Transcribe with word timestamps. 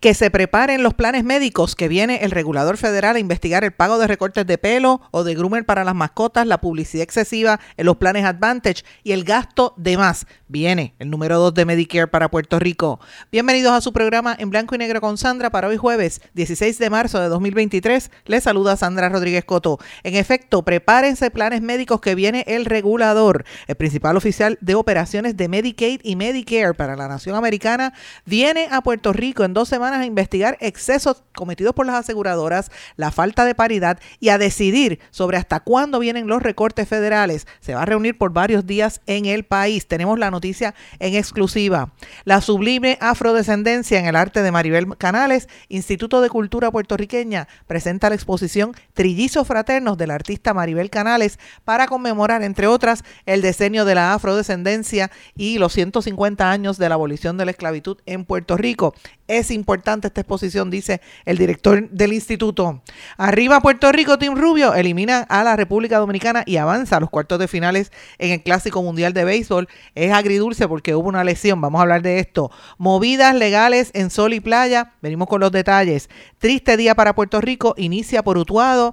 Que 0.00 0.14
se 0.14 0.30
preparen 0.30 0.82
los 0.82 0.94
planes 0.94 1.24
médicos 1.24 1.74
que 1.74 1.88
viene 1.88 2.18
el 2.22 2.30
regulador 2.30 2.76
federal 2.76 3.16
a 3.16 3.18
investigar 3.18 3.64
el 3.64 3.72
pago 3.72 3.98
de 3.98 4.06
recortes 4.06 4.46
de 4.46 4.58
pelo 4.58 5.00
o 5.10 5.24
de 5.24 5.34
groomer 5.34 5.64
para 5.64 5.84
las 5.84 5.94
mascotas, 5.94 6.46
la 6.46 6.60
publicidad 6.60 7.02
excesiva 7.02 7.60
en 7.76 7.86
los 7.86 7.96
planes 7.96 8.24
Advantage 8.24 8.84
y 9.04 9.12
el 9.12 9.24
gasto 9.24 9.74
de 9.76 9.96
más. 9.96 10.26
Viene 10.48 10.94
el 10.98 11.10
número 11.10 11.38
2 11.38 11.54
de 11.54 11.64
Medicare 11.64 12.08
para 12.08 12.30
Puerto 12.30 12.58
Rico. 12.58 13.00
Bienvenidos 13.32 13.72
a 13.72 13.80
su 13.80 13.92
programa 13.92 14.36
en 14.38 14.50
blanco 14.50 14.74
y 14.74 14.78
negro 14.78 15.00
con 15.00 15.18
Sandra 15.18 15.50
para 15.50 15.68
hoy 15.68 15.76
jueves 15.76 16.20
16 16.34 16.78
de 16.78 16.90
marzo 16.90 17.20
de 17.20 17.28
2023. 17.28 18.10
Les 18.26 18.44
saluda 18.44 18.76
Sandra 18.76 19.08
Rodríguez 19.08 19.44
Coto. 19.44 19.78
En 20.02 20.14
efecto, 20.14 20.62
prepárense 20.62 21.30
planes 21.30 21.62
médicos 21.62 22.00
que 22.00 22.14
viene 22.14 22.44
el 22.46 22.64
regulador. 22.64 23.44
El 23.66 23.76
principal 23.76 24.16
oficial 24.16 24.58
de 24.60 24.74
operaciones 24.74 25.36
de 25.36 25.48
Medicaid 25.48 26.00
y 26.02 26.16
Medicare 26.16 26.74
para 26.74 26.96
la 26.96 27.08
nación 27.08 27.34
americana 27.34 27.92
viene 28.24 28.68
a 28.70 28.82
Puerto 28.82 29.12
Rico 29.12 29.44
en 29.44 29.54
dos 29.54 29.68
semanas 29.68 29.85
a 29.94 30.04
investigar 30.04 30.56
excesos 30.60 31.22
cometidos 31.34 31.74
por 31.74 31.86
las 31.86 31.96
aseguradoras, 31.96 32.70
la 32.96 33.10
falta 33.10 33.44
de 33.44 33.54
paridad 33.54 33.98
y 34.20 34.30
a 34.30 34.38
decidir 34.38 35.00
sobre 35.10 35.36
hasta 35.36 35.60
cuándo 35.60 35.98
vienen 35.98 36.26
los 36.26 36.42
recortes 36.42 36.88
federales. 36.88 37.46
Se 37.60 37.74
va 37.74 37.82
a 37.82 37.86
reunir 37.86 38.18
por 38.18 38.32
varios 38.32 38.66
días 38.66 39.00
en 39.06 39.26
el 39.26 39.44
país. 39.44 39.86
Tenemos 39.86 40.18
la 40.18 40.30
noticia 40.30 40.74
en 40.98 41.14
exclusiva. 41.14 41.92
La 42.24 42.40
sublime 42.40 42.98
afrodescendencia 43.00 43.98
en 43.98 44.06
el 44.06 44.16
arte 44.16 44.42
de 44.42 44.52
Maribel 44.52 44.96
Canales, 44.96 45.48
Instituto 45.68 46.20
de 46.20 46.30
Cultura 46.30 46.70
Puertorriqueña, 46.70 47.48
presenta 47.66 48.08
la 48.08 48.14
exposición 48.14 48.74
Trillizos 48.96 49.46
Fraternos 49.46 49.98
del 49.98 50.10
artista 50.10 50.54
Maribel 50.54 50.88
Canales 50.88 51.38
para 51.64 51.86
conmemorar, 51.86 52.42
entre 52.42 52.66
otras, 52.66 53.04
el 53.26 53.42
decenio 53.42 53.84
de 53.84 53.94
la 53.94 54.14
afrodescendencia 54.14 55.10
y 55.36 55.58
los 55.58 55.74
150 55.74 56.50
años 56.50 56.78
de 56.78 56.88
la 56.88 56.94
abolición 56.94 57.36
de 57.36 57.44
la 57.44 57.50
esclavitud 57.50 57.98
en 58.06 58.24
Puerto 58.24 58.56
Rico. 58.56 58.94
Es 59.28 59.50
importante 59.50 60.06
esta 60.06 60.22
exposición, 60.22 60.70
dice 60.70 61.02
el 61.24 61.36
director 61.36 61.90
del 61.90 62.14
instituto. 62.14 62.82
Arriba 63.18 63.60
Puerto 63.60 63.92
Rico, 63.92 64.18
Team 64.18 64.36
Rubio 64.36 64.72
elimina 64.72 65.26
a 65.28 65.44
la 65.44 65.56
República 65.56 65.98
Dominicana 65.98 66.42
y 66.46 66.56
avanza 66.56 66.96
a 66.96 67.00
los 67.00 67.10
cuartos 67.10 67.38
de 67.38 67.48
finales 67.48 67.92
en 68.18 68.30
el 68.30 68.42
Clásico 68.42 68.82
Mundial 68.82 69.12
de 69.12 69.24
Béisbol. 69.24 69.68
Es 69.94 70.12
agridulce 70.12 70.68
porque 70.68 70.94
hubo 70.94 71.08
una 71.08 71.22
lesión, 71.22 71.60
vamos 71.60 71.80
a 71.80 71.82
hablar 71.82 72.00
de 72.00 72.18
esto. 72.18 72.50
Movidas 72.78 73.34
legales 73.34 73.90
en 73.92 74.08
sol 74.08 74.32
y 74.32 74.40
playa, 74.40 74.94
venimos 75.02 75.28
con 75.28 75.40
los 75.40 75.52
detalles. 75.52 76.08
Triste 76.38 76.78
día 76.78 76.94
para 76.94 77.14
Puerto 77.14 77.42
Rico, 77.42 77.74
inicia 77.76 78.22
por 78.22 78.38
Utuado 78.38 78.85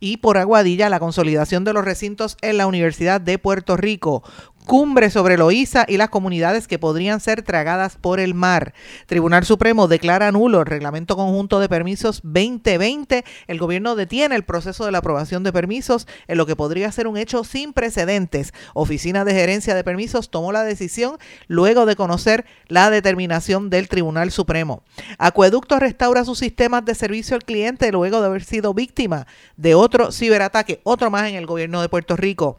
y 0.00 0.16
por 0.16 0.38
Aguadilla 0.38 0.88
la 0.88 0.98
consolidación 0.98 1.64
de 1.64 1.72
los 1.72 1.84
recintos 1.84 2.36
en 2.40 2.56
la 2.56 2.66
Universidad 2.66 3.20
de 3.20 3.38
Puerto 3.38 3.76
Rico 3.76 4.22
cumbre 4.66 5.10
sobre 5.10 5.36
Loíza 5.36 5.84
y 5.88 5.96
las 5.96 6.10
comunidades 6.10 6.68
que 6.68 6.78
podrían 6.78 7.20
ser 7.20 7.42
tragadas 7.42 7.96
por 7.96 8.20
el 8.20 8.34
mar. 8.34 8.74
Tribunal 9.06 9.44
Supremo 9.44 9.88
declara 9.88 10.32
nulo 10.32 10.60
el 10.60 10.66
Reglamento 10.66 11.16
Conjunto 11.16 11.60
de 11.60 11.68
Permisos 11.68 12.20
2020. 12.22 13.24
El 13.46 13.58
gobierno 13.58 13.96
detiene 13.96 14.36
el 14.36 14.44
proceso 14.44 14.84
de 14.84 14.92
la 14.92 14.98
aprobación 14.98 15.42
de 15.42 15.52
permisos 15.52 16.06
en 16.28 16.38
lo 16.38 16.46
que 16.46 16.56
podría 16.56 16.92
ser 16.92 17.06
un 17.06 17.16
hecho 17.16 17.44
sin 17.44 17.72
precedentes. 17.72 18.52
Oficina 18.74 19.24
de 19.24 19.32
Gerencia 19.32 19.74
de 19.74 19.84
Permisos 19.84 20.30
tomó 20.30 20.52
la 20.52 20.62
decisión 20.62 21.18
luego 21.48 21.86
de 21.86 21.96
conocer 21.96 22.44
la 22.68 22.90
determinación 22.90 23.70
del 23.70 23.88
Tribunal 23.88 24.30
Supremo. 24.30 24.82
Acueducto 25.18 25.78
restaura 25.78 26.24
sus 26.24 26.38
sistemas 26.38 26.84
de 26.84 26.94
servicio 26.94 27.34
al 27.34 27.44
cliente 27.44 27.90
luego 27.92 28.20
de 28.20 28.26
haber 28.26 28.44
sido 28.44 28.74
víctima 28.74 29.26
de 29.56 29.74
otro 29.74 30.12
ciberataque, 30.12 30.80
otro 30.84 31.10
más 31.10 31.28
en 31.28 31.34
el 31.34 31.46
gobierno 31.46 31.82
de 31.82 31.88
Puerto 31.88 32.16
Rico. 32.16 32.56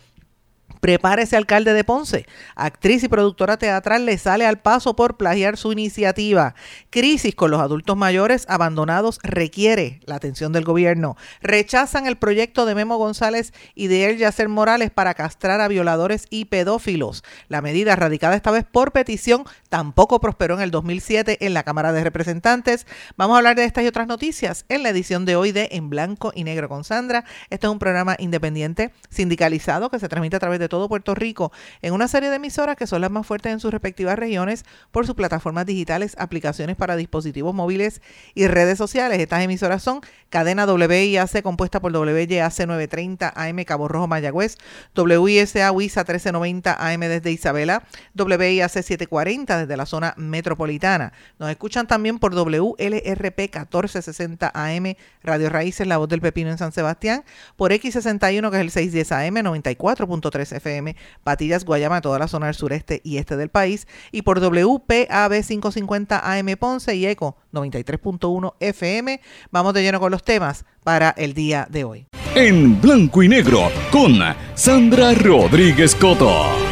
Prepárese 0.82 1.38
alcalde 1.38 1.74
de 1.74 1.84
Ponce. 1.84 2.26
Actriz 2.56 3.04
y 3.04 3.08
productora 3.08 3.58
teatral 3.58 4.08
le 4.08 4.18
sale 4.18 4.48
al 4.48 4.60
paso 4.60 4.96
por 4.96 5.16
plagiar 5.16 5.56
su 5.56 5.72
iniciativa. 5.72 6.56
Crisis 6.90 7.36
con 7.36 7.52
los 7.52 7.62
adultos 7.62 7.96
mayores 7.96 8.46
abandonados 8.50 9.20
requiere 9.22 10.00
la 10.06 10.16
atención 10.16 10.52
del 10.52 10.66
gobierno. 10.66 11.18
Rechazan 11.44 12.08
el 12.08 12.18
proyecto 12.18 12.66
de 12.66 12.74
Memo 12.74 12.98
González 12.98 13.54
y 13.76 13.88
de 13.88 14.10
El 14.10 14.18
Yacer 14.18 14.50
Morales 14.50 14.90
para 14.90 15.14
castrar 15.14 15.62
a 15.62 15.68
violadores 15.68 16.26
y 16.32 16.46
pedófilos. 16.46 17.24
La 17.48 17.62
medida 17.62 17.96
radicada 17.96 18.36
esta 18.36 18.50
vez 18.50 18.66
por 18.66 18.92
petición 18.92 19.44
tampoco 19.70 20.20
prosperó 20.20 20.56
en 20.56 20.62
el 20.62 20.72
2007 20.72 21.46
en 21.46 21.54
la 21.54 21.62
Cámara 21.62 21.94
de 21.94 22.04
Representantes. 22.04 22.88
Vamos 23.18 23.36
a 23.36 23.38
hablar 23.38 23.56
de 23.56 23.66
estas 23.66 23.84
y 23.84 23.88
otras 23.88 24.08
noticias 24.08 24.66
en 24.68 24.82
la 24.82 24.90
edición 24.90 25.26
de 25.26 25.36
hoy 25.36 25.52
de 25.52 25.70
En 25.74 25.92
Blanco 25.92 26.32
y 26.34 26.44
Negro 26.44 26.70
con 26.70 26.84
Sandra. 26.84 27.24
Este 27.52 27.68
es 27.68 27.72
un 27.72 27.78
programa 27.78 28.16
independiente 28.18 28.92
sindicalizado 29.12 29.92
que 29.92 30.00
se 30.00 30.10
transmite 30.10 30.38
a 30.38 30.40
través 30.40 30.60
de 30.60 30.71
todo 30.72 30.88
Puerto 30.88 31.14
Rico 31.14 31.52
en 31.82 31.94
una 31.94 32.08
serie 32.08 32.30
de 32.30 32.38
emisoras 32.38 32.78
que 32.78 32.88
son 32.88 33.02
las 33.02 33.12
más 33.12 33.28
fuertes 33.28 33.52
en 33.52 33.60
sus 33.60 33.72
respectivas 33.72 34.18
regiones 34.18 34.64
por 34.90 35.06
sus 35.06 35.16
plataformas 35.16 35.66
digitales, 35.66 36.16
aplicaciones 36.18 36.78
para 36.78 36.96
dispositivos 36.96 37.54
móviles 37.54 38.02
y 38.34 38.48
redes 38.48 38.78
sociales. 38.78 39.20
Estas 39.20 39.44
emisoras 39.44 39.84
son 39.84 40.02
cadena 40.30 40.66
WIAC 40.66 41.42
compuesta 41.44 41.82
por 41.82 41.92
WYAC 41.92 42.66
930 42.66 43.34
AM 43.36 43.64
Cabo 43.66 43.90
Rojo 43.90 44.08
Mayagüez, 44.08 44.58
WISA 44.96 45.72
WISA 45.72 46.04
1390 46.06 46.74
AM 46.80 47.02
desde 47.02 47.32
Isabela, 47.32 47.84
WIAC 48.16 48.70
740 48.70 49.60
desde 49.60 49.78
la 49.78 49.86
zona 49.86 50.14
metropolitana. 50.16 51.12
Nos 51.38 51.50
escuchan 51.50 51.86
también 51.86 52.18
por 52.18 52.34
WLRP 52.34 53.38
1460 53.38 54.52
AM 54.54 54.96
Radio 55.22 55.50
Raíces, 55.50 55.86
La 55.86 55.98
Voz 55.98 56.08
del 56.08 56.22
Pepino 56.22 56.50
en 56.50 56.58
San 56.58 56.72
Sebastián, 56.72 57.26
por 57.58 57.74
X61 57.74 58.50
que 58.50 58.56
es 58.56 58.62
el 58.62 58.72
610 58.72 59.12
AM 59.12 59.36
94.3 59.36 60.61
FM, 60.62 60.96
Patillas, 61.24 61.66
Guayama, 61.66 62.02
toda 62.02 62.20
la 62.20 62.28
zona 62.28 62.46
del 62.46 62.56
sureste 62.56 63.02
y 63.04 63.18
este 63.18 63.36
del 63.36 63.50
país, 63.50 63.88
y 64.12 64.22
por 64.22 64.40
WPAB 64.40 65.44
550 65.46 66.32
AM 66.34 66.56
Ponce 66.58 66.96
y 66.96 67.06
ECO 67.06 67.36
93.1 67.52 68.54
FM. 68.60 69.20
Vamos 69.52 69.74
de 69.74 69.82
lleno 69.82 70.00
con 70.00 70.12
los 70.12 70.24
temas 70.24 70.66
para 70.84 71.10
el 71.12 71.34
día 71.34 71.68
de 71.70 71.84
hoy. 71.84 72.08
En 72.36 72.80
blanco 72.80 73.24
y 73.24 73.28
negro 73.28 73.70
con 73.92 74.20
Sandra 74.56 75.14
Rodríguez 75.14 75.96
Coto. 75.96 76.71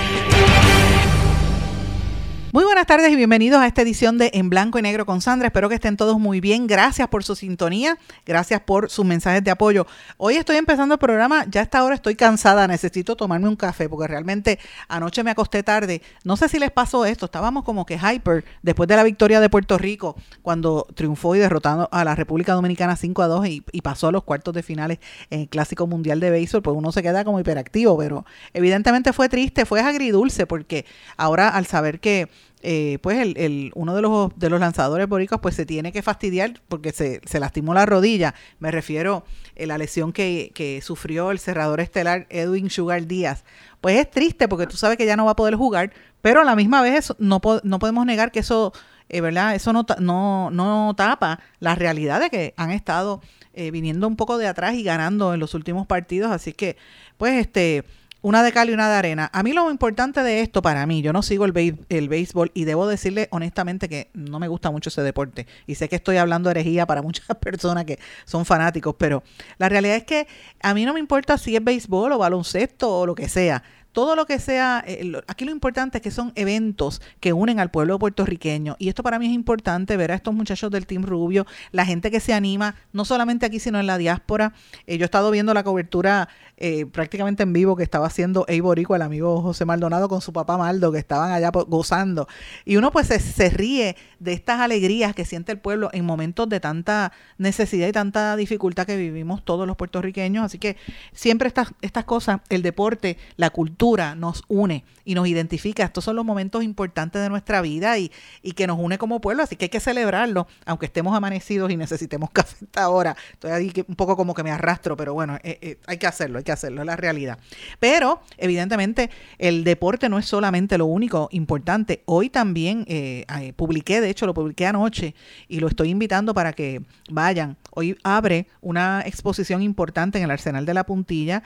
Muy 2.52 2.64
buenas 2.64 2.88
tardes 2.88 3.12
y 3.12 3.16
bienvenidos 3.16 3.62
a 3.62 3.68
esta 3.68 3.84
edición 3.84 4.18
de 4.18 4.32
En 4.34 4.50
Blanco 4.50 4.80
y 4.80 4.82
Negro 4.82 5.06
con 5.06 5.22
Sandra. 5.22 5.50
Espero 5.50 5.70
que 5.70 5.76
estén 5.76 5.98
todos 5.98 6.18
muy 6.18 6.42
bien. 6.42 6.66
Gracias 6.66 7.08
por 7.08 7.24
su 7.24 7.36
sintonía, 7.36 8.00
gracias 8.26 8.62
por 8.62 8.90
sus 8.90 9.06
mensajes 9.06 9.44
de 9.44 9.52
apoyo. 9.52 9.86
Hoy 10.18 10.34
estoy 10.34 10.56
empezando 10.56 10.96
el 10.96 11.00
programa, 11.00 11.46
ya 11.48 11.62
a 11.62 11.64
esta 11.64 11.84
hora 11.84 11.94
estoy 11.94 12.16
cansada, 12.16 12.68
necesito 12.68 13.16
tomarme 13.16 13.48
un 13.48 13.56
café 13.56 13.88
porque 13.88 14.08
realmente 14.08 14.58
anoche 14.88 15.24
me 15.24 15.30
acosté 15.30 15.62
tarde. 15.62 16.02
No 16.24 16.38
sé 16.38 16.50
si 16.50 16.58
les 16.58 16.72
pasó 16.72 17.06
esto, 17.06 17.26
estábamos 17.26 17.64
como 17.66 17.86
que 17.86 18.00
hyper 18.00 18.44
después 18.64 18.90
de 18.90 18.96
la 18.96 19.04
victoria 19.04 19.42
de 19.42 19.50
Puerto 19.50 19.78
Rico 19.78 20.16
cuando 20.42 20.88
triunfó 20.96 21.36
y 21.36 21.40
derrotando 21.40 21.88
a 21.92 22.04
la 22.04 22.16
República 22.16 22.54
Dominicana 22.54 22.96
5 22.96 23.22
a 23.22 23.28
2 23.28 23.46
y, 23.46 23.64
y 23.72 23.82
pasó 23.82 24.08
a 24.08 24.12
los 24.12 24.24
cuartos 24.24 24.56
de 24.56 24.64
finales 24.64 24.98
en 25.30 25.42
el 25.42 25.50
Clásico 25.50 25.86
Mundial 25.86 26.20
de 26.20 26.32
Béisbol, 26.32 26.64
pues 26.64 26.76
uno 26.76 26.92
se 26.92 27.04
queda 27.04 27.24
como 27.24 27.40
hiperactivo, 27.40 27.96
pero 27.96 28.26
evidentemente 28.56 29.14
fue 29.14 29.30
triste, 29.30 29.68
fue 29.68 29.82
agridulce 29.82 30.48
porque 30.48 30.88
ahora 31.16 31.50
al 31.50 31.68
saber 31.68 32.00
que 32.00 32.28
eh, 32.62 33.00
pues 33.02 33.20
el, 33.20 33.38
el, 33.38 33.72
uno 33.76 33.96
de 33.96 34.02
los, 34.02 34.32
de 34.38 34.50
los 34.50 34.60
lanzadores 34.60 35.08
boricos 35.08 35.40
pues 35.40 35.56
se 35.56 35.66
tiene 35.66 35.92
que 35.92 36.02
fastidiar 36.02 36.62
porque 36.68 36.92
se, 36.92 37.22
se 37.26 37.40
lastimó 37.40 37.74
la 37.74 37.86
rodilla. 37.86 38.36
Me 38.60 38.72
refiero 38.72 39.24
a 39.26 39.50
eh, 39.56 39.66
la 39.66 39.78
lesión 39.78 40.12
que, 40.12 40.52
que, 40.54 40.82
sufrió 40.82 41.32
el 41.32 41.40
cerrador 41.40 41.80
estelar 41.80 42.28
Edwin 42.30 42.70
Sugar 42.70 43.08
Díaz. 43.08 43.46
Pues 43.80 43.98
es 43.98 44.12
triste 44.12 44.48
porque 44.48 44.68
tú 44.68 44.76
sabes 44.76 44.98
que 44.98 45.06
ya 45.06 45.16
no 45.16 45.26
va 45.26 45.32
a 45.32 45.36
poder 45.36 45.56
jugar, 45.56 45.94
pero 46.22 46.42
a 46.42 46.44
la 46.44 46.56
misma 46.56 46.82
vez 46.82 47.14
no, 47.18 47.40
no 47.64 47.80
podemos 47.80 48.06
negar 48.06 48.32
que 48.32 48.40
eso, 48.40 48.74
eh, 49.08 49.22
¿verdad? 49.22 49.56
Eso 49.56 49.72
no, 49.72 49.86
no, 50.00 50.52
no 50.52 50.94
tapa 50.98 51.40
la 51.60 51.76
realidad 51.76 52.20
de 52.20 52.30
que 52.30 52.54
han 52.58 52.72
estado 52.72 53.22
eh, 53.54 53.72
viniendo 53.72 54.08
un 54.08 54.18
poco 54.18 54.38
de 54.38 54.48
atrás 54.48 54.74
y 54.76 54.84
ganando 54.84 55.34
en 55.34 55.40
los 55.40 55.54
últimos 55.54 55.88
partidos. 55.88 56.32
Así 56.32 56.52
que, 56.52 56.76
pues, 57.18 57.40
este 57.40 57.86
una 58.22 58.44
de 58.44 58.52
cal 58.52 58.70
y 58.70 58.74
una 58.74 58.90
de 58.90 58.96
arena. 58.96 59.30
A 59.34 59.44
mí 59.44 59.54
lo 59.54 59.72
importante 59.72 60.24
de 60.24 60.42
esto 60.42 60.62
para 60.62 60.86
mí, 60.86 61.02
yo 61.02 61.14
no 61.14 61.22
sigo 61.22 61.46
el, 61.46 61.78
el 61.90 62.10
béisbol 62.10 62.52
y 62.54 62.66
debo 62.66 62.88
decirle 62.88 63.28
honestamente 63.32 63.88
que 63.88 64.10
no 64.14 64.40
me 64.40 64.48
gusta 64.48 64.72
mucho 64.72 64.90
ese 64.90 65.02
deporte. 65.02 65.48
Y 65.68 65.76
sé 65.76 65.88
que 65.88 65.96
estoy 65.96 66.18
hablando 66.18 66.50
herejía 66.50 66.86
para 66.86 67.02
muchas 67.10 67.26
personas 67.38 67.86
que 67.86 68.00
son 68.26 68.46
fanáticos, 68.46 68.96
pero 68.98 69.24
la 69.58 69.70
realidad 69.70 69.96
es 69.96 70.04
que 70.04 70.28
a 70.62 70.74
mí 70.74 70.86
no 70.86 70.94
me 70.94 71.00
importa 71.00 71.38
si 71.38 71.56
es 71.56 71.64
béisbol 71.64 72.12
o 72.12 72.18
baloncesto 72.18 73.00
o 73.00 73.06
lo 73.06 73.16
que 73.16 73.30
sea. 73.30 73.64
Todo 73.92 74.16
lo 74.16 74.26
que 74.26 74.40
sea, 74.40 74.84
eh, 74.86 75.12
aquí 75.28 75.46
lo 75.46 75.52
importante 75.52 75.98
es 75.98 76.02
que 76.02 76.12
son 76.12 76.32
eventos 76.36 77.02
que 77.20 77.34
unen 77.34 77.60
al 77.60 77.72
pueblo 77.72 77.98
puertorriqueño. 77.98 78.76
Y 78.80 78.90
esto 78.90 79.04
para 79.04 79.18
mí 79.18 79.26
es 79.26 79.34
importante 79.34 79.98
ver 79.98 80.12
a 80.12 80.16
estos 80.16 80.34
muchachos 80.34 80.70
del 80.72 80.86
Team 80.86 81.04
Rubio, 81.04 81.48
la 81.72 81.86
gente 81.86 82.12
que 82.12 82.20
se 82.20 82.34
anima, 82.34 82.76
no 82.94 83.04
solamente 83.04 83.46
aquí, 83.46 83.60
sino 83.60 83.80
en 83.80 83.88
la 83.88 83.98
diáspora. 83.98 84.54
Eh, 84.86 84.98
yo 84.98 85.04
he 85.04 85.06
estado 85.06 85.32
viendo 85.32 85.54
la 85.54 85.64
cobertura 85.64 86.30
eh, 86.58 86.86
prácticamente 86.86 87.44
en 87.44 87.54
vivo 87.54 87.76
que 87.76 87.84
estaba 87.84 88.08
haciendo 88.08 88.46
Eiborico, 88.48 88.96
el 88.96 89.02
amigo 89.02 89.42
José 89.42 89.66
Maldonado, 89.66 90.08
con 90.08 90.22
su 90.22 90.34
papá 90.34 90.58
Maldo, 90.58 90.92
que 90.92 91.00
estaban 91.00 91.32
allá 91.32 91.50
gozando. 91.50 92.28
Y 92.66 92.76
uno 92.76 92.92
pues 92.92 93.08
se, 93.08 93.50
ríe 93.50 93.96
de 94.20 94.34
estas 94.34 94.60
alegrías 94.60 95.16
que 95.16 95.26
siente 95.26 95.52
el 95.52 95.58
pueblo 95.58 95.90
en 95.94 96.06
momentos 96.06 96.48
de 96.48 96.60
tanta 96.60 97.12
necesidad 97.38 97.88
y 97.88 97.92
tanta 97.92 98.36
dificultad 98.36 98.86
que 98.86 98.98
vivimos 98.98 99.44
todos 99.44 99.66
los 99.66 99.78
puertorriqueños. 99.78 100.46
Así 100.46 100.60
que 100.60 100.78
siempre 101.12 101.48
estas, 101.48 101.74
estas 101.82 102.06
cosas, 102.06 102.42
el 102.50 102.62
deporte, 102.62 103.18
la 103.36 103.50
cultura, 103.50 103.79
nos 104.18 104.44
une 104.48 104.84
y 105.06 105.16
nos 105.16 105.28
identifica. 105.28 105.84
Estos 105.84 106.04
son 106.04 106.16
los 106.16 106.26
momentos 106.26 106.64
importantes 106.64 107.22
de 107.22 107.30
nuestra 107.30 107.62
vida 107.62 107.98
y, 107.98 108.12
y 108.44 108.52
que 108.52 108.68
nos 108.68 108.78
une 108.78 108.98
como 108.98 109.22
pueblo. 109.22 109.44
Así 109.44 109.56
que 109.56 109.66
hay 109.66 109.70
que 109.70 109.80
celebrarlo, 109.80 110.48
aunque 110.66 110.86
estemos 110.86 111.16
amanecidos 111.16 111.72
y 111.72 111.78
necesitemos 111.78 112.30
café 112.34 112.66
hasta 112.66 112.84
ahora. 112.84 113.16
Estoy 113.32 113.52
ahí 113.52 113.74
un 113.88 113.96
poco 113.96 114.16
como 114.16 114.34
que 114.34 114.44
me 114.44 114.52
arrastro, 114.52 114.98
pero 114.98 115.14
bueno, 115.14 115.38
eh, 115.44 115.58
eh, 115.62 115.78
hay 115.88 115.98
que 115.98 116.08
hacerlo, 116.08 116.38
hay 116.40 116.44
que 116.44 116.52
hacerlo, 116.52 116.82
es 116.82 116.88
la 116.88 116.96
realidad. 116.96 117.40
Pero, 117.80 118.22
evidentemente, 118.38 119.10
el 119.38 119.64
deporte 119.64 120.10
no 120.10 120.20
es 120.20 120.26
solamente 120.26 120.78
lo 120.78 120.86
único 120.86 121.30
importante. 121.32 122.04
Hoy 122.06 122.30
también 122.30 122.86
eh, 122.88 123.26
publiqué, 123.56 124.02
de 124.02 124.10
hecho, 124.10 124.26
lo 124.26 124.34
publiqué 124.34 124.68
anoche 124.68 125.16
y 125.48 125.60
lo 125.60 125.68
estoy 125.68 125.90
invitando 125.90 126.34
para 126.34 126.54
que 126.54 126.82
vayan. 127.10 127.58
Hoy 127.80 127.98
abre 128.04 128.48
una 128.60 129.04
exposición 129.06 129.62
importante 129.62 130.18
en 130.18 130.26
el 130.26 130.32
Arsenal 130.32 130.66
de 130.66 130.74
la 130.74 130.86
Puntilla, 130.86 131.44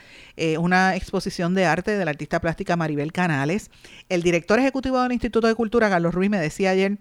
una 0.58 0.96
exposición 0.96 1.54
de 1.54 1.64
arte 1.64 1.96
de 1.96 2.04
la 2.04 2.10
artista 2.10 2.40
plástica 2.40 2.74
Maribel 2.74 3.12
Canales. 3.12 3.70
El 4.08 4.24
director 4.24 4.58
ejecutivo 4.58 5.00
del 5.00 5.12
Instituto 5.12 5.46
de 5.46 5.54
Cultura, 5.54 5.88
Carlos 5.88 6.12
Ruiz, 6.12 6.30
me 6.30 6.40
decía 6.40 6.70
ayer 6.70 6.98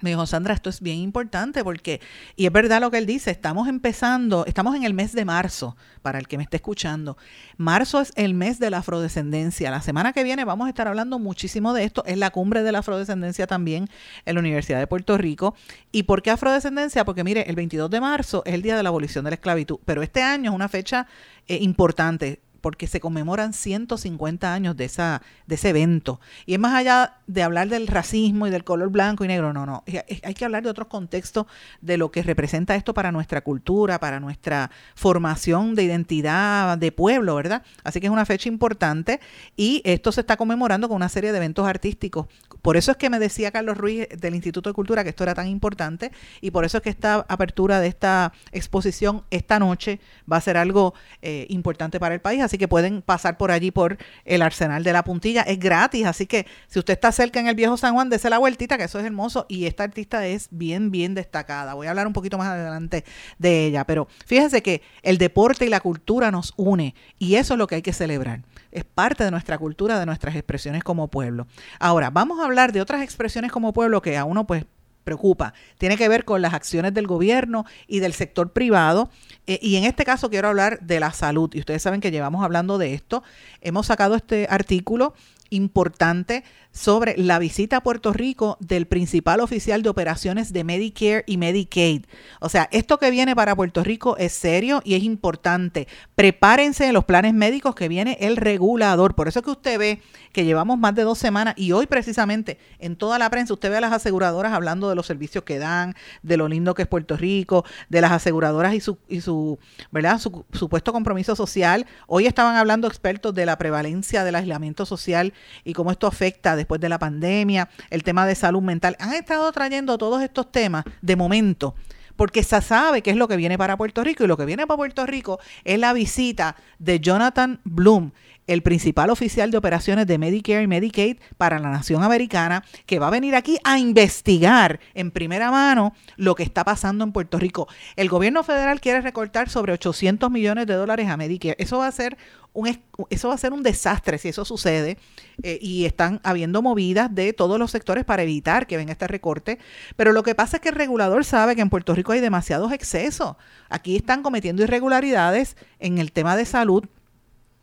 me 0.00 0.10
dijo, 0.10 0.26
Sandra, 0.26 0.54
esto 0.54 0.70
es 0.70 0.80
bien 0.80 0.98
importante 0.98 1.64
porque, 1.64 2.00
y 2.36 2.46
es 2.46 2.52
verdad 2.52 2.80
lo 2.80 2.90
que 2.90 2.98
él 2.98 3.06
dice, 3.06 3.30
estamos 3.30 3.68
empezando, 3.68 4.44
estamos 4.46 4.74
en 4.76 4.84
el 4.84 4.94
mes 4.94 5.12
de 5.12 5.24
marzo, 5.24 5.76
para 6.02 6.18
el 6.18 6.28
que 6.28 6.36
me 6.36 6.42
esté 6.42 6.56
escuchando. 6.56 7.16
Marzo 7.56 8.00
es 8.00 8.12
el 8.16 8.34
mes 8.34 8.58
de 8.58 8.70
la 8.70 8.78
afrodescendencia. 8.78 9.70
La 9.70 9.82
semana 9.82 10.12
que 10.12 10.24
viene 10.24 10.44
vamos 10.44 10.66
a 10.66 10.70
estar 10.70 10.88
hablando 10.88 11.18
muchísimo 11.18 11.72
de 11.74 11.84
esto. 11.84 12.04
Es 12.06 12.16
la 12.16 12.30
cumbre 12.30 12.62
de 12.62 12.72
la 12.72 12.78
afrodescendencia 12.78 13.46
también 13.46 13.88
en 14.24 14.34
la 14.34 14.40
Universidad 14.40 14.78
de 14.78 14.86
Puerto 14.86 15.18
Rico. 15.18 15.54
¿Y 15.92 16.04
por 16.04 16.22
qué 16.22 16.30
afrodescendencia? 16.30 17.04
Porque 17.04 17.24
mire, 17.24 17.48
el 17.48 17.56
22 17.56 17.90
de 17.90 18.00
marzo 18.00 18.42
es 18.46 18.54
el 18.54 18.62
día 18.62 18.76
de 18.76 18.82
la 18.82 18.88
abolición 18.88 19.24
de 19.24 19.32
la 19.32 19.34
esclavitud, 19.34 19.78
pero 19.84 20.02
este 20.02 20.22
año 20.22 20.50
es 20.50 20.54
una 20.54 20.68
fecha 20.68 21.06
eh, 21.46 21.58
importante 21.60 22.40
porque 22.60 22.86
se 22.86 23.00
conmemoran 23.00 23.52
150 23.52 24.52
años 24.52 24.76
de, 24.76 24.84
esa, 24.84 25.22
de 25.46 25.54
ese 25.54 25.70
evento. 25.70 26.20
Y 26.46 26.54
es 26.54 26.60
más 26.60 26.74
allá 26.74 27.18
de 27.26 27.42
hablar 27.42 27.68
del 27.68 27.86
racismo 27.86 28.46
y 28.46 28.50
del 28.50 28.64
color 28.64 28.90
blanco 28.90 29.24
y 29.24 29.28
negro, 29.28 29.52
no, 29.52 29.66
no. 29.66 29.84
Hay 30.22 30.34
que 30.34 30.44
hablar 30.44 30.62
de 30.62 30.70
otros 30.70 30.88
contextos 30.88 31.46
de 31.80 31.96
lo 31.96 32.10
que 32.10 32.22
representa 32.22 32.74
esto 32.74 32.94
para 32.94 33.12
nuestra 33.12 33.42
cultura, 33.42 34.00
para 34.00 34.20
nuestra 34.20 34.70
formación 34.94 35.74
de 35.74 35.84
identidad 35.84 36.78
de 36.78 36.92
pueblo, 36.92 37.34
¿verdad? 37.34 37.62
Así 37.84 38.00
que 38.00 38.06
es 38.06 38.12
una 38.12 38.26
fecha 38.26 38.48
importante 38.48 39.20
y 39.56 39.82
esto 39.84 40.12
se 40.12 40.20
está 40.20 40.36
conmemorando 40.36 40.88
con 40.88 40.96
una 40.96 41.08
serie 41.08 41.32
de 41.32 41.38
eventos 41.38 41.66
artísticos. 41.66 42.26
Por 42.62 42.76
eso 42.76 42.90
es 42.90 42.96
que 42.96 43.10
me 43.10 43.18
decía 43.18 43.50
Carlos 43.50 43.76
Ruiz 43.76 44.08
del 44.16 44.34
Instituto 44.34 44.70
de 44.70 44.74
Cultura 44.74 45.04
que 45.04 45.10
esto 45.10 45.22
era 45.22 45.34
tan 45.34 45.46
importante 45.46 46.12
y 46.40 46.50
por 46.50 46.64
eso 46.64 46.78
es 46.78 46.82
que 46.82 46.90
esta 46.90 47.26
apertura 47.28 47.80
de 47.80 47.88
esta 47.88 48.32
exposición 48.52 49.24
esta 49.30 49.58
noche 49.58 50.00
va 50.30 50.36
a 50.36 50.40
ser 50.40 50.56
algo 50.56 50.94
eh, 51.22 51.46
importante 51.50 52.00
para 52.00 52.14
el 52.14 52.20
país 52.20 52.42
así 52.48 52.58
que 52.58 52.68
pueden 52.68 53.02
pasar 53.02 53.38
por 53.38 53.50
allí 53.50 53.70
por 53.70 53.98
el 54.24 54.42
Arsenal 54.42 54.82
de 54.82 54.92
la 54.92 55.04
Puntilla. 55.04 55.42
Es 55.42 55.58
gratis, 55.58 56.06
así 56.06 56.26
que 56.26 56.46
si 56.66 56.78
usted 56.78 56.94
está 56.94 57.12
cerca 57.12 57.40
en 57.40 57.46
el 57.46 57.54
Viejo 57.54 57.76
San 57.76 57.94
Juan, 57.94 58.10
dése 58.10 58.28
la 58.28 58.38
vueltita, 58.38 58.76
que 58.76 58.84
eso 58.84 58.98
es 58.98 59.04
hermoso. 59.04 59.46
Y 59.48 59.66
esta 59.66 59.84
artista 59.84 60.26
es 60.26 60.48
bien, 60.50 60.90
bien 60.90 61.14
destacada. 61.14 61.74
Voy 61.74 61.86
a 61.86 61.90
hablar 61.90 62.06
un 62.06 62.12
poquito 62.12 62.38
más 62.38 62.48
adelante 62.48 63.04
de 63.38 63.66
ella, 63.66 63.84
pero 63.84 64.08
fíjense 64.26 64.62
que 64.62 64.82
el 65.02 65.18
deporte 65.18 65.66
y 65.66 65.68
la 65.68 65.80
cultura 65.80 66.30
nos 66.30 66.54
une 66.56 66.94
y 67.18 67.36
eso 67.36 67.54
es 67.54 67.58
lo 67.58 67.66
que 67.66 67.76
hay 67.76 67.82
que 67.82 67.92
celebrar. 67.92 68.42
Es 68.70 68.84
parte 68.84 69.24
de 69.24 69.30
nuestra 69.30 69.58
cultura, 69.58 69.98
de 69.98 70.06
nuestras 70.06 70.34
expresiones 70.34 70.82
como 70.82 71.08
pueblo. 71.08 71.46
Ahora, 71.78 72.10
vamos 72.10 72.40
a 72.40 72.44
hablar 72.44 72.72
de 72.72 72.80
otras 72.80 73.02
expresiones 73.02 73.52
como 73.52 73.72
pueblo 73.72 74.02
que 74.02 74.16
a 74.16 74.24
uno 74.24 74.46
pues 74.46 74.64
preocupa. 75.08 75.54
Tiene 75.78 75.96
que 75.96 76.06
ver 76.06 76.26
con 76.26 76.42
las 76.42 76.52
acciones 76.52 76.92
del 76.92 77.06
gobierno 77.06 77.64
y 77.86 78.00
del 78.00 78.12
sector 78.12 78.52
privado. 78.52 79.08
Eh, 79.46 79.58
y 79.62 79.76
en 79.76 79.84
este 79.84 80.04
caso 80.04 80.28
quiero 80.28 80.48
hablar 80.48 80.80
de 80.80 81.00
la 81.00 81.14
salud. 81.14 81.48
Y 81.54 81.60
ustedes 81.60 81.80
saben 81.80 82.02
que 82.02 82.10
llevamos 82.10 82.44
hablando 82.44 82.76
de 82.76 82.92
esto. 82.92 83.22
Hemos 83.62 83.86
sacado 83.86 84.16
este 84.16 84.46
artículo 84.50 85.14
importante 85.50 86.44
sobre 86.72 87.16
la 87.16 87.38
visita 87.38 87.78
a 87.78 87.82
Puerto 87.82 88.12
Rico 88.12 88.56
del 88.60 88.86
principal 88.86 89.40
oficial 89.40 89.82
de 89.82 89.88
operaciones 89.88 90.52
de 90.52 90.64
Medicare 90.64 91.24
y 91.26 91.36
Medicaid. 91.36 92.04
O 92.40 92.48
sea, 92.48 92.68
esto 92.70 92.98
que 92.98 93.10
viene 93.10 93.34
para 93.34 93.56
Puerto 93.56 93.82
Rico 93.82 94.16
es 94.16 94.32
serio 94.32 94.80
y 94.84 94.94
es 94.94 95.02
importante. 95.02 95.88
Prepárense 96.14 96.86
en 96.86 96.94
los 96.94 97.04
planes 97.04 97.34
médicos 97.34 97.74
que 97.74 97.88
viene 97.88 98.16
el 98.20 98.36
regulador. 98.36 99.14
Por 99.14 99.28
eso 99.28 99.40
es 99.40 99.44
que 99.44 99.50
usted 99.50 99.78
ve 99.78 100.02
que 100.32 100.44
llevamos 100.44 100.78
más 100.78 100.94
de 100.94 101.02
dos 101.02 101.18
semanas 101.18 101.54
y 101.56 101.72
hoy 101.72 101.86
precisamente 101.86 102.58
en 102.78 102.96
toda 102.96 103.18
la 103.18 103.30
prensa 103.30 103.54
usted 103.54 103.70
ve 103.70 103.78
a 103.78 103.80
las 103.80 103.92
aseguradoras 103.92 104.52
hablando 104.52 104.88
de 104.88 104.94
los 104.94 105.06
servicios 105.06 105.44
que 105.44 105.58
dan, 105.58 105.94
de 106.22 106.36
lo 106.36 106.48
lindo 106.48 106.74
que 106.74 106.82
es 106.82 106.88
Puerto 106.88 107.16
Rico, 107.16 107.64
de 107.88 108.00
las 108.00 108.12
aseguradoras 108.12 108.74
y 108.74 108.80
su, 108.80 108.98
y 109.08 109.20
su 109.20 109.58
¿verdad? 109.90 110.18
Su 110.20 110.44
supuesto 110.52 110.92
compromiso 110.92 111.34
social. 111.34 111.86
Hoy 112.06 112.26
estaban 112.26 112.56
hablando 112.56 112.86
expertos 112.86 113.34
de 113.34 113.46
la 113.46 113.58
prevalencia 113.58 114.22
del 114.22 114.36
aislamiento 114.36 114.86
social 114.86 115.32
y 115.64 115.72
cómo 115.72 115.90
esto 115.90 116.06
afecta 116.06 116.56
después 116.56 116.80
de 116.80 116.88
la 116.88 116.98
pandemia, 116.98 117.68
el 117.90 118.02
tema 118.02 118.26
de 118.26 118.34
salud 118.34 118.62
mental. 118.62 118.96
Han 118.98 119.14
estado 119.14 119.50
trayendo 119.52 119.98
todos 119.98 120.22
estos 120.22 120.50
temas 120.50 120.84
de 121.02 121.16
momento 121.16 121.74
porque 122.18 122.42
se 122.42 122.60
sabe 122.60 123.00
qué 123.00 123.10
es 123.10 123.16
lo 123.16 123.28
que 123.28 123.36
viene 123.36 123.56
para 123.56 123.76
Puerto 123.76 124.02
Rico 124.02 124.24
y 124.24 124.26
lo 124.26 124.36
que 124.36 124.44
viene 124.44 124.66
para 124.66 124.76
Puerto 124.76 125.06
Rico 125.06 125.38
es 125.62 125.78
la 125.78 125.92
visita 125.92 126.56
de 126.80 126.98
Jonathan 126.98 127.60
Bloom, 127.62 128.10
el 128.48 128.62
principal 128.62 129.10
oficial 129.10 129.52
de 129.52 129.58
operaciones 129.58 130.06
de 130.06 130.18
Medicare 130.18 130.62
y 130.62 130.66
Medicaid 130.66 131.18
para 131.36 131.60
la 131.60 131.70
nación 131.70 132.02
americana, 132.02 132.64
que 132.86 132.98
va 132.98 133.06
a 133.06 133.10
venir 133.10 133.36
aquí 133.36 133.58
a 133.62 133.78
investigar 133.78 134.80
en 134.94 135.12
primera 135.12 135.52
mano 135.52 135.94
lo 136.16 136.34
que 136.34 136.42
está 136.42 136.64
pasando 136.64 137.04
en 137.04 137.12
Puerto 137.12 137.38
Rico. 137.38 137.68
El 137.94 138.08
gobierno 138.08 138.42
federal 138.42 138.80
quiere 138.80 139.02
recortar 139.02 139.50
sobre 139.50 139.74
800 139.74 140.30
millones 140.30 140.66
de 140.66 140.74
dólares 140.74 141.08
a 141.08 141.16
Medicare. 141.16 141.56
Eso 141.58 141.78
va 141.78 141.86
a 141.86 141.92
ser 141.92 142.16
un, 142.54 142.76
eso 143.10 143.28
va 143.28 143.34
a 143.34 143.38
ser 143.38 143.52
un 143.52 143.62
desastre 143.62 144.18
si 144.18 144.28
eso 144.28 144.44
sucede 144.44 144.96
eh, 145.42 145.58
y 145.60 145.84
están 145.84 146.20
habiendo 146.24 146.62
movidas 146.62 147.14
de 147.14 147.32
todos 147.34 147.58
los 147.58 147.70
sectores 147.70 148.04
para 148.04 148.22
evitar 148.22 148.66
que 148.66 148.78
venga 148.78 148.92
este 148.92 149.06
recorte. 149.06 149.58
Pero 149.96 150.12
lo 150.12 150.22
que 150.22 150.34
pasa 150.34 150.56
es 150.56 150.62
que 150.62 150.70
el 150.70 150.74
regulador 150.74 151.24
sabe 151.26 151.54
que 151.54 151.62
en 151.62 151.70
Puerto 151.70 151.94
Rico 151.94 152.12
hay 152.12 152.20
demasiados 152.20 152.72
excesos. 152.72 153.36
Aquí 153.68 153.96
están 153.96 154.22
cometiendo 154.22 154.62
irregularidades 154.62 155.56
en 155.78 155.98
el 155.98 156.12
tema 156.12 156.34
de 156.34 156.46
salud 156.46 156.84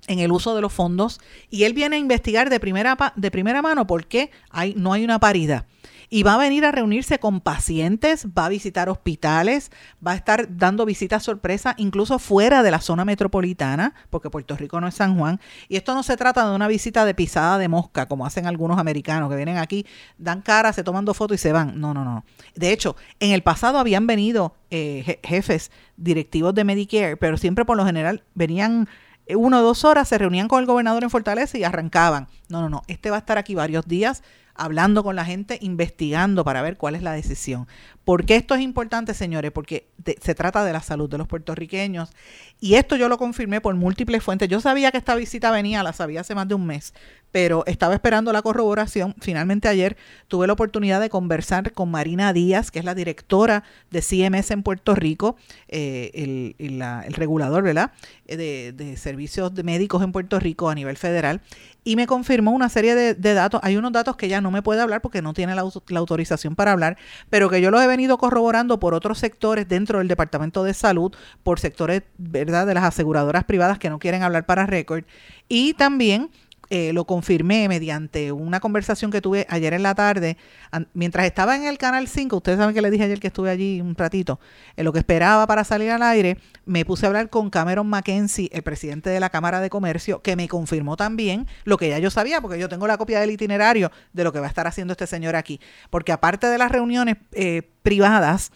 en 0.07 0.19
el 0.19 0.31
uso 0.31 0.55
de 0.55 0.61
los 0.61 0.73
fondos 0.73 1.19
y 1.49 1.63
él 1.63 1.73
viene 1.73 1.95
a 1.95 1.99
investigar 1.99 2.49
de 2.49 2.59
primera, 2.59 2.97
de 3.15 3.31
primera 3.31 3.61
mano 3.61 3.87
por 3.87 4.07
qué 4.07 4.31
hay, 4.49 4.73
no 4.75 4.93
hay 4.93 5.03
una 5.03 5.19
paridad. 5.19 5.65
Y 6.09 6.23
va 6.23 6.35
a 6.35 6.37
venir 6.37 6.65
a 6.65 6.71
reunirse 6.71 7.19
con 7.19 7.41
pacientes, 7.41 8.27
va 8.27 8.45
a 8.45 8.49
visitar 8.49 8.89
hospitales, 8.89 9.71
va 10.05 10.11
a 10.11 10.15
estar 10.15 10.55
dando 10.55 10.85
visitas 10.85 11.23
sorpresa 11.23 11.73
incluso 11.77 12.19
fuera 12.19 12.63
de 12.63 12.71
la 12.71 12.79
zona 12.79 13.05
metropolitana, 13.05 13.93
porque 14.09 14.29
Puerto 14.29 14.55
Rico 14.55 14.79
no 14.79 14.87
es 14.87 14.95
San 14.95 15.17
Juan. 15.17 15.39
Y 15.67 15.77
esto 15.77 15.95
no 15.95 16.03
se 16.03 16.15
trata 16.15 16.47
de 16.47 16.55
una 16.55 16.67
visita 16.67 17.05
de 17.05 17.15
pisada 17.15 17.57
de 17.57 17.67
mosca, 17.67 18.07
como 18.07 18.25
hacen 18.25 18.45
algunos 18.45 18.77
americanos 18.77 19.29
que 19.29 19.35
vienen 19.35 19.57
aquí, 19.57 19.85
dan 20.17 20.41
cara, 20.41 20.73
se 20.73 20.83
toman 20.83 21.05
dos 21.05 21.17
fotos 21.17 21.35
y 21.35 21.39
se 21.39 21.51
van. 21.51 21.79
No, 21.79 21.93
no, 21.93 22.05
no. 22.05 22.23
De 22.53 22.71
hecho, 22.71 22.95
en 23.19 23.31
el 23.31 23.41
pasado 23.41 23.79
habían 23.79 24.05
venido 24.05 24.55
eh, 24.69 25.19
jefes 25.23 25.71
directivos 25.97 26.53
de 26.53 26.63
Medicare, 26.63 27.17
pero 27.17 27.37
siempre 27.37 27.65
por 27.65 27.77
lo 27.77 27.85
general 27.85 28.23
venían 28.35 28.87
una 29.33 29.59
o 29.59 29.63
dos 29.63 29.83
horas, 29.85 30.07
se 30.07 30.17
reunían 30.17 30.47
con 30.47 30.59
el 30.59 30.67
gobernador 30.67 31.03
en 31.03 31.09
Fortaleza 31.09 31.57
y 31.57 31.63
arrancaban. 31.63 32.27
No, 32.49 32.61
no, 32.61 32.69
no, 32.69 32.83
este 32.87 33.09
va 33.09 33.15
a 33.15 33.19
estar 33.19 33.37
aquí 33.37 33.55
varios 33.55 33.87
días 33.87 34.21
hablando 34.55 35.03
con 35.03 35.15
la 35.15 35.25
gente, 35.25 35.57
investigando 35.61 36.43
para 36.43 36.61
ver 36.61 36.77
cuál 36.77 36.95
es 36.95 37.03
la 37.03 37.11
decisión. 37.11 37.67
¿Por 38.05 38.23
qué 38.23 38.35
esto 38.35 38.53
es 38.53 38.61
importante, 38.61 39.15
señores? 39.15 39.51
Porque 39.51 39.87
se 40.21 40.35
trata 40.35 40.63
de 40.63 40.71
la 40.71 40.81
salud 40.81 41.09
de 41.09 41.17
los 41.17 41.27
puertorriqueños. 41.27 42.11
Y 42.61 42.75
esto 42.75 42.95
yo 42.95 43.09
lo 43.09 43.17
confirmé 43.17 43.61
por 43.61 43.73
múltiples 43.73 44.23
fuentes. 44.23 44.47
Yo 44.47 44.61
sabía 44.61 44.91
que 44.91 44.99
esta 44.99 45.15
visita 45.15 45.49
venía, 45.49 45.81
la 45.81 45.91
sabía 45.91 46.21
hace 46.21 46.35
más 46.35 46.47
de 46.47 46.53
un 46.53 46.67
mes, 46.67 46.93
pero 47.31 47.63
estaba 47.65 47.95
esperando 47.95 48.31
la 48.31 48.43
corroboración. 48.43 49.15
Finalmente 49.19 49.67
ayer 49.67 49.97
tuve 50.27 50.45
la 50.45 50.53
oportunidad 50.53 51.01
de 51.01 51.09
conversar 51.09 51.71
con 51.73 51.89
Marina 51.89 52.31
Díaz, 52.31 52.69
que 52.69 52.77
es 52.77 52.85
la 52.85 52.93
directora 52.93 53.63
de 53.89 54.01
CMS 54.03 54.51
en 54.51 54.61
Puerto 54.61 54.93
Rico, 54.93 55.35
eh, 55.67 56.53
el, 56.59 57.13
regulador, 57.15 57.63
¿verdad? 57.63 57.91
Eh, 58.27 58.37
de, 58.37 58.71
de 58.71 58.97
servicios 58.97 59.51
médicos 59.63 60.03
en 60.03 60.11
Puerto 60.11 60.39
Rico 60.39 60.69
a 60.69 60.75
nivel 60.75 60.95
federal 60.95 61.41
y 61.87 61.95
me 61.95 62.07
confirmó 62.07 62.51
una 62.51 62.67
serie 62.67 62.95
de, 62.95 63.33
datos. 63.35 63.61
Hay 63.63 63.77
unos 63.77 63.91
datos 63.93 64.17
que 64.17 64.25
ella 64.25 64.41
no 64.41 64.49
me 64.49 64.63
puede 64.63 64.81
hablar 64.81 65.01
porque 65.01 65.21
no 65.21 65.33
tiene 65.33 65.53
la, 65.53 65.61
autorización 65.61 66.55
para 66.55 66.71
hablar, 66.71 66.97
pero 67.29 67.47
que 67.47 67.61
yo 67.61 67.69
los 67.69 67.81
he 67.81 67.87
venido 67.95 68.17
corroborando 68.17 68.79
por 68.79 68.93
otros 68.93 69.19
sectores 69.19 69.67
dentro 69.67 69.99
del 69.99 70.07
Departamento 70.07 70.63
de 70.63 70.73
Salud, 70.73 71.13
por 71.43 71.59
sectores, 71.59 72.03
¿verdad?, 72.17 72.67
de 72.67 72.73
las 72.73 72.83
aseguradoras 72.83 73.43
privadas 73.45 73.79
que 73.79 73.89
no 73.89 73.99
quieren 73.99 74.23
hablar 74.23 74.45
para 74.45 74.65
récord, 74.65 75.03
y 75.47 75.73
también 75.73 76.29
eh, 76.69 76.93
lo 76.93 77.05
confirmé 77.05 77.67
mediante 77.69 78.31
una 78.31 78.59
conversación 78.59 79.11
que 79.11 79.21
tuve 79.21 79.45
ayer 79.49 79.73
en 79.73 79.83
la 79.83 79.95
tarde. 79.95 80.37
Mientras 80.93 81.25
estaba 81.25 81.55
en 81.55 81.65
el 81.65 81.77
Canal 81.77 82.07
5, 82.07 82.35
ustedes 82.35 82.57
saben 82.57 82.73
que 82.73 82.81
les 82.81 82.91
dije 82.91 83.03
ayer 83.03 83.19
que 83.19 83.27
estuve 83.27 83.49
allí 83.49 83.81
un 83.81 83.95
ratito, 83.95 84.39
en 84.75 84.85
lo 84.85 84.91
que 84.91 84.99
esperaba 84.99 85.45
para 85.47 85.63
salir 85.63 85.91
al 85.91 86.01
aire, 86.01 86.37
me 86.65 86.83
puse 86.85 87.05
a 87.05 87.07
hablar 87.07 87.29
con 87.29 87.49
Cameron 87.49 87.87
McKenzie, 87.87 88.49
el 88.51 88.63
presidente 88.63 89.09
de 89.09 89.19
la 89.19 89.29
Cámara 89.29 89.61
de 89.61 89.69
Comercio, 89.69 90.21
que 90.21 90.35
me 90.35 90.47
confirmó 90.47 90.97
también 90.97 91.47
lo 91.63 91.77
que 91.77 91.89
ya 91.89 91.99
yo 91.99 92.09
sabía, 92.09 92.41
porque 92.41 92.59
yo 92.59 92.69
tengo 92.69 92.87
la 92.87 92.97
copia 92.97 93.19
del 93.19 93.31
itinerario 93.31 93.91
de 94.13 94.23
lo 94.23 94.33
que 94.33 94.39
va 94.39 94.47
a 94.47 94.49
estar 94.49 94.67
haciendo 94.67 94.93
este 94.93 95.07
señor 95.07 95.35
aquí. 95.35 95.59
Porque 95.89 96.11
aparte 96.11 96.47
de 96.47 96.57
las 96.57 96.71
reuniones 96.71 97.17
eh, 97.33 97.61
privadas, 97.83 98.51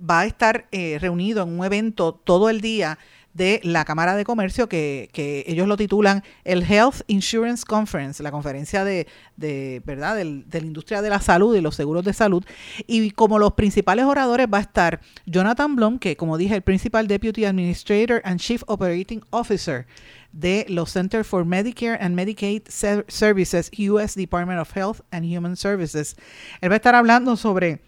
va 0.00 0.20
a 0.20 0.26
estar 0.26 0.66
eh, 0.72 0.98
reunido 1.00 1.42
en 1.42 1.58
un 1.58 1.64
evento 1.64 2.12
todo 2.14 2.48
el 2.48 2.60
día 2.60 2.98
de 3.32 3.60
la 3.62 3.84
Cámara 3.84 4.16
de 4.16 4.24
Comercio, 4.24 4.68
que, 4.68 5.08
que, 5.12 5.44
ellos 5.46 5.68
lo 5.68 5.76
titulan 5.76 6.24
el 6.44 6.62
Health 6.62 7.02
Insurance 7.06 7.64
Conference, 7.64 8.22
la 8.22 8.30
conferencia 8.30 8.84
de, 8.84 9.06
de 9.36 9.82
¿verdad? 9.84 10.16
de 10.16 10.60
la 10.60 10.66
industria 10.66 11.00
de 11.02 11.10
la 11.10 11.20
salud 11.20 11.54
y 11.54 11.60
los 11.60 11.76
seguros 11.76 12.04
de 12.04 12.12
salud. 12.12 12.44
Y 12.86 13.12
como 13.12 13.38
los 13.38 13.52
principales 13.52 14.04
oradores 14.04 14.48
va 14.52 14.58
a 14.58 14.62
estar 14.62 15.00
Jonathan 15.26 15.76
Blum, 15.76 15.98
que 15.98 16.16
como 16.16 16.38
dije, 16.38 16.56
el 16.56 16.62
Principal 16.62 17.06
Deputy 17.06 17.44
Administrator 17.44 18.20
and 18.24 18.40
Chief 18.40 18.62
Operating 18.66 19.22
Officer 19.30 19.86
de 20.32 20.66
los 20.68 20.92
Center 20.92 21.24
for 21.24 21.44
Medicare 21.44 21.98
and 22.00 22.14
Medicaid 22.14 22.62
Services, 22.68 23.70
US 23.78 24.14
Department 24.14 24.60
of 24.60 24.76
Health 24.76 25.00
and 25.10 25.24
Human 25.24 25.56
Services. 25.56 26.16
Él 26.60 26.70
va 26.70 26.74
a 26.74 26.76
estar 26.76 26.94
hablando 26.94 27.36
sobre 27.36 27.80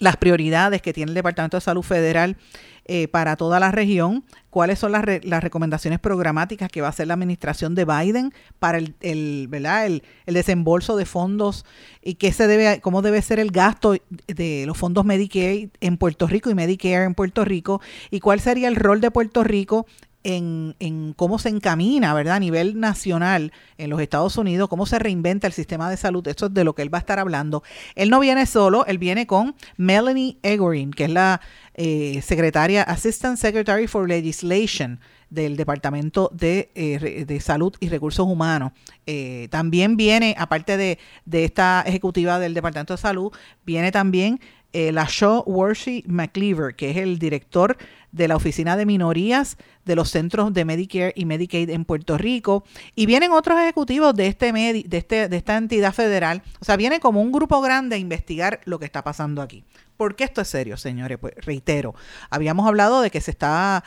las 0.00 0.16
prioridades 0.16 0.82
que 0.82 0.92
tiene 0.92 1.10
el 1.10 1.14
Departamento 1.14 1.56
de 1.56 1.60
Salud 1.60 1.82
Federal 1.82 2.36
eh, 2.86 3.08
para 3.08 3.36
toda 3.36 3.60
la 3.60 3.70
región, 3.70 4.24
cuáles 4.50 4.78
son 4.78 4.92
las, 4.92 5.04
las, 5.24 5.42
recomendaciones 5.42 6.00
programáticas 6.00 6.70
que 6.70 6.80
va 6.80 6.88
a 6.88 6.90
hacer 6.90 7.06
la 7.06 7.14
administración 7.14 7.74
de 7.74 7.84
Biden 7.84 8.32
para 8.58 8.78
el, 8.78 8.94
el, 9.00 9.46
¿verdad? 9.48 9.86
el, 9.86 10.02
el 10.26 10.34
desembolso 10.34 10.96
de 10.96 11.06
fondos 11.06 11.64
y 12.02 12.14
qué 12.16 12.32
se 12.32 12.46
debe, 12.46 12.80
cómo 12.80 13.00
debe 13.00 13.22
ser 13.22 13.38
el 13.38 13.50
gasto 13.50 13.96
de 14.26 14.64
los 14.66 14.76
fondos 14.76 15.04
Medicaid 15.04 15.70
en 15.80 15.96
Puerto 15.96 16.26
Rico 16.26 16.50
y 16.50 16.54
Medicare 16.54 17.04
en 17.04 17.14
Puerto 17.14 17.44
Rico 17.44 17.80
y 18.10 18.20
cuál 18.20 18.40
sería 18.40 18.68
el 18.68 18.76
rol 18.76 19.00
de 19.00 19.10
Puerto 19.10 19.44
Rico 19.44 19.86
en, 20.24 21.14
cómo 21.16 21.38
se 21.38 21.50
encamina, 21.50 22.14
¿verdad? 22.14 22.36
A 22.36 22.40
nivel 22.40 22.80
nacional 22.80 23.52
en 23.78 23.90
los 23.90 24.00
Estados 24.00 24.36
Unidos, 24.36 24.68
cómo 24.68 24.86
se 24.86 24.98
reinventa 24.98 25.46
el 25.46 25.52
sistema 25.52 25.90
de 25.90 25.96
salud. 25.96 26.26
Eso 26.26 26.46
es 26.46 26.54
de 26.54 26.64
lo 26.64 26.74
que 26.74 26.82
él 26.82 26.92
va 26.92 26.98
a 26.98 27.00
estar 27.00 27.18
hablando. 27.18 27.62
Él 27.94 28.10
no 28.10 28.20
viene 28.20 28.46
solo, 28.46 28.86
él 28.86 28.98
viene 28.98 29.26
con 29.26 29.54
Melanie 29.76 30.38
Egorin, 30.42 30.90
que 30.90 31.04
es 31.04 31.10
la 31.10 31.40
eh, 31.74 32.22
secretaria, 32.22 32.82
Assistant 32.82 33.38
Secretary 33.38 33.86
for 33.86 34.08
Legislation 34.08 34.98
del 35.28 35.56
Departamento 35.56 36.30
de, 36.32 36.70
eh, 36.74 37.24
de 37.26 37.40
Salud 37.40 37.74
y 37.80 37.88
Recursos 37.88 38.26
Humanos. 38.26 38.72
Eh, 39.06 39.48
también 39.50 39.96
viene, 39.96 40.34
aparte 40.38 40.76
de, 40.76 40.98
de 41.24 41.44
esta 41.44 41.82
ejecutiva 41.86 42.38
del 42.38 42.54
Departamento 42.54 42.94
de 42.94 42.98
Salud, 42.98 43.32
viene 43.66 43.92
también 43.92 44.40
la 44.74 45.06
Shaw 45.08 45.44
Worship 45.46 46.02
McLeaver, 46.06 46.74
que 46.74 46.90
es 46.90 46.96
el 46.96 47.18
director 47.18 47.76
de 48.14 48.28
la 48.28 48.36
Oficina 48.36 48.76
de 48.76 48.86
Minorías 48.86 49.56
de 49.84 49.96
los 49.96 50.10
Centros 50.10 50.52
de 50.52 50.64
Medicare 50.64 51.12
y 51.16 51.24
Medicaid 51.26 51.70
en 51.70 51.84
Puerto 51.84 52.16
Rico. 52.16 52.64
Y 52.94 53.06
vienen 53.06 53.32
otros 53.32 53.58
ejecutivos 53.60 54.14
de, 54.14 54.28
este 54.28 54.52
de, 54.52 54.96
este, 54.96 55.28
de 55.28 55.36
esta 55.36 55.56
entidad 55.56 55.92
federal. 55.92 56.42
O 56.60 56.64
sea, 56.64 56.76
viene 56.76 57.00
como 57.00 57.20
un 57.20 57.32
grupo 57.32 57.60
grande 57.60 57.96
a 57.96 57.98
investigar 57.98 58.60
lo 58.64 58.78
que 58.78 58.84
está 58.84 59.02
pasando 59.02 59.42
aquí. 59.42 59.64
¿Por 59.96 60.16
qué 60.16 60.24
esto 60.24 60.40
es 60.40 60.48
serio, 60.48 60.76
señores? 60.76 61.18
Pues 61.18 61.34
reitero, 61.38 61.94
habíamos 62.30 62.66
hablado 62.66 63.00
de 63.00 63.10
que 63.10 63.20
se 63.20 63.30
está 63.30 63.84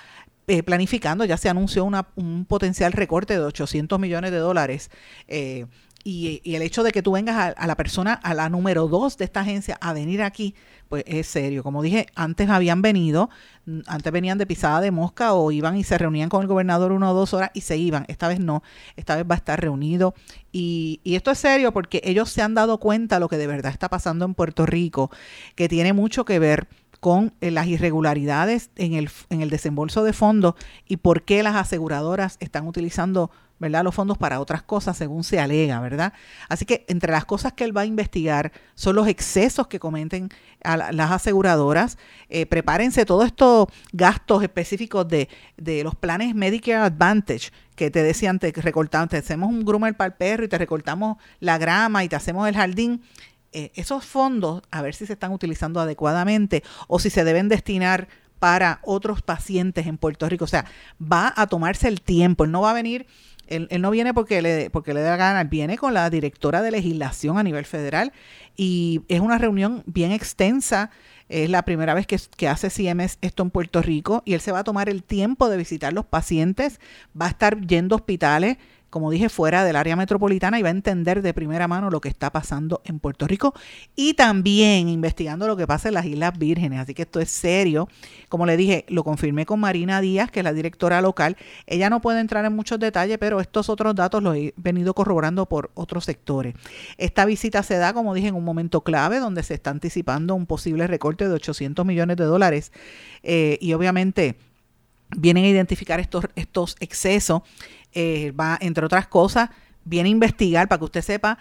eh, 0.47 0.63
planificando, 0.63 1.25
ya 1.25 1.37
se 1.37 1.49
anunció 1.49 1.83
un 1.83 2.45
potencial 2.45 2.93
recorte 2.93 3.33
de 3.33 3.43
800 3.43 3.99
millones 3.99 4.31
de 4.31 4.37
dólares. 4.37 4.91
Eh, 5.27 5.65
y, 6.09 6.55
el 6.55 6.61
hecho 6.61 6.83
de 6.83 6.91
que 6.93 7.03
tú 7.03 7.11
vengas 7.11 7.53
a, 7.57 7.67
la 7.67 7.75
persona, 7.75 8.13
a 8.13 8.33
la 8.33 8.47
número 8.47 8.87
dos 8.87 9.17
de 9.17 9.25
esta 9.25 9.41
agencia, 9.41 9.77
a 9.81 9.91
venir 9.91 10.23
aquí, 10.23 10.55
pues 10.87 11.03
es 11.05 11.27
serio. 11.27 11.63
Como 11.63 11.81
dije, 11.81 12.07
antes 12.15 12.49
habían 12.49 12.81
venido, 12.81 13.29
mm, 13.65 13.79
antes 13.87 14.13
venían 14.13 14.37
de 14.37 14.45
pisada 14.45 14.79
de 14.79 14.91
mosca 14.91 15.33
o 15.33 15.51
iban 15.51 15.75
y 15.75 15.83
se 15.83 15.97
reunían 15.97 16.29
con 16.29 16.41
el 16.43 16.47
gobernador 16.47 16.93
una 16.93 17.11
o 17.11 17.13
dos 17.13 17.33
horas 17.33 17.51
y 17.53 17.59
se 17.59 17.75
iban. 17.75 18.05
Esta 18.07 18.29
vez 18.29 18.39
no, 18.39 18.63
esta 18.95 19.17
vez 19.17 19.25
va 19.29 19.35
a 19.35 19.37
estar 19.37 19.59
reunido. 19.59 20.13
Y, 20.53 21.01
y 21.03 21.15
esto 21.15 21.29
es 21.29 21.39
serio 21.39 21.73
porque 21.73 21.99
ellos 22.05 22.29
se 22.29 22.41
han 22.41 22.53
dado 22.53 22.77
cuenta 22.77 23.17
de 23.17 23.19
lo 23.19 23.27
que 23.27 23.37
de 23.37 23.47
verdad 23.47 23.73
está 23.73 23.89
pasando 23.89 24.23
en 24.23 24.33
Puerto 24.33 24.65
Rico, 24.65 25.11
que 25.55 25.67
tiene 25.67 25.91
mucho 25.91 26.23
que 26.23 26.39
ver 26.39 26.69
con 27.01 27.33
eh, 27.41 27.51
las 27.51 27.67
irregularidades 27.67 28.71
en 28.77 28.93
el, 28.93 29.09
en 29.29 29.41
el 29.41 29.49
desembolso 29.49 30.05
de 30.05 30.13
fondos 30.13 30.55
y 30.87 30.97
por 30.97 31.23
qué 31.23 31.43
las 31.43 31.57
aseguradoras 31.57 32.37
están 32.39 32.65
utilizando 32.65 33.29
¿verdad? 33.59 33.83
los 33.83 33.95
fondos 33.95 34.17
para 34.17 34.39
otras 34.39 34.63
cosas 34.63 34.97
según 34.97 35.23
se 35.23 35.39
alega, 35.39 35.79
¿verdad? 35.79 36.13
Así 36.49 36.65
que 36.65 36.85
entre 36.87 37.11
las 37.11 37.25
cosas 37.25 37.53
que 37.53 37.63
él 37.63 37.75
va 37.75 37.81
a 37.81 37.85
investigar 37.85 38.51
son 38.75 38.95
los 38.95 39.07
excesos 39.07 39.67
que 39.67 39.79
comenten 39.79 40.29
a 40.63 40.91
las 40.91 41.11
aseguradoras. 41.11 41.97
Eh, 42.29 42.45
prepárense 42.45 43.05
todos 43.05 43.25
estos 43.25 43.67
gastos 43.91 44.43
específicos 44.43 45.07
de, 45.07 45.29
de 45.57 45.83
los 45.83 45.95
planes 45.95 46.35
Medicare 46.35 46.77
Advantage 46.77 47.51
que 47.75 47.91
te 47.91 48.01
decían, 48.01 48.39
te 48.39 48.51
recortamos, 48.51 49.09
te 49.09 49.17
hacemos 49.17 49.49
un 49.49 49.63
groomer 49.63 49.95
para 49.95 50.07
el 50.07 50.13
perro 50.13 50.43
y 50.43 50.47
te 50.47 50.57
recortamos 50.57 51.17
la 51.39 51.59
grama 51.59 52.03
y 52.03 52.09
te 52.09 52.15
hacemos 52.15 52.47
el 52.47 52.55
jardín. 52.55 53.03
Eh, 53.53 53.71
esos 53.75 54.03
fondos, 54.05 54.63
a 54.71 54.81
ver 54.81 54.93
si 54.93 55.05
se 55.05 55.13
están 55.13 55.31
utilizando 55.31 55.79
adecuadamente 55.79 56.63
o 56.87 56.99
si 56.99 57.09
se 57.09 57.23
deben 57.23 57.47
destinar 57.49 58.07
para 58.39 58.79
otros 58.83 59.21
pacientes 59.21 59.87
en 59.87 59.97
Puerto 59.97 60.27
Rico. 60.27 60.45
O 60.45 60.47
sea, 60.47 60.65
va 61.01 61.33
a 61.35 61.47
tomarse 61.47 61.87
el 61.87 62.01
tiempo, 62.01 62.43
él 62.43 62.51
no 62.51 62.61
va 62.61 62.71
a 62.71 62.73
venir 62.73 63.07
él, 63.47 63.67
no 63.79 63.91
viene 63.91 64.13
porque 64.13 64.41
le, 64.41 64.69
porque 64.69 64.93
le 64.93 65.01
da 65.01 65.15
gana, 65.15 65.43
viene 65.43 65.77
con 65.77 65.93
la 65.93 66.09
directora 66.09 66.61
de 66.61 66.71
legislación 66.71 67.37
a 67.37 67.43
nivel 67.43 67.65
federal 67.65 68.13
y 68.55 69.01
es 69.07 69.19
una 69.19 69.37
reunión 69.37 69.83
bien 69.85 70.11
extensa. 70.11 70.91
Es 71.29 71.49
la 71.49 71.63
primera 71.63 71.93
vez 71.93 72.07
que, 72.07 72.17
que 72.37 72.47
hace 72.47 72.69
CMS 72.69 73.17
esto 73.21 73.43
en 73.43 73.49
Puerto 73.49 73.81
Rico 73.81 74.23
y 74.25 74.33
él 74.33 74.39
se 74.39 74.53
va 74.53 74.59
a 74.59 74.63
tomar 74.63 74.87
el 74.87 75.03
tiempo 75.03 75.49
de 75.49 75.57
visitar 75.57 75.91
los 75.91 76.05
pacientes, 76.05 76.79
va 77.19 77.25
a 77.25 77.29
estar 77.29 77.59
yendo 77.67 77.95
a 77.95 77.97
hospitales 77.97 78.57
como 78.89 79.11
dije, 79.11 79.29
fuera 79.29 79.63
del 79.63 79.75
área 79.75 79.95
metropolitana 79.95 80.59
y 80.59 80.61
va 80.61 80.69
a 80.69 80.71
entender 80.71 81.21
de 81.21 81.33
primera 81.33 81.67
mano 81.67 81.89
lo 81.89 82.01
que 82.01 82.09
está 82.09 82.31
pasando 82.31 82.81
en 82.85 82.99
Puerto 82.99 83.27
Rico 83.27 83.53
y 83.95 84.13
también 84.13 84.87
investigando 84.87 85.47
lo 85.47 85.57
que 85.57 85.67
pasa 85.67 85.89
en 85.89 85.95
las 85.95 86.05
Islas 86.05 86.37
Vírgenes. 86.37 86.79
Así 86.79 86.93
que 86.93 87.03
esto 87.03 87.19
es 87.19 87.29
serio. 87.29 87.89
Como 88.29 88.45
le 88.45 88.55
dije, 88.55 88.85
lo 88.87 89.03
confirmé 89.03 89.45
con 89.45 89.59
Marina 89.59 89.99
Díaz, 90.01 90.31
que 90.31 90.39
es 90.39 90.43
la 90.43 90.53
directora 90.53 91.01
local. 91.01 91.37
Ella 91.65 91.89
no 91.89 92.01
puede 92.01 92.21
entrar 92.21 92.45
en 92.45 92.55
muchos 92.55 92.79
detalles, 92.79 93.17
pero 93.17 93.41
estos 93.41 93.69
otros 93.69 93.93
datos 93.95 94.23
los 94.23 94.35
he 94.35 94.53
venido 94.55 94.93
corroborando 94.93 95.45
por 95.47 95.71
otros 95.73 96.05
sectores. 96.05 96.55
Esta 96.97 97.25
visita 97.25 97.63
se 97.63 97.77
da, 97.77 97.93
como 97.93 98.13
dije, 98.13 98.29
en 98.29 98.35
un 98.35 98.45
momento 98.45 98.81
clave 98.81 99.19
donde 99.19 99.43
se 99.43 99.53
está 99.53 99.71
anticipando 99.71 100.35
un 100.35 100.45
posible 100.45 100.87
recorte 100.87 101.27
de 101.27 101.33
800 101.33 101.85
millones 101.85 102.17
de 102.17 102.23
dólares 102.23 102.71
eh, 103.23 103.57
y 103.61 103.73
obviamente 103.73 104.37
vienen 105.15 105.45
a 105.45 105.47
identificar 105.47 105.99
estos, 105.99 106.25
estos 106.35 106.75
excesos 106.79 107.41
eh, 107.93 108.31
va, 108.31 108.57
entre 108.61 108.85
otras 108.85 109.07
cosas, 109.07 109.49
viene 109.83 110.09
a 110.09 110.11
investigar 110.11 110.67
para 110.67 110.79
que 110.79 110.85
usted 110.85 111.01
sepa 111.01 111.37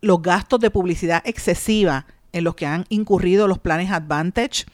los 0.00 0.20
gastos 0.22 0.60
de 0.60 0.70
publicidad 0.70 1.22
excesiva 1.24 2.06
en 2.32 2.44
los 2.44 2.54
que 2.54 2.66
han 2.66 2.86
incurrido 2.88 3.46
los 3.46 3.58
planes 3.58 3.90
Advantage, 3.90 4.64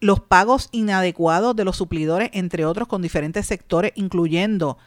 los 0.00 0.20
pagos 0.20 0.68
inadecuados 0.72 1.54
de 1.54 1.64
los 1.64 1.76
suplidores, 1.76 2.30
entre 2.32 2.64
otros, 2.64 2.88
con 2.88 3.02
diferentes 3.02 3.46
sectores, 3.46 3.92
incluyendo 3.94 4.78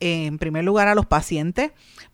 en 0.00 0.38
primer 0.38 0.64
lugar 0.64 0.88
a 0.88 0.96
los 0.96 1.06
pacientes, 1.06 1.70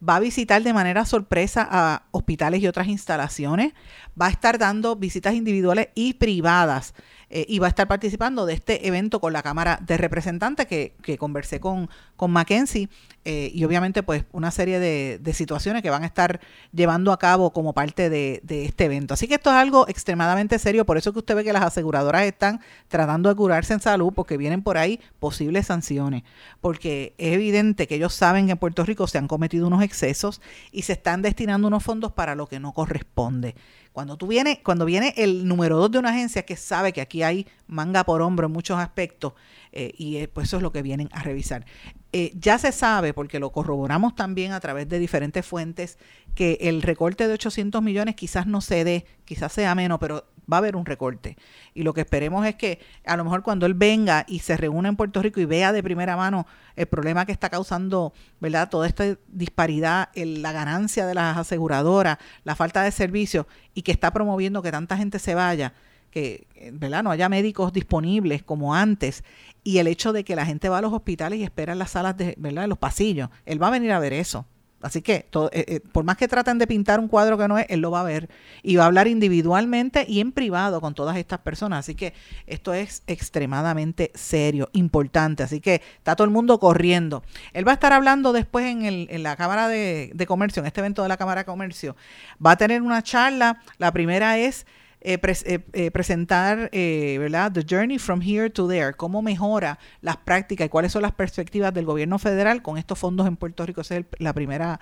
va 0.06 0.16
a 0.16 0.20
visitar 0.20 0.62
de 0.62 0.74
manera 0.74 1.06
sorpresa 1.06 1.66
a 1.70 2.02
hospitales 2.10 2.60
y 2.60 2.66
otras 2.66 2.88
instalaciones, 2.88 3.72
va 4.20 4.26
a 4.26 4.30
estar 4.30 4.58
dando 4.58 4.94
visitas 4.96 5.34
individuales 5.34 5.88
y 5.94 6.14
privadas 6.14 6.94
eh, 7.30 7.44
y 7.48 7.58
va 7.58 7.66
a 7.66 7.68
estar 7.68 7.86
participando 7.86 8.46
de 8.46 8.54
este 8.54 8.86
evento 8.86 9.20
con 9.20 9.32
la 9.32 9.42
Cámara 9.42 9.78
de 9.82 9.96
Representantes 9.98 10.66
que, 10.66 10.94
que 11.02 11.18
conversé 11.18 11.60
con, 11.60 11.90
con 12.16 12.30
Mackenzie 12.30 12.88
eh, 13.24 13.50
y 13.52 13.64
obviamente 13.64 14.02
pues 14.02 14.24
una 14.32 14.50
serie 14.50 14.80
de, 14.80 15.20
situaciones 15.34 15.82
que 15.82 15.90
van 15.90 16.02
a 16.02 16.06
estar 16.06 16.40
llevando 16.72 17.12
a 17.12 17.18
cabo 17.18 17.52
como 17.52 17.74
parte 17.74 18.08
de, 18.08 18.40
de, 18.42 18.64
este 18.64 18.86
evento. 18.86 19.12
Así 19.12 19.28
que 19.28 19.34
esto 19.34 19.50
es 19.50 19.56
algo 19.56 19.86
extremadamente 19.86 20.58
serio, 20.58 20.86
por 20.86 20.96
eso 20.96 21.12
que 21.12 21.18
usted 21.18 21.36
ve 21.36 21.44
que 21.44 21.52
las 21.52 21.62
aseguradoras 21.62 22.22
están 22.22 22.60
tratando 22.88 23.28
de 23.28 23.34
curarse 23.34 23.74
en 23.74 23.80
salud 23.80 24.12
porque 24.14 24.38
vienen 24.38 24.62
por 24.62 24.78
ahí 24.78 24.98
posibles 25.18 25.66
sanciones, 25.66 26.22
porque 26.62 27.14
es 27.18 27.34
evidente 27.34 27.86
que 27.86 27.96
ellos 27.96 28.14
saben 28.14 28.46
que 28.46 28.52
en 28.52 28.58
Puerto 28.58 28.84
Rico 28.84 29.06
se 29.06 29.18
han 29.18 29.28
cometido 29.28 29.66
unos 29.66 29.82
excesos 29.82 30.40
y 30.72 30.82
se 30.82 30.94
están 30.94 31.20
destinando 31.20 31.68
unos 31.68 31.84
fondos 31.84 32.12
para 32.12 32.34
lo 32.34 32.46
que 32.46 32.58
no 32.58 32.72
corresponde. 32.72 33.54
Cuando 33.98 34.16
tú 34.16 34.28
vienes, 34.28 34.60
cuando 34.62 34.84
viene 34.84 35.12
el 35.16 35.48
número 35.48 35.76
dos 35.76 35.90
de 35.90 35.98
una 35.98 36.10
agencia 36.10 36.46
que 36.46 36.54
sabe 36.54 36.92
que 36.92 37.00
aquí 37.00 37.24
hay 37.24 37.48
manga 37.66 38.04
por 38.04 38.22
hombro 38.22 38.46
en 38.46 38.52
muchos 38.52 38.78
aspectos, 38.78 39.32
eh, 39.72 39.90
y 39.98 40.24
pues 40.28 40.46
eso 40.46 40.58
es 40.58 40.62
lo 40.62 40.70
que 40.70 40.82
vienen 40.82 41.08
a 41.10 41.24
revisar. 41.24 41.66
Ya 42.12 42.58
se 42.58 42.72
sabe, 42.72 43.12
porque 43.12 43.38
lo 43.38 43.52
corroboramos 43.52 44.14
también 44.14 44.52
a 44.52 44.60
través 44.60 44.88
de 44.88 44.98
diferentes 44.98 45.44
fuentes, 45.44 45.98
que 46.34 46.58
el 46.62 46.82
recorte 46.82 47.26
de 47.28 47.34
800 47.34 47.82
millones 47.82 48.14
quizás 48.14 48.46
no 48.46 48.60
se 48.60 48.84
dé, 48.84 49.06
quizás 49.24 49.52
sea 49.52 49.74
menos, 49.74 49.98
pero 49.98 50.24
va 50.50 50.56
a 50.56 50.58
haber 50.58 50.76
un 50.76 50.86
recorte. 50.86 51.36
Y 51.74 51.82
lo 51.82 51.92
que 51.92 52.00
esperemos 52.00 52.46
es 52.46 52.54
que 52.54 52.80
a 53.04 53.16
lo 53.16 53.24
mejor 53.24 53.42
cuando 53.42 53.66
él 53.66 53.74
venga 53.74 54.24
y 54.26 54.38
se 54.38 54.56
reúna 54.56 54.88
en 54.88 54.96
Puerto 54.96 55.20
Rico 55.20 55.40
y 55.40 55.44
vea 55.44 55.72
de 55.72 55.82
primera 55.82 56.16
mano 56.16 56.46
el 56.76 56.86
problema 56.86 57.26
que 57.26 57.32
está 57.32 57.50
causando, 57.50 58.14
¿verdad? 58.40 58.70
Toda 58.70 58.86
esta 58.86 59.04
disparidad, 59.28 60.08
la 60.14 60.52
ganancia 60.52 61.06
de 61.06 61.14
las 61.14 61.36
aseguradoras, 61.36 62.18
la 62.44 62.56
falta 62.56 62.82
de 62.82 62.90
servicios 62.90 63.46
y 63.74 63.82
que 63.82 63.92
está 63.92 64.10
promoviendo 64.12 64.62
que 64.62 64.70
tanta 64.70 64.96
gente 64.96 65.18
se 65.18 65.34
vaya, 65.34 65.74
que 66.10 66.46
¿verdad? 66.72 67.02
no 67.02 67.10
haya 67.10 67.28
médicos 67.28 67.72
disponibles 67.72 68.42
como 68.42 68.74
antes 68.74 69.24
y 69.64 69.78
el 69.78 69.86
hecho 69.86 70.12
de 70.12 70.24
que 70.24 70.36
la 70.36 70.46
gente 70.46 70.68
va 70.68 70.78
a 70.78 70.82
los 70.82 70.92
hospitales 70.92 71.38
y 71.38 71.44
espera 71.44 71.72
en 71.72 71.78
las 71.78 71.90
salas 71.90 72.16
de, 72.16 72.34
¿verdad? 72.38 72.64
en 72.64 72.70
los 72.70 72.78
pasillos, 72.78 73.28
él 73.44 73.62
va 73.62 73.68
a 73.68 73.70
venir 73.70 73.92
a 73.92 73.98
ver 73.98 74.12
eso. 74.12 74.46
Así 74.80 75.02
que 75.02 75.26
todo, 75.28 75.50
eh, 75.52 75.64
eh, 75.66 75.80
por 75.80 76.04
más 76.04 76.16
que 76.16 76.28
traten 76.28 76.58
de 76.58 76.66
pintar 76.68 77.00
un 77.00 77.08
cuadro 77.08 77.36
que 77.36 77.48
no 77.48 77.58
es, 77.58 77.66
él 77.68 77.80
lo 77.80 77.90
va 77.90 78.00
a 78.00 78.04
ver 78.04 78.28
y 78.62 78.76
va 78.76 78.84
a 78.84 78.86
hablar 78.86 79.08
individualmente 79.08 80.06
y 80.08 80.20
en 80.20 80.30
privado 80.30 80.80
con 80.80 80.94
todas 80.94 81.16
estas 81.16 81.40
personas. 81.40 81.80
Así 81.80 81.96
que 81.96 82.14
esto 82.46 82.72
es 82.72 83.02
extremadamente 83.08 84.12
serio, 84.14 84.70
importante. 84.72 85.42
Así 85.42 85.60
que 85.60 85.82
está 85.96 86.14
todo 86.14 86.24
el 86.24 86.30
mundo 86.30 86.60
corriendo. 86.60 87.24
Él 87.52 87.66
va 87.66 87.72
a 87.72 87.74
estar 87.74 87.92
hablando 87.92 88.32
después 88.32 88.66
en, 88.66 88.84
el, 88.84 89.08
en 89.10 89.24
la 89.24 89.34
Cámara 89.34 89.66
de, 89.66 90.12
de 90.14 90.26
Comercio, 90.26 90.60
en 90.60 90.66
este 90.66 90.80
evento 90.80 91.02
de 91.02 91.08
la 91.08 91.16
Cámara 91.16 91.40
de 91.40 91.46
Comercio. 91.46 91.96
Va 92.44 92.52
a 92.52 92.56
tener 92.56 92.80
una 92.82 93.02
charla. 93.02 93.60
La 93.78 93.92
primera 93.92 94.38
es 94.38 94.64
eh, 95.00 95.18
eh, 95.22 95.60
eh, 95.74 95.90
presentar, 95.92 96.70
¿verdad? 96.72 97.52
The 97.52 97.64
Journey 97.68 97.98
from 97.98 98.20
Here 98.20 98.50
to 98.50 98.66
There, 98.66 98.94
cómo 98.94 99.22
mejora 99.22 99.78
las 100.00 100.16
prácticas 100.16 100.66
y 100.66 100.68
cuáles 100.68 100.92
son 100.92 101.02
las 101.02 101.12
perspectivas 101.12 101.72
del 101.72 101.84
gobierno 101.84 102.18
federal 102.18 102.62
con 102.62 102.78
estos 102.78 102.98
fondos 102.98 103.26
en 103.26 103.36
Puerto 103.36 103.64
Rico. 103.64 103.80
Esa 103.80 103.98
es 103.98 104.06
la 104.18 104.32
primera 104.32 104.80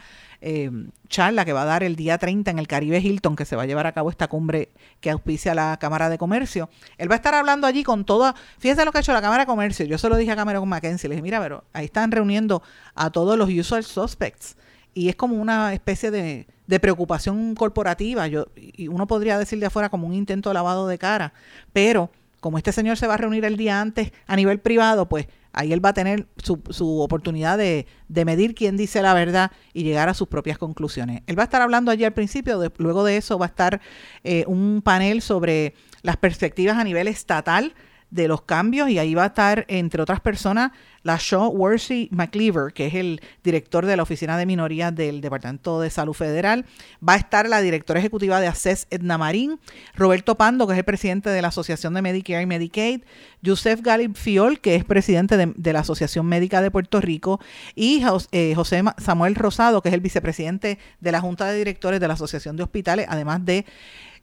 charla 1.09 1.45
que 1.45 1.53
va 1.53 1.63
a 1.63 1.65
dar 1.65 1.83
el 1.83 1.97
día 1.97 2.19
30 2.19 2.51
en 2.51 2.59
el 2.59 2.69
Caribe 2.69 2.99
Hilton, 2.99 3.37
que 3.37 3.45
se 3.45 3.57
va 3.57 3.63
a 3.63 3.67
llevar 3.67 3.87
a 3.87 3.93
cabo 3.93 4.11
esta 4.11 4.29
cumbre 4.29 4.71
que 5.01 5.11
auspicia 5.11 5.55
la 5.55 5.77
Cámara 5.79 6.09
de 6.09 6.19
Comercio. 6.19 6.69
Él 6.99 7.11
va 7.11 7.15
a 7.15 7.17
estar 7.17 7.35
hablando 7.35 7.67
allí 7.67 7.83
con 7.83 8.05
toda, 8.05 8.35
fíjense 8.59 8.85
lo 8.85 8.93
que 8.93 8.99
ha 8.99 9.01
hecho 9.01 9.13
la 9.13 9.23
Cámara 9.23 9.43
de 9.43 9.47
Comercio. 9.47 9.87
Yo 9.87 9.99
se 9.99 10.09
lo 10.09 10.17
dije 10.17 10.33
a 10.33 10.37
Cameron 10.37 10.69
McKenzie, 10.69 11.09
le 11.09 11.17
dije, 11.17 11.23
mira, 11.23 11.41
pero 11.41 11.65
ahí 11.73 11.87
están 11.87 12.13
reuniendo 12.13 12.63
a 12.95 13.11
todos 13.11 13.37
los 13.37 13.51
usual 13.51 13.83
suspects 13.85 14.57
y 14.97 15.11
es 15.11 15.17
como 15.17 15.37
una 15.37 15.75
especie 15.75 16.11
de, 16.11 16.47
preocupación 16.81 17.55
corporativa. 17.55 18.27
Yo, 18.27 18.47
y 18.57 18.89
uno 18.89 19.07
podría 19.07 19.39
decir 19.39 19.61
de 19.61 19.67
afuera 19.67 19.89
como 19.89 20.07
un 20.07 20.15
intento 20.15 20.51
de 20.51 20.55
lavado 20.55 20.89
de 20.89 20.99
cara, 20.99 21.33
pero 21.73 22.11
como 22.41 22.59
este 22.59 22.73
señor 22.73 22.97
se 22.97 23.07
va 23.07 23.15
a 23.15 23.17
reunir 23.17 23.45
el 23.45 23.57
día 23.57 23.81
antes 23.81 24.13
a 24.27 24.37
nivel 24.37 24.61
privado, 24.61 25.09
pues 25.09 25.27
ahí 25.53 25.73
él 25.73 25.85
va 25.85 25.89
a 25.89 25.95
tener 25.95 26.27
su, 26.37 26.63
su 26.71 27.01
oportunidad 27.01 27.59
de, 27.59 27.87
medir 28.09 28.55
quién 28.55 28.77
dice 28.77 29.03
la 29.03 29.15
verdad 29.15 29.51
y 29.73 29.83
llegar 29.83 30.09
a 30.09 30.15
sus 30.15 30.29
propias 30.29 30.59
conclusiones. 30.59 31.23
Él 31.27 31.37
va 31.39 31.43
a 31.43 31.45
estar 31.45 31.63
hablando 31.63 31.91
allí 31.91 32.05
al 32.05 32.13
principio, 32.13 32.63
luego 32.77 33.05
de 33.05 33.17
eso 33.17 33.39
va 33.39 33.47
a 33.47 33.49
estar 33.49 33.81
eh, 34.23 34.45
un 34.47 34.83
panel 34.85 35.23
sobre 35.23 35.75
las 36.03 36.19
perspectivas 36.19 36.77
a 36.77 36.85
nivel 36.85 37.09
estatal 37.09 37.75
de 38.11 38.29
los 38.29 38.43
cambios 38.43 38.89
y 38.89 38.99
ahí 38.99 39.15
va 39.15 39.25
a 39.25 39.27
estar, 39.27 39.65
entre 39.69 40.03
otras 40.03 40.21
personas, 40.21 40.73
la 41.07 41.19
Shaw 41.21 41.51
Worsley 41.51 42.09
McLeaver, 42.11 42.73
que 42.73 42.87
es 42.87 42.95
el 42.95 43.21
director 43.45 43.87
de 43.87 43.97
la 43.97 44.03
Oficina 44.03 44.37
de 44.37 44.45
Minorías 44.45 44.93
del 44.93 45.21
Departamento 45.21 45.81
de 45.81 45.89
Salud 45.89 46.15
Federal. 46.15 46.67
Va 47.07 47.13
a 47.13 47.17
estar 47.17 47.49
la 47.49 47.61
directora 47.61 48.01
ejecutiva 48.01 48.41
de 48.41 48.49
ACES, 48.49 48.89
Edna 48.91 49.17
Marín, 49.17 49.61
Roberto 49.95 50.35
Pando, 50.35 50.67
que 50.67 50.73
es 50.73 50.79
el 50.81 50.85
presidente 50.85 51.31
de 51.31 51.43
la 51.43 51.49
Asociación 51.49 51.95
de 51.95 52.03
Medicare 52.03 52.43
y 52.43 52.47
Medicaid, 52.47 53.03
Joseph 53.45 53.81
Galib 53.83 54.17
Fiol, 54.17 54.59
que 54.61 54.75
es 54.75 54.85
presidente 54.85 55.37
de, 55.37 55.73
la 55.73 55.81
Asociación 55.81 56.27
Médica 56.27 56.61
de 56.61 56.73
Puerto 56.73 57.01
Rico, 57.01 57.41
y 57.77 58.03
eh, 58.33 58.55
José 58.57 58.83
Samuel 58.99 59.37
Rosado, 59.37 59.83
que 59.83 59.91
es 59.91 59.95
el 59.95 60.01
vicepresidente 60.01 60.79
de 61.01 61.13
la 61.13 61.21
Junta 61.21 61.47
de 61.47 61.57
Directores 61.57 62.01
de 62.01 62.09
la 62.09 62.15
Asociación 62.15 62.57
de 62.57 62.65
Hospitales, 62.65 63.07
además 63.09 63.45
de 63.45 63.65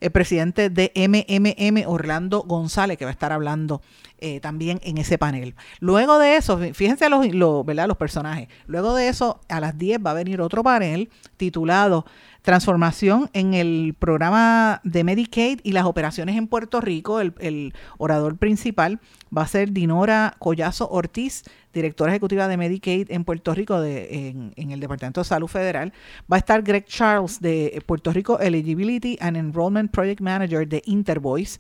el 0.04 0.12
presidente 0.12 0.70
de 0.70 0.92
MMM, 0.96 1.88
Orlando 1.88 2.42
González, 2.42 2.98
que 2.98 3.06
va 3.06 3.12
a 3.12 3.14
estar 3.14 3.32
hablando 3.32 3.82
eh, 4.18 4.42
también 4.42 4.82
en 4.84 4.98
ese 4.98 5.18
panel. 5.18 5.56
Luego 5.80 6.20
de 6.20 6.36
eso, 6.36 6.60
fíjense 6.74 7.08
los, 7.10 7.66
¿verdad? 7.66 7.88
los 7.88 7.96
personajes. 7.96 8.50
Luego 8.68 8.96
de 8.96 9.08
eso, 9.08 9.40
a 9.48 9.62
las 9.62 9.78
10 9.78 10.00
va 10.06 10.12
a 10.12 10.16
venir 10.16 10.42
otro 10.42 10.62
panel 10.62 11.10
titulado 11.38 12.06
Transformación 12.44 13.30
en 13.32 13.54
el 13.54 13.96
programa 13.98 14.82
de 14.84 15.06
Medicaid 15.06 15.62
y 15.64 15.72
las 15.72 15.86
operaciones 15.86 16.36
en 16.36 16.48
Puerto 16.48 16.82
Rico. 16.82 17.22
El, 17.22 17.74
orador 17.98 18.36
principal 18.36 19.00
va 19.36 19.44
a 19.44 19.48
ser 19.48 19.72
Dinora 19.72 20.36
Collazo 20.39 20.89
Ortiz, 20.89 21.44
directora 21.74 22.12
ejecutiva 22.12 22.50
de 22.50 22.58
Medicaid 22.58 23.10
en 23.12 23.24
Puerto 23.24 23.56
Rico, 23.56 23.80
de, 23.80 24.52
en, 24.58 24.72
el 24.72 24.82
Departamento 24.82 25.22
de 25.22 25.26
Salud 25.26 25.48
Federal. 25.48 25.94
Va 26.30 26.36
a 26.36 26.39
estar 26.39 26.62
Greg 26.63 26.84
Charles 26.86 27.39
de 27.39 27.82
Puerto 27.86 28.12
Rico 28.12 28.38
Eligibility 28.38 29.17
and 29.22 29.38
Enrollment 29.38 29.89
Project 29.89 30.20
Manager 30.20 30.67
de 30.67 30.82
Intervoice. 30.86 31.60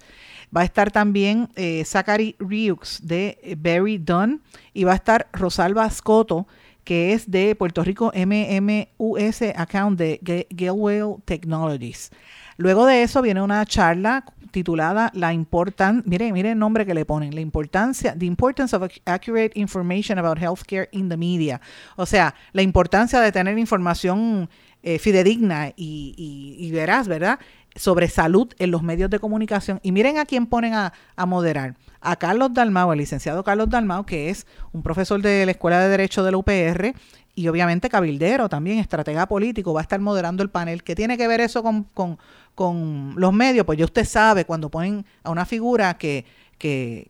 Va 0.53 0.61
a 0.61 0.65
estar 0.65 0.91
también 0.91 1.47
eh, 1.55 1.85
Zachary 1.85 2.35
Riux 2.39 2.99
de 3.07 3.57
Barry 3.57 3.99
Dunn 3.99 4.41
y 4.73 4.83
va 4.83 4.91
a 4.91 4.95
estar 4.95 5.29
Rosalba 5.31 5.89
Scotto 5.89 6.45
que 6.83 7.13
es 7.13 7.29
de 7.29 7.55
Puerto 7.55 7.83
Rico 7.83 8.11
MMUS 8.15 9.41
Account 9.55 9.97
de 9.97 10.47
Galway 10.49 11.01
Technologies. 11.25 12.11
Luego 12.57 12.85
de 12.85 13.03
eso 13.03 13.21
viene 13.21 13.41
una 13.41 13.65
charla 13.65 14.25
titulada 14.51 15.11
La 15.15 15.33
importancia, 15.33 16.03
miren, 16.05 16.33
miren 16.33 16.53
el 16.53 16.59
nombre 16.59 16.85
que 16.85 16.93
le 16.93 17.05
ponen, 17.05 17.33
la 17.33 17.41
importancia, 17.41 18.15
the 18.17 18.25
importance 18.25 18.75
of 18.75 18.83
accurate 19.05 19.51
information 19.55 20.19
about 20.19 20.37
healthcare 20.37 20.87
in 20.91 21.09
the 21.09 21.17
media. 21.17 21.59
O 21.95 22.05
sea, 22.05 22.35
la 22.53 22.61
importancia 22.61 23.19
de 23.19 23.31
tener 23.31 23.57
información 23.57 24.49
eh, 24.83 24.99
fidedigna 24.99 25.69
y, 25.69 26.13
y, 26.17 26.67
y 26.67 26.71
veraz, 26.71 27.07
¿verdad? 27.07 27.39
Sobre 27.75 28.07
salud 28.07 28.53
en 28.59 28.71
los 28.71 28.83
medios 28.83 29.09
de 29.09 29.19
comunicación. 29.19 29.79
Y 29.83 29.91
miren 29.91 30.17
a 30.17 30.25
quién 30.25 30.45
ponen 30.45 30.73
a, 30.73 30.93
a 31.15 31.25
moderar 31.25 31.75
a 32.03 32.17
Carlos 32.17 32.53
Dalmau, 32.53 32.91
el 32.91 32.99
licenciado 32.99 33.43
Carlos 33.43 33.69
Dalmau, 33.69 34.05
que 34.05 34.29
es 34.29 34.45
un 34.73 34.83
profesor 34.83 35.21
de 35.21 35.45
la 35.45 35.53
Escuela 35.53 35.79
de 35.79 35.87
Derecho 35.87 36.23
de 36.23 36.31
la 36.31 36.37
UPR 36.37 36.93
y 37.35 37.47
obviamente 37.47 37.89
cabildero 37.89 38.49
también, 38.49 38.77
estratega 38.77 39.25
político, 39.27 39.73
va 39.73 39.79
a 39.79 39.83
estar 39.83 39.99
moderando 39.99 40.43
el 40.43 40.49
panel. 40.49 40.83
¿Qué 40.83 40.95
tiene 40.95 41.17
que 41.17 41.27
ver 41.27 41.41
eso 41.41 41.63
con, 41.63 41.83
con, 41.83 42.19
con 42.53 43.13
los 43.17 43.33
medios? 43.33 43.65
Pues 43.65 43.79
ya 43.79 43.85
usted 43.85 44.05
sabe, 44.05 44.45
cuando 44.45 44.69
ponen 44.69 45.05
a 45.23 45.31
una 45.31 45.45
figura 45.45 45.97
que, 45.97 46.25
que, 46.57 47.09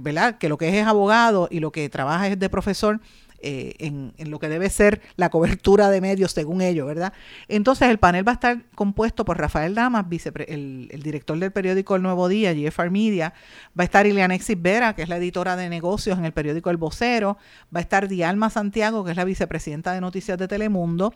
¿verdad? 0.00 0.38
que 0.38 0.48
lo 0.48 0.58
que 0.58 0.68
es 0.68 0.74
es 0.74 0.86
abogado 0.86 1.48
y 1.50 1.58
lo 1.58 1.72
que 1.72 1.88
trabaja 1.88 2.28
es 2.28 2.38
de 2.38 2.48
profesor, 2.48 3.00
eh, 3.46 3.74
en, 3.78 4.30
lo 4.30 4.38
que 4.38 4.48
debe 4.48 4.70
ser 4.70 5.02
la 5.16 5.28
cobertura 5.28 5.90
de 5.90 6.00
medios 6.00 6.32
según 6.32 6.62
ellos, 6.62 6.86
¿verdad? 6.86 7.12
Entonces 7.46 7.90
el 7.90 7.98
panel 7.98 8.26
va 8.26 8.32
a 8.32 8.36
estar 8.36 8.62
compuesto 8.74 9.26
por 9.26 9.36
Rafael 9.36 9.74
Damas, 9.74 10.06
el, 10.48 10.88
director 11.02 11.38
del 11.38 11.52
periódico 11.52 11.94
El 11.94 12.00
Nuevo 12.02 12.28
Día, 12.28 12.54
GFR 12.54 12.90
Media, 12.90 13.34
va 13.78 13.82
a 13.82 13.84
estar 13.84 14.06
Ilianexis 14.06 14.60
Vera, 14.60 14.94
que 14.94 15.02
es 15.02 15.10
la 15.10 15.18
editora 15.18 15.56
de 15.56 15.68
negocios 15.68 16.18
en 16.18 16.24
el 16.24 16.32
periódico 16.32 16.70
El 16.70 16.78
Vocero, 16.78 17.36
va 17.64 17.80
a 17.80 17.82
estar 17.82 18.08
Dialma 18.08 18.48
Santiago, 18.48 19.04
que 19.04 19.10
es 19.10 19.16
la 19.18 19.24
vicepresidenta 19.24 19.92
de 19.92 20.00
noticias 20.00 20.38
de 20.38 20.48
Telemundo, 20.48 21.12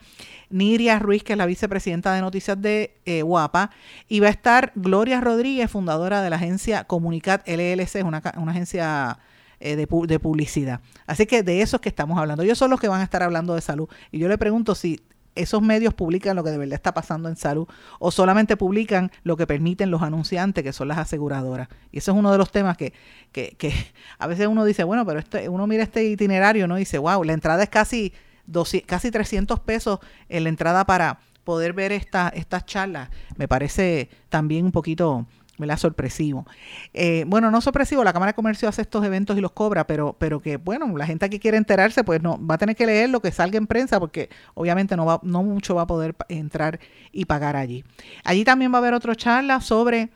Niria 0.51 0.99
Ruiz, 0.99 1.23
que 1.25 1.33
es 1.33 1.39
la 1.39 1.47
vicepresidenta 1.47 2.13
de 2.13 2.21
noticias 2.21 2.61
de 2.61 2.95
eh, 3.07 3.23
Guapa, 3.23 3.71
y 4.07 4.21
va 4.21 4.27
a 4.27 4.31
estar 4.31 4.73
Gloria 4.75 5.23
Rodríguez, 5.23 5.71
fundadora 5.71 6.21
de 6.21 6.29
la 6.29 6.37
agencia 6.37 6.85
Comunicat 6.85 7.49
LLC, 7.49 8.05
una, 8.05 8.21
una 8.37 8.53
agencia 8.53 9.19
eh, 9.61 9.77
de, 9.77 9.89
de, 10.07 10.19
publicidad. 10.19 10.81
Así 11.07 11.27
que 11.27 11.43
de 11.43 11.63
eso 11.63 11.77
es 11.77 11.83
que 11.83 11.89
estamos 11.89 12.19
hablando. 12.19 12.43
Ellos 12.43 12.59
son 12.59 12.71
los 12.71 12.81
que 12.81 12.89
van 12.89 13.01
a 13.01 13.05
estar 13.05 13.23
hablando 13.23 13.55
de 13.55 13.61
salud. 13.61 13.89
Y 14.13 14.19
yo 14.19 14.29
le 14.29 14.39
pregunto 14.39 14.75
si 14.75 15.01
esos 15.39 15.63
medios 15.63 15.95
publican 15.95 16.37
lo 16.37 16.45
que 16.45 16.51
de 16.51 16.59
verdad 16.59 16.75
está 16.75 16.93
pasando 16.93 17.29
en 17.29 17.37
salud 17.37 17.69
o 17.99 18.11
solamente 18.11 18.57
publican 18.57 19.11
lo 19.23 19.37
que 19.37 19.47
permiten 19.47 19.91
los 19.91 20.03
anunciantes, 20.03 20.65
que 20.65 20.73
son 20.73 20.89
las 20.89 20.99
aseguradoras. 20.99 21.69
Y 21.93 21.99
eso 21.99 22.13
es 22.13 22.19
uno 22.19 22.33
de 22.33 22.39
los 22.39 22.51
temas 22.51 22.77
que, 22.77 22.93
que, 23.33 23.55
que 23.57 23.73
a 24.19 24.27
veces 24.27 24.49
uno 24.49 24.65
dice, 24.65 24.85
bueno, 24.85 25.07
pero 25.07 25.21
este, 25.21 25.49
uno 25.49 25.67
mira 25.67 25.83
este 25.83 26.05
itinerario 26.05 26.67
¿no? 26.67 26.77
y 26.77 26.81
dice, 26.81 26.99
wow, 26.99 27.23
la 27.25 27.33
entrada 27.33 27.63
es 27.63 27.69
casi, 27.69 28.13
casi 28.87 29.11
300 29.11 29.61
pesos 29.61 30.01
en 30.29 30.43
la 30.43 30.49
entrada 30.49 30.85
para 30.85 31.21
poder 31.45 31.73
ver 31.73 31.93
esta, 31.93 32.29
estas 32.29 32.67
charlas. 32.67 33.09
Me 33.37 33.49
parece 33.49 34.11
también 34.29 34.67
un 34.67 34.73
poquito 34.73 35.27
¿verdad? 35.59 35.77
Sorpresivo. 35.77 36.47
Eh, 36.95 37.25
bueno, 37.27 37.51
no 37.51 37.61
sorpresivo, 37.61 38.05
la 38.05 38.13
Cámara 38.13 38.33
de 38.33 38.37
Comercio 38.37 38.69
hace 38.69 38.83
estos 38.83 39.05
eventos 39.05 39.37
y 39.37 39.41
los 39.41 39.53
cobra, 39.53 39.87
pero, 39.87 40.17
pero 40.19 40.41
que, 40.41 40.57
bueno, 40.57 40.97
la 40.97 41.07
gente 41.07 41.29
que 41.29 41.41
quiere 41.41 41.57
enterarse, 41.57 42.05
pues 42.05 42.23
no, 42.23 42.39
va 42.45 42.55
a 42.55 42.59
tener 42.59 42.77
que 42.77 42.87
leer 42.87 43.11
lo 43.11 43.21
que 43.21 43.33
salga 43.33 43.59
en 43.59 43.67
prensa, 43.67 44.01
porque 44.01 44.31
obviamente 44.55 44.97
no, 44.97 45.05
va, 45.05 45.21
no 45.23 45.43
mucho 45.43 45.75
va 45.75 45.83
a 45.83 45.87
poder 45.87 46.15
entrar 46.29 46.81
y 47.13 47.25
pagar 47.25 47.57
allí. 47.57 47.85
Allí 48.25 48.45
también 48.45 48.73
va 48.73 48.77
a 48.77 48.81
haber 48.81 48.95
otra 48.95 49.15
charla 49.15 49.61
sobre 49.61 50.11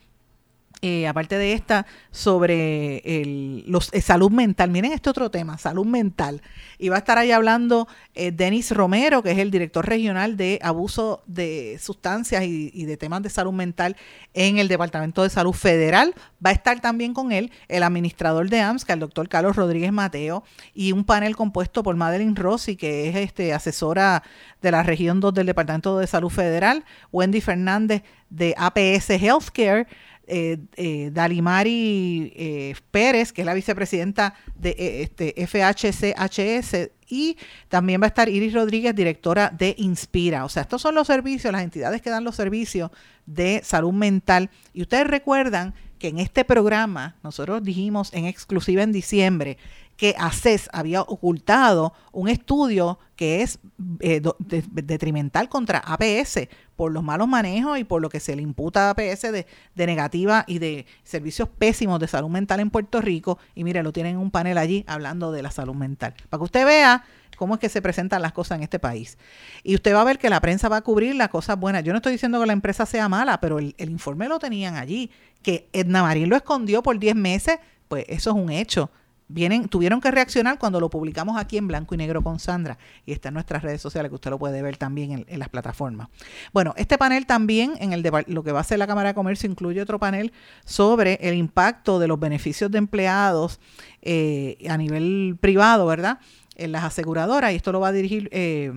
eh, 0.85 1.07
aparte 1.07 1.39
de 1.39 1.53
esta, 1.53 1.87
sobre 2.11 2.99
el, 3.05 3.63
los, 3.69 3.89
eh, 3.93 4.01
salud 4.01 4.33
mental. 4.33 4.69
Miren 4.69 4.93
este 4.93 5.11
otro 5.11 5.31
tema, 5.31 5.57
salud 5.57 5.87
mental. 5.87 6.43
Y 6.77 6.89
va 6.89 6.97
a 6.97 6.99
estar 6.99 7.19
ahí 7.19 7.31
hablando 7.31 7.87
eh, 8.17 8.33
Denis 8.33 8.73
Romero, 8.73 9.23
que 9.23 9.31
es 9.31 9.39
el 9.39 9.53
director 9.53 9.87
regional 9.87 10.37
de 10.37 10.59
abuso 10.61 11.23
de 11.27 11.79
sustancias 11.81 12.43
y, 12.43 12.85
de 12.85 12.97
temas 12.97 13.23
de 13.23 13.31
salud 13.31 13.53
mental 13.53 13.97
en 14.35 14.59
el 14.59 14.67
Departamento 14.67 15.23
de 15.23 15.31
Salud 15.31 15.53
Federal. 15.53 16.17
Va 16.45 16.51
a 16.51 16.53
estar 16.53 16.81
también 16.81 17.15
con 17.15 17.31
él 17.31 17.53
el 17.69 17.85
administrador 17.85 18.51
de 18.51 18.59
AMSCA, 18.59 18.95
el 18.95 18.99
doctor 18.99 19.29
Carlos 19.29 19.55
Rodríguez 19.55 19.93
Mateo, 19.93 20.43
y 20.75 20.91
un 20.91 21.05
panel 21.05 21.37
compuesto 21.37 21.85
por 21.85 21.95
Madeline 21.95 22.35
Rossi, 22.35 22.75
que 22.75 23.09
es 23.09 23.15
este, 23.15 23.53
asesora 23.53 24.25
de 24.61 24.73
la 24.73 24.83
región 24.83 25.21
2 25.21 25.33
del 25.33 25.47
Departamento 25.47 25.97
de 25.97 26.09
Salud 26.09 26.31
Federal, 26.31 26.85
Wendy 27.13 27.41
Fernández 27.41 28.03
de 28.31 28.55
APS 28.57 29.11
Healthcare, 29.11 29.87
eh, 30.27 30.59
eh, 30.77 31.11
Dalimari 31.13 32.33
eh, 32.37 32.75
Pérez, 32.91 33.33
que 33.33 33.43
es 33.43 33.47
la 33.47 33.55
vicepresidenta 33.55 34.35
de 34.55 34.71
eh, 34.71 35.03
este, 35.03 35.35
FHCHS, 35.47 36.91
y 37.09 37.37
también 37.69 38.01
va 38.01 38.07
a 38.07 38.09
estar 38.09 38.29
Iris 38.29 38.55
Rodríguez, 38.55 38.95
directora 38.95 39.51
de 39.51 39.75
Inspira. 39.79 40.45
O 40.45 40.49
sea, 40.49 40.63
estos 40.63 40.81
son 40.81 40.95
los 40.95 41.07
servicios, 41.07 41.53
las 41.53 41.63
entidades 41.63 42.01
que 42.01 42.11
dan 42.11 42.25
los 42.25 42.37
servicios 42.37 42.91
de 43.27 43.61
salud 43.65 43.93
mental. 43.93 44.49
Y 44.73 44.83
ustedes 44.83 45.07
recuerdan 45.07 45.75
que 45.99 46.09
en 46.09 46.19
este 46.19 46.45
programa 46.45 47.17
nosotros 47.23 47.63
dijimos 47.63 48.13
en 48.13 48.25
exclusiva 48.25 48.83
en 48.83 48.93
diciembre 48.93 49.59
que 49.97 50.15
ACES 50.19 50.69
había 50.73 51.03
ocultado 51.03 51.93
un 52.13 52.29
estudio 52.29 52.99
que 53.17 53.43
es 53.43 53.61
eh, 54.01 54.21
detrimental 54.41 55.49
contra 55.49 55.79
APS 55.79 56.49
por 56.75 56.91
los 56.91 57.05
malos 57.05 57.29
manejos 57.29 57.79
y 57.79 57.85
por 57.85 58.03
lo 58.03 58.09
que 58.09 58.19
se 58.19 58.35
le 58.35 58.43
imputa 58.43 58.89
a 58.89 58.91
APS 58.91 59.23
de, 59.31 59.47
negativa 59.77 60.45
y 60.49 60.59
de 60.59 60.87
servicios 61.05 61.49
pésimos 61.49 62.01
de 62.01 62.09
salud 62.09 62.31
mental 62.31 62.61
en 62.61 62.71
Puerto 62.71 63.01
Rico. 63.01 63.39
Y 63.55 63.63
mire, 63.63 63.83
lo 63.83 63.93
tienen 63.93 64.15
en 64.15 64.19
un 64.19 64.31
panel 64.31 64.59
allí 64.59 64.85
hablando 64.89 65.31
de 65.31 65.43
la 65.43 65.51
salud 65.51 65.75
mental. 65.75 66.15
Para 66.29 66.41
que 66.41 66.45
usted 66.45 66.67
vea 66.67 67.05
cómo 67.37 67.55
es 67.55 67.61
que 67.61 67.69
se 67.69 67.81
presentan 67.81 68.23
las 68.23 68.33
cosas 68.33 68.57
en 68.57 68.65
este 68.65 68.79
país. 68.79 69.19
Y 69.63 69.75
usted 69.75 69.95
va 69.95 70.01
a 70.01 70.05
ver 70.05 70.19
que 70.19 70.31
la 70.31 70.41
prensa 70.41 70.69
va 70.69 70.79
a 70.79 70.83
cubrir 70.83 71.15
las 71.15 71.29
cosas 71.29 71.59
buenas. 71.59 71.85
Yo 71.85 71.93
no 71.93 71.99
estoy 71.99 72.13
diciendo 72.13 72.41
que 72.41 72.47
la 72.47 72.53
empresa 72.53 72.87
sea 72.87 73.09
mala, 73.09 73.41
pero 73.41 73.59
el, 73.59 73.75
el 73.79 73.91
informe 73.91 74.27
lo 74.27 74.39
tenían 74.39 74.75
allí. 74.75 75.11
Que 75.43 75.69
Edna 75.73 76.03
Marín 76.03 76.29
lo 76.29 76.37
escondió 76.37 76.83
por 76.83 76.99
10 76.99 77.15
meses, 77.15 77.59
pues 77.89 78.05
eso 78.09 78.31
es 78.31 78.37
un 78.37 78.51
hecho 78.51 78.91
vienen, 79.33 79.69
tuvieron 79.69 80.01
que 80.01 80.11
reaccionar 80.11 80.59
cuando 80.59 80.81
lo 80.81 80.91
publicamos 80.91 81.37
aquí 81.39 81.57
en 81.57 81.69
blanco 81.69 81.95
y 81.95 81.99
negro 81.99 82.23
con 82.23 82.39
Sandra 82.39 82.79
y 83.07 83.13
está 83.13 83.29
en 83.29 83.35
nuestras 83.35 83.63
redes 83.63 83.81
sociales 83.81 84.11
que 84.11 84.15
usted 84.15 84.31
lo 84.31 84.39
puede 84.39 84.63
ver 84.63 84.77
también 84.77 85.25
en, 85.27 85.39
las 85.39 85.49
plataformas. 85.49 86.09
Bueno, 86.53 86.75
este 86.77 86.99
panel 86.99 87.27
también 87.27 87.75
en 87.81 87.93
el 87.93 88.03
lo 88.27 88.43
que 88.43 88.53
va 88.53 88.59
a 88.59 88.61
hacer 88.63 88.79
la 88.79 88.87
Cámara 88.87 89.11
de 89.11 89.15
Comercio 89.15 89.49
incluye 89.49 89.81
otro 89.81 89.99
panel 89.99 90.33
sobre 90.65 91.15
el 91.23 91.35
impacto 91.35 91.99
de 91.99 92.09
los 92.09 92.21
beneficios 92.21 92.71
de 92.71 92.79
empleados 92.79 93.61
eh, 94.03 94.59
a 94.69 94.77
nivel 94.77 95.37
privado, 95.41 95.87
¿verdad? 95.87 96.19
En 96.57 96.73
las 96.73 96.85
aseguradoras 96.85 97.53
y 97.53 97.57
esto 97.57 97.73
lo 97.73 97.81
va 97.81 97.89
a 97.89 97.93
dirigir 97.93 98.29
eh, 98.33 98.73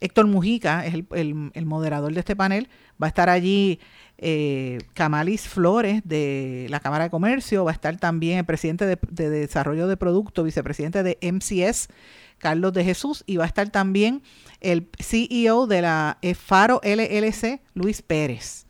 Héctor 0.00 0.26
Mujica, 0.26 0.84
es 0.84 0.94
el 1.12 1.66
moderador 1.66 2.12
de 2.12 2.20
este 2.20 2.34
panel. 2.34 2.68
Va 3.00 3.06
a 3.06 3.08
estar 3.08 3.28
allí 3.28 3.80
eh, 4.22 4.78
Camalis 4.94 5.48
Flores 5.48 6.00
de 6.04 6.66
la 6.70 6.80
Cámara 6.80 7.04
de 7.04 7.10
Comercio, 7.10 7.64
va 7.64 7.72
a 7.72 7.74
estar 7.74 7.96
también 7.98 8.38
el 8.38 8.44
presidente 8.44 8.86
de, 8.86 9.30
Desarrollo 9.30 9.86
de 9.86 9.96
Producto, 9.96 10.44
vicepresidente 10.44 11.02
de 11.02 11.18
MCS, 11.20 11.88
Carlos 12.38 12.72
de 12.72 12.84
Jesús, 12.84 13.24
y 13.26 13.36
va 13.36 13.44
a 13.44 13.48
estar 13.48 13.70
también 13.70 14.22
el 14.60 14.88
CEO 14.98 15.66
de 15.66 15.82
la 15.82 16.18
Faro 16.34 16.80
LLC, 16.82 17.60
Luis 17.74 18.02
Pérez. 18.02 18.66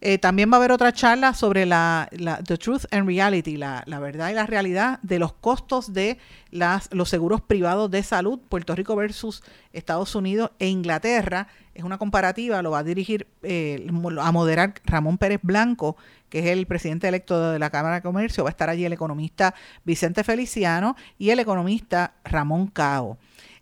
Eh, 0.00 0.18
también 0.18 0.50
va 0.50 0.56
a 0.56 0.58
haber 0.58 0.72
otra 0.72 0.92
charla 0.92 1.32
sobre 1.34 1.66
la, 1.66 2.08
The 2.44 2.58
Truth 2.58 2.84
and 2.90 3.06
Reality, 3.06 3.56
la, 3.56 3.84
verdad 3.86 4.30
y 4.30 4.34
la 4.34 4.46
realidad 4.46 4.98
de 5.02 5.18
los 5.18 5.32
costos 5.32 5.92
de 5.92 6.18
las, 6.50 6.92
los 6.92 7.08
seguros 7.08 7.40
privados 7.40 7.90
de 7.90 8.02
salud, 8.02 8.38
Puerto 8.48 8.74
Rico 8.74 8.94
versus 8.94 9.42
Estados 9.72 10.14
Unidos 10.14 10.50
e 10.58 10.68
Inglaterra. 10.68 11.48
Es 11.74 11.84
una 11.84 11.98
comparativa, 11.98 12.62
lo 12.62 12.70
va 12.70 12.78
a 12.80 12.84
dirigir, 12.84 13.26
eh, 13.42 13.86
a 14.20 14.32
moderar 14.32 14.74
Ramón 14.84 15.18
Pérez 15.18 15.40
Blanco, 15.42 15.96
que 16.28 16.40
es 16.40 16.46
el 16.46 16.66
presidente 16.66 17.08
electo 17.08 17.52
de 17.52 17.58
la 17.58 17.70
Cámara 17.70 17.96
de 17.96 18.02
Comercio. 18.02 18.44
Va 18.44 18.50
a 18.50 18.52
estar 18.52 18.68
allí 18.68 18.84
el 18.84 18.92
economista 18.92 19.54
Vicente 19.84 20.24
Feliciano 20.24 20.96
y 21.18 21.30
el 21.30 21.38
economista 21.38 22.14
Ramón 22.24 22.68
Cao. 22.68 23.18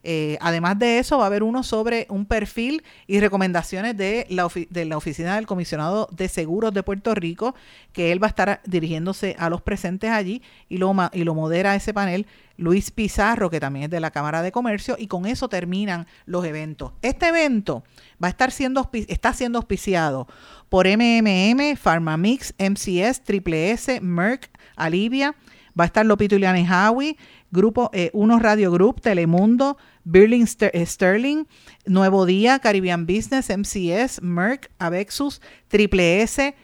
Eh, 0.06 0.36
además 0.42 0.78
de 0.78 0.98
eso, 0.98 1.16
va 1.16 1.24
a 1.24 1.26
haber 1.28 1.42
uno 1.42 1.62
sobre 1.62 2.06
un 2.10 2.26
perfil 2.26 2.84
y 3.06 3.20
recomendaciones 3.20 3.96
de 3.96 4.26
la, 4.28 4.46
de 4.68 4.84
la 4.84 4.98
Oficina 4.98 5.36
del 5.36 5.46
Comisionado 5.46 6.08
de 6.12 6.28
Seguros 6.28 6.74
de 6.74 6.82
Puerto 6.82 7.14
Rico, 7.14 7.54
que 7.92 8.12
él 8.12 8.22
va 8.22 8.26
a 8.26 8.28
estar 8.28 8.60
dirigiéndose 8.66 9.34
a 9.38 9.48
los 9.48 9.62
presentes 9.62 10.10
allí 10.10 10.42
y 10.68 10.76
lo, 10.76 10.94
y 11.12 11.24
lo 11.24 11.34
modera 11.34 11.74
ese 11.74 11.94
panel 11.94 12.26
Luis 12.56 12.90
Pizarro, 12.90 13.48
que 13.50 13.60
también 13.60 13.84
es 13.84 13.90
de 13.90 13.98
la 13.98 14.10
Cámara 14.10 14.42
de 14.42 14.52
Comercio, 14.52 14.96
y 14.98 15.06
con 15.06 15.26
eso 15.26 15.48
terminan 15.48 16.06
los 16.26 16.44
eventos. 16.44 16.92
Este 17.00 17.28
evento 17.28 17.82
va 18.22 18.28
a 18.28 18.30
estar 18.30 18.50
siendo, 18.52 18.90
está 18.92 19.32
siendo 19.32 19.58
auspiciado 19.58 20.28
por 20.68 20.86
MMM, 20.86 21.76
Pharmamix, 21.76 22.54
MCS, 22.58 23.22
Triple 23.24 23.70
S, 23.70 24.00
Merck, 24.02 24.50
Alivia, 24.76 25.34
va 25.78 25.84
a 25.84 25.86
estar 25.86 26.06
Lopito 26.06 26.36
Ileana 26.36 26.90
Howie, 26.90 27.16
Grupo 27.50 27.90
eh, 27.92 28.10
Uno 28.12 28.38
Radio 28.38 28.70
Group, 28.70 29.00
Telemundo, 29.00 29.76
Birling 30.04 30.46
eh, 30.60 30.86
Sterling, 30.86 31.46
Nuevo 31.86 32.26
Día, 32.26 32.58
Caribbean 32.58 33.06
Business, 33.06 33.50
MCS, 33.50 34.22
Merck, 34.22 34.70
Avexus, 34.78 35.40
Triple 35.68 36.22
S, 36.22 36.54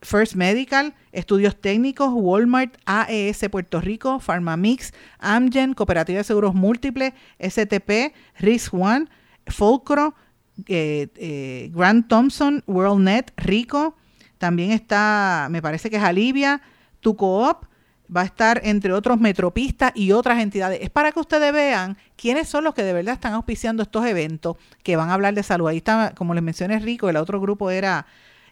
First 0.00 0.34
Medical, 0.34 0.94
Estudios 1.12 1.56
Técnicos, 1.56 2.10
Walmart, 2.12 2.76
AES 2.84 3.48
Puerto 3.50 3.80
Rico, 3.80 4.20
Pharmamix, 4.20 4.92
Amgen, 5.18 5.74
Cooperativa 5.74 6.18
de 6.18 6.24
Seguros 6.24 6.54
Múltiples, 6.54 7.14
STP, 7.38 8.14
Risk 8.38 8.74
One, 8.74 9.06
Fulcro, 9.46 10.14
eh, 10.66 11.08
eh, 11.16 11.70
Grant 11.74 12.06
Thompson, 12.08 12.62
WorldNet, 12.66 13.32
Rico, 13.36 13.96
también 14.38 14.72
está, 14.72 15.48
me 15.50 15.62
parece 15.62 15.90
que 15.90 15.96
es 15.96 16.02
Alivia, 16.02 16.60
Tucoop, 17.00 17.64
va 18.14 18.22
a 18.22 18.24
estar 18.24 18.60
entre 18.64 18.92
otros 18.92 19.18
Metropistas 19.18 19.92
y 19.94 20.12
otras 20.12 20.40
entidades. 20.40 20.80
Es 20.82 20.90
para 20.90 21.12
que 21.12 21.20
ustedes 21.20 21.52
vean 21.52 21.96
quiénes 22.16 22.48
son 22.48 22.64
los 22.64 22.74
que 22.74 22.82
de 22.82 22.92
verdad 22.92 23.14
están 23.14 23.32
auspiciando 23.32 23.82
estos 23.82 24.04
eventos 24.06 24.56
que 24.82 24.96
van 24.96 25.10
a 25.10 25.14
hablar 25.14 25.34
de 25.34 25.42
salud. 25.42 25.68
Ahí 25.68 25.78
está, 25.78 26.12
como 26.14 26.34
les 26.34 26.42
mencioné, 26.42 26.78
Rico, 26.78 27.08
el 27.08 27.16
otro 27.16 27.40
grupo 27.40 27.70
era 27.70 28.06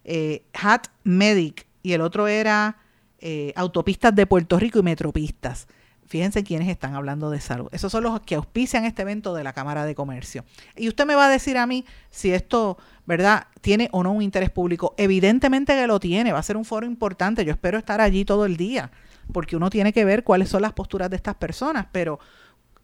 eh, 0.05 0.43
Hat 0.55 0.89
Medic 1.05 1.67
y 1.83 1.93
el 1.93 2.01
otro 2.01 2.29
era 2.29 2.77
eh, 3.19 3.53
Autopistas 3.57 4.15
de 4.15 4.27
Puerto 4.27 4.59
Rico 4.59 4.79
y 4.79 4.83
Metropistas. 4.83 5.67
Fíjense 6.07 6.45
quiénes 6.45 6.69
están 6.69 6.95
hablando 6.95 7.31
de 7.31 7.41
salud. 7.41 7.69
Esos 7.73 7.91
son 7.91 8.05
los 8.05 8.21
que 8.21 8.35
auspician 8.35 8.85
este 8.85 9.01
evento 9.01 9.35
de 9.35 9.45
la 9.45 9.55
Cámara 9.55 9.87
de 9.87 9.95
Comercio. 9.95 10.45
Y 10.77 10.89
usted 10.89 11.07
me 11.07 11.15
va 11.15 11.27
a 11.27 11.31
decir 11.31 11.57
a 11.57 11.67
mí 11.67 11.87
si 12.11 12.33
esto, 12.33 12.77
¿verdad?, 13.07 13.47
tiene 13.63 13.89
o 13.93 14.03
no 14.03 14.13
un 14.13 14.21
interés 14.21 14.51
público. 14.51 14.95
Evidentemente 14.99 15.75
que 15.75 15.87
lo 15.87 16.01
tiene. 16.01 16.33
Va 16.33 16.39
a 16.39 16.43
ser 16.43 16.59
un 16.59 16.67
foro 16.67 16.85
importante. 16.85 17.47
Yo 17.47 17.53
espero 17.53 17.79
estar 17.79 18.03
allí 18.03 18.27
todo 18.27 18.45
el 18.45 18.59
día 18.59 18.91
porque 19.33 19.57
uno 19.57 19.71
tiene 19.71 19.93
que 19.93 20.05
ver 20.05 20.25
cuáles 20.25 20.49
son 20.49 20.63
las 20.63 20.73
posturas 20.73 21.11
de 21.11 21.17
estas 21.17 21.35
personas, 21.35 21.87
pero 21.93 22.19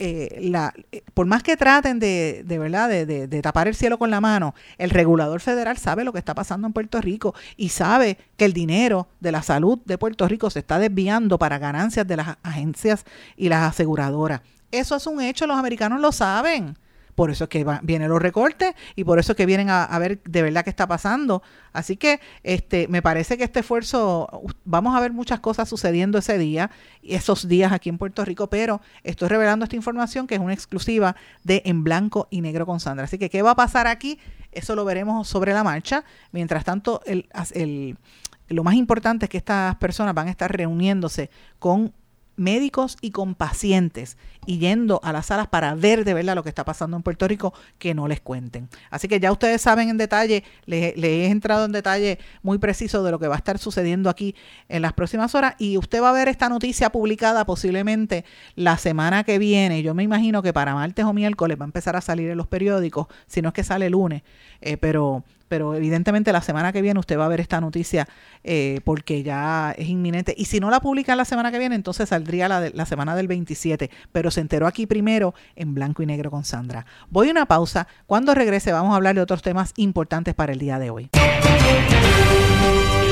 eh, 0.00 0.38
la, 0.42 0.72
eh, 0.92 1.02
por 1.12 1.26
más 1.26 1.42
que 1.42 1.56
traten 1.56 1.98
de, 1.98 2.44
de 2.46 2.58
verdad 2.60 2.88
de, 2.88 3.04
de, 3.04 3.42
tapar 3.42 3.66
el 3.66 3.74
cielo 3.74 3.98
con 3.98 4.12
la 4.12 4.20
mano, 4.20 4.54
el 4.78 4.90
regulador 4.90 5.40
federal 5.40 5.76
sabe 5.76 6.04
lo 6.04 6.12
que 6.12 6.20
está 6.20 6.36
pasando 6.36 6.68
en 6.68 6.72
Puerto 6.72 7.00
Rico 7.00 7.34
y 7.56 7.70
sabe 7.70 8.16
que 8.36 8.44
el 8.44 8.52
dinero 8.52 9.08
de 9.18 9.32
la 9.32 9.42
salud 9.42 9.80
de 9.86 9.98
Puerto 9.98 10.28
Rico 10.28 10.50
se 10.50 10.60
está 10.60 10.78
desviando 10.78 11.36
para 11.36 11.58
ganancias 11.58 12.06
de 12.06 12.16
las 12.16 12.36
agencias 12.44 13.04
y 13.36 13.48
las 13.48 13.64
aseguradoras. 13.64 14.42
Eso 14.70 14.94
es 14.94 15.06
un 15.08 15.20
hecho, 15.20 15.48
los 15.48 15.58
americanos 15.58 16.00
lo 16.00 16.12
saben. 16.12 16.76
Por 17.18 17.32
eso 17.32 17.42
es 17.42 17.50
que 17.50 17.66
vienen 17.82 18.10
los 18.10 18.22
recortes 18.22 18.76
y 18.94 19.02
por 19.02 19.18
eso 19.18 19.32
es 19.32 19.36
que 19.36 19.44
vienen 19.44 19.70
a, 19.70 19.98
ver 19.98 20.22
de 20.22 20.40
verdad 20.40 20.62
qué 20.62 20.70
está 20.70 20.86
pasando. 20.86 21.42
Así 21.72 21.96
que 21.96 22.20
este 22.44 22.86
me 22.86 23.02
parece 23.02 23.36
que 23.36 23.42
este 23.42 23.58
esfuerzo, 23.58 24.30
vamos 24.64 24.94
a 24.94 25.00
ver 25.00 25.12
muchas 25.12 25.40
cosas 25.40 25.68
sucediendo 25.68 26.18
ese 26.18 26.38
día, 26.38 26.70
esos 27.02 27.48
días 27.48 27.72
aquí 27.72 27.88
en 27.88 27.98
Puerto 27.98 28.24
Rico, 28.24 28.48
pero 28.48 28.80
estoy 29.02 29.26
revelando 29.26 29.64
esta 29.64 29.74
información 29.74 30.28
que 30.28 30.36
es 30.36 30.40
una 30.40 30.52
exclusiva 30.52 31.16
de 31.42 31.62
En 31.64 31.82
Blanco 31.82 32.28
y 32.30 32.40
Negro 32.40 32.66
con 32.66 32.78
Sandra. 32.78 33.06
Así 33.06 33.18
que, 33.18 33.28
¿qué 33.28 33.42
va 33.42 33.50
a 33.50 33.56
pasar 33.56 33.88
aquí? 33.88 34.20
Eso 34.52 34.76
lo 34.76 34.84
veremos 34.84 35.26
sobre 35.26 35.52
la 35.52 35.64
marcha. 35.64 36.04
Mientras 36.30 36.62
tanto, 36.62 37.02
el 37.04 37.26
lo 38.48 38.62
más 38.62 38.74
importante 38.74 39.26
es 39.26 39.28
que 39.28 39.38
estas 39.38 39.74
personas 39.74 40.14
van 40.14 40.28
a 40.28 40.30
estar 40.30 40.56
reuniéndose 40.56 41.30
con 41.58 41.92
médicos 42.38 42.96
y 43.00 43.10
con 43.10 43.34
pacientes 43.34 44.16
y 44.46 44.58
yendo 44.58 45.00
a 45.02 45.12
las 45.12 45.26
salas 45.26 45.48
para 45.48 45.74
ver 45.74 46.04
de 46.04 46.14
verdad 46.14 46.34
lo 46.34 46.42
que 46.42 46.48
está 46.48 46.64
pasando 46.64 46.96
en 46.96 47.02
Puerto 47.02 47.28
Rico, 47.28 47.52
que 47.78 47.92
no 47.92 48.08
les 48.08 48.20
cuenten. 48.20 48.68
Así 48.90 49.06
que 49.06 49.20
ya 49.20 49.30
ustedes 49.30 49.60
saben 49.60 49.90
en 49.90 49.98
detalle, 49.98 50.42
les, 50.64 50.96
he 50.96 51.26
entrado 51.26 51.66
en 51.66 51.72
detalle 51.72 52.18
muy 52.42 52.58
preciso 52.58 53.02
de 53.02 53.10
lo 53.10 53.18
que 53.18 53.28
va 53.28 53.34
a 53.34 53.38
estar 53.38 53.58
sucediendo 53.58 54.08
aquí 54.08 54.34
en 54.68 54.82
las 54.82 54.94
próximas 54.94 55.34
horas 55.34 55.54
y 55.58 55.76
usted 55.76 56.02
va 56.02 56.10
a 56.10 56.12
ver 56.12 56.28
esta 56.28 56.48
noticia 56.48 56.90
publicada 56.90 57.44
posiblemente 57.44 58.24
la 58.54 58.78
semana 58.78 59.24
que 59.24 59.38
viene. 59.38 59.82
Yo 59.82 59.94
me 59.94 60.02
imagino 60.02 60.42
que 60.42 60.52
para 60.52 60.74
martes 60.74 61.04
o 61.04 61.12
miércoles 61.12 61.58
va 61.60 61.64
a 61.64 61.66
empezar 61.66 61.96
a 61.96 62.00
salir 62.00 62.30
en 62.30 62.38
los 62.38 62.46
periódicos, 62.46 63.08
si 63.26 63.42
no 63.42 63.48
es 63.48 63.54
que 63.54 63.64
sale 63.64 63.90
lunes, 63.90 64.22
eh, 64.60 64.76
pero 64.76 65.24
pero 65.48 65.74
evidentemente 65.74 66.32
la 66.32 66.42
semana 66.42 66.72
que 66.72 66.82
viene 66.82 67.00
usted 67.00 67.18
va 67.18 67.24
a 67.24 67.28
ver 67.28 67.40
esta 67.40 67.60
noticia 67.60 68.06
eh, 68.44 68.80
porque 68.84 69.22
ya 69.22 69.74
es 69.76 69.88
inminente. 69.88 70.34
Y 70.36 70.44
si 70.44 70.60
no 70.60 70.70
la 70.70 70.80
publican 70.80 71.16
la 71.16 71.24
semana 71.24 71.50
que 71.50 71.58
viene, 71.58 71.74
entonces 71.74 72.08
saldría 72.08 72.48
la, 72.48 72.70
la 72.70 72.86
semana 72.86 73.16
del 73.16 73.28
27, 73.28 73.90
pero 74.12 74.30
se 74.30 74.40
enteró 74.40 74.66
aquí 74.66 74.86
primero 74.86 75.34
en 75.56 75.74
blanco 75.74 76.02
y 76.02 76.06
negro 76.06 76.30
con 76.30 76.44
Sandra. 76.44 76.86
Voy 77.10 77.28
a 77.28 77.32
una 77.32 77.46
pausa. 77.46 77.88
Cuando 78.06 78.34
regrese 78.34 78.72
vamos 78.72 78.92
a 78.92 78.96
hablar 78.96 79.14
de 79.14 79.22
otros 79.22 79.42
temas 79.42 79.72
importantes 79.76 80.34
para 80.34 80.52
el 80.52 80.58
día 80.58 80.78
de 80.78 80.90
hoy. 80.90 81.10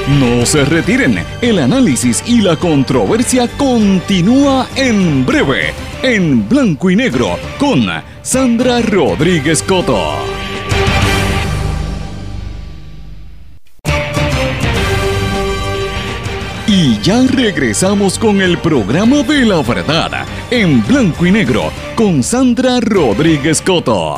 No 0.08 0.46
se 0.46 0.64
retiren, 0.64 1.18
el 1.42 1.58
análisis 1.58 2.22
y 2.28 2.40
la 2.40 2.54
controversia 2.54 3.48
continúa 3.58 4.68
en 4.76 5.26
breve, 5.26 5.74
en 6.00 6.48
blanco 6.48 6.90
y 6.90 6.96
negro, 6.96 7.36
con 7.58 7.88
Sandra 8.22 8.80
Rodríguez 8.82 9.64
Coto. 9.64 10.45
Ya 17.06 17.22
regresamos 17.22 18.18
con 18.18 18.40
el 18.40 18.58
programa 18.58 19.22
de 19.22 19.44
la 19.44 19.62
verdad, 19.62 20.26
en 20.50 20.84
blanco 20.84 21.24
y 21.24 21.30
negro, 21.30 21.70
con 21.94 22.20
Sandra 22.20 22.80
Rodríguez 22.80 23.62
Coto. 23.62 24.16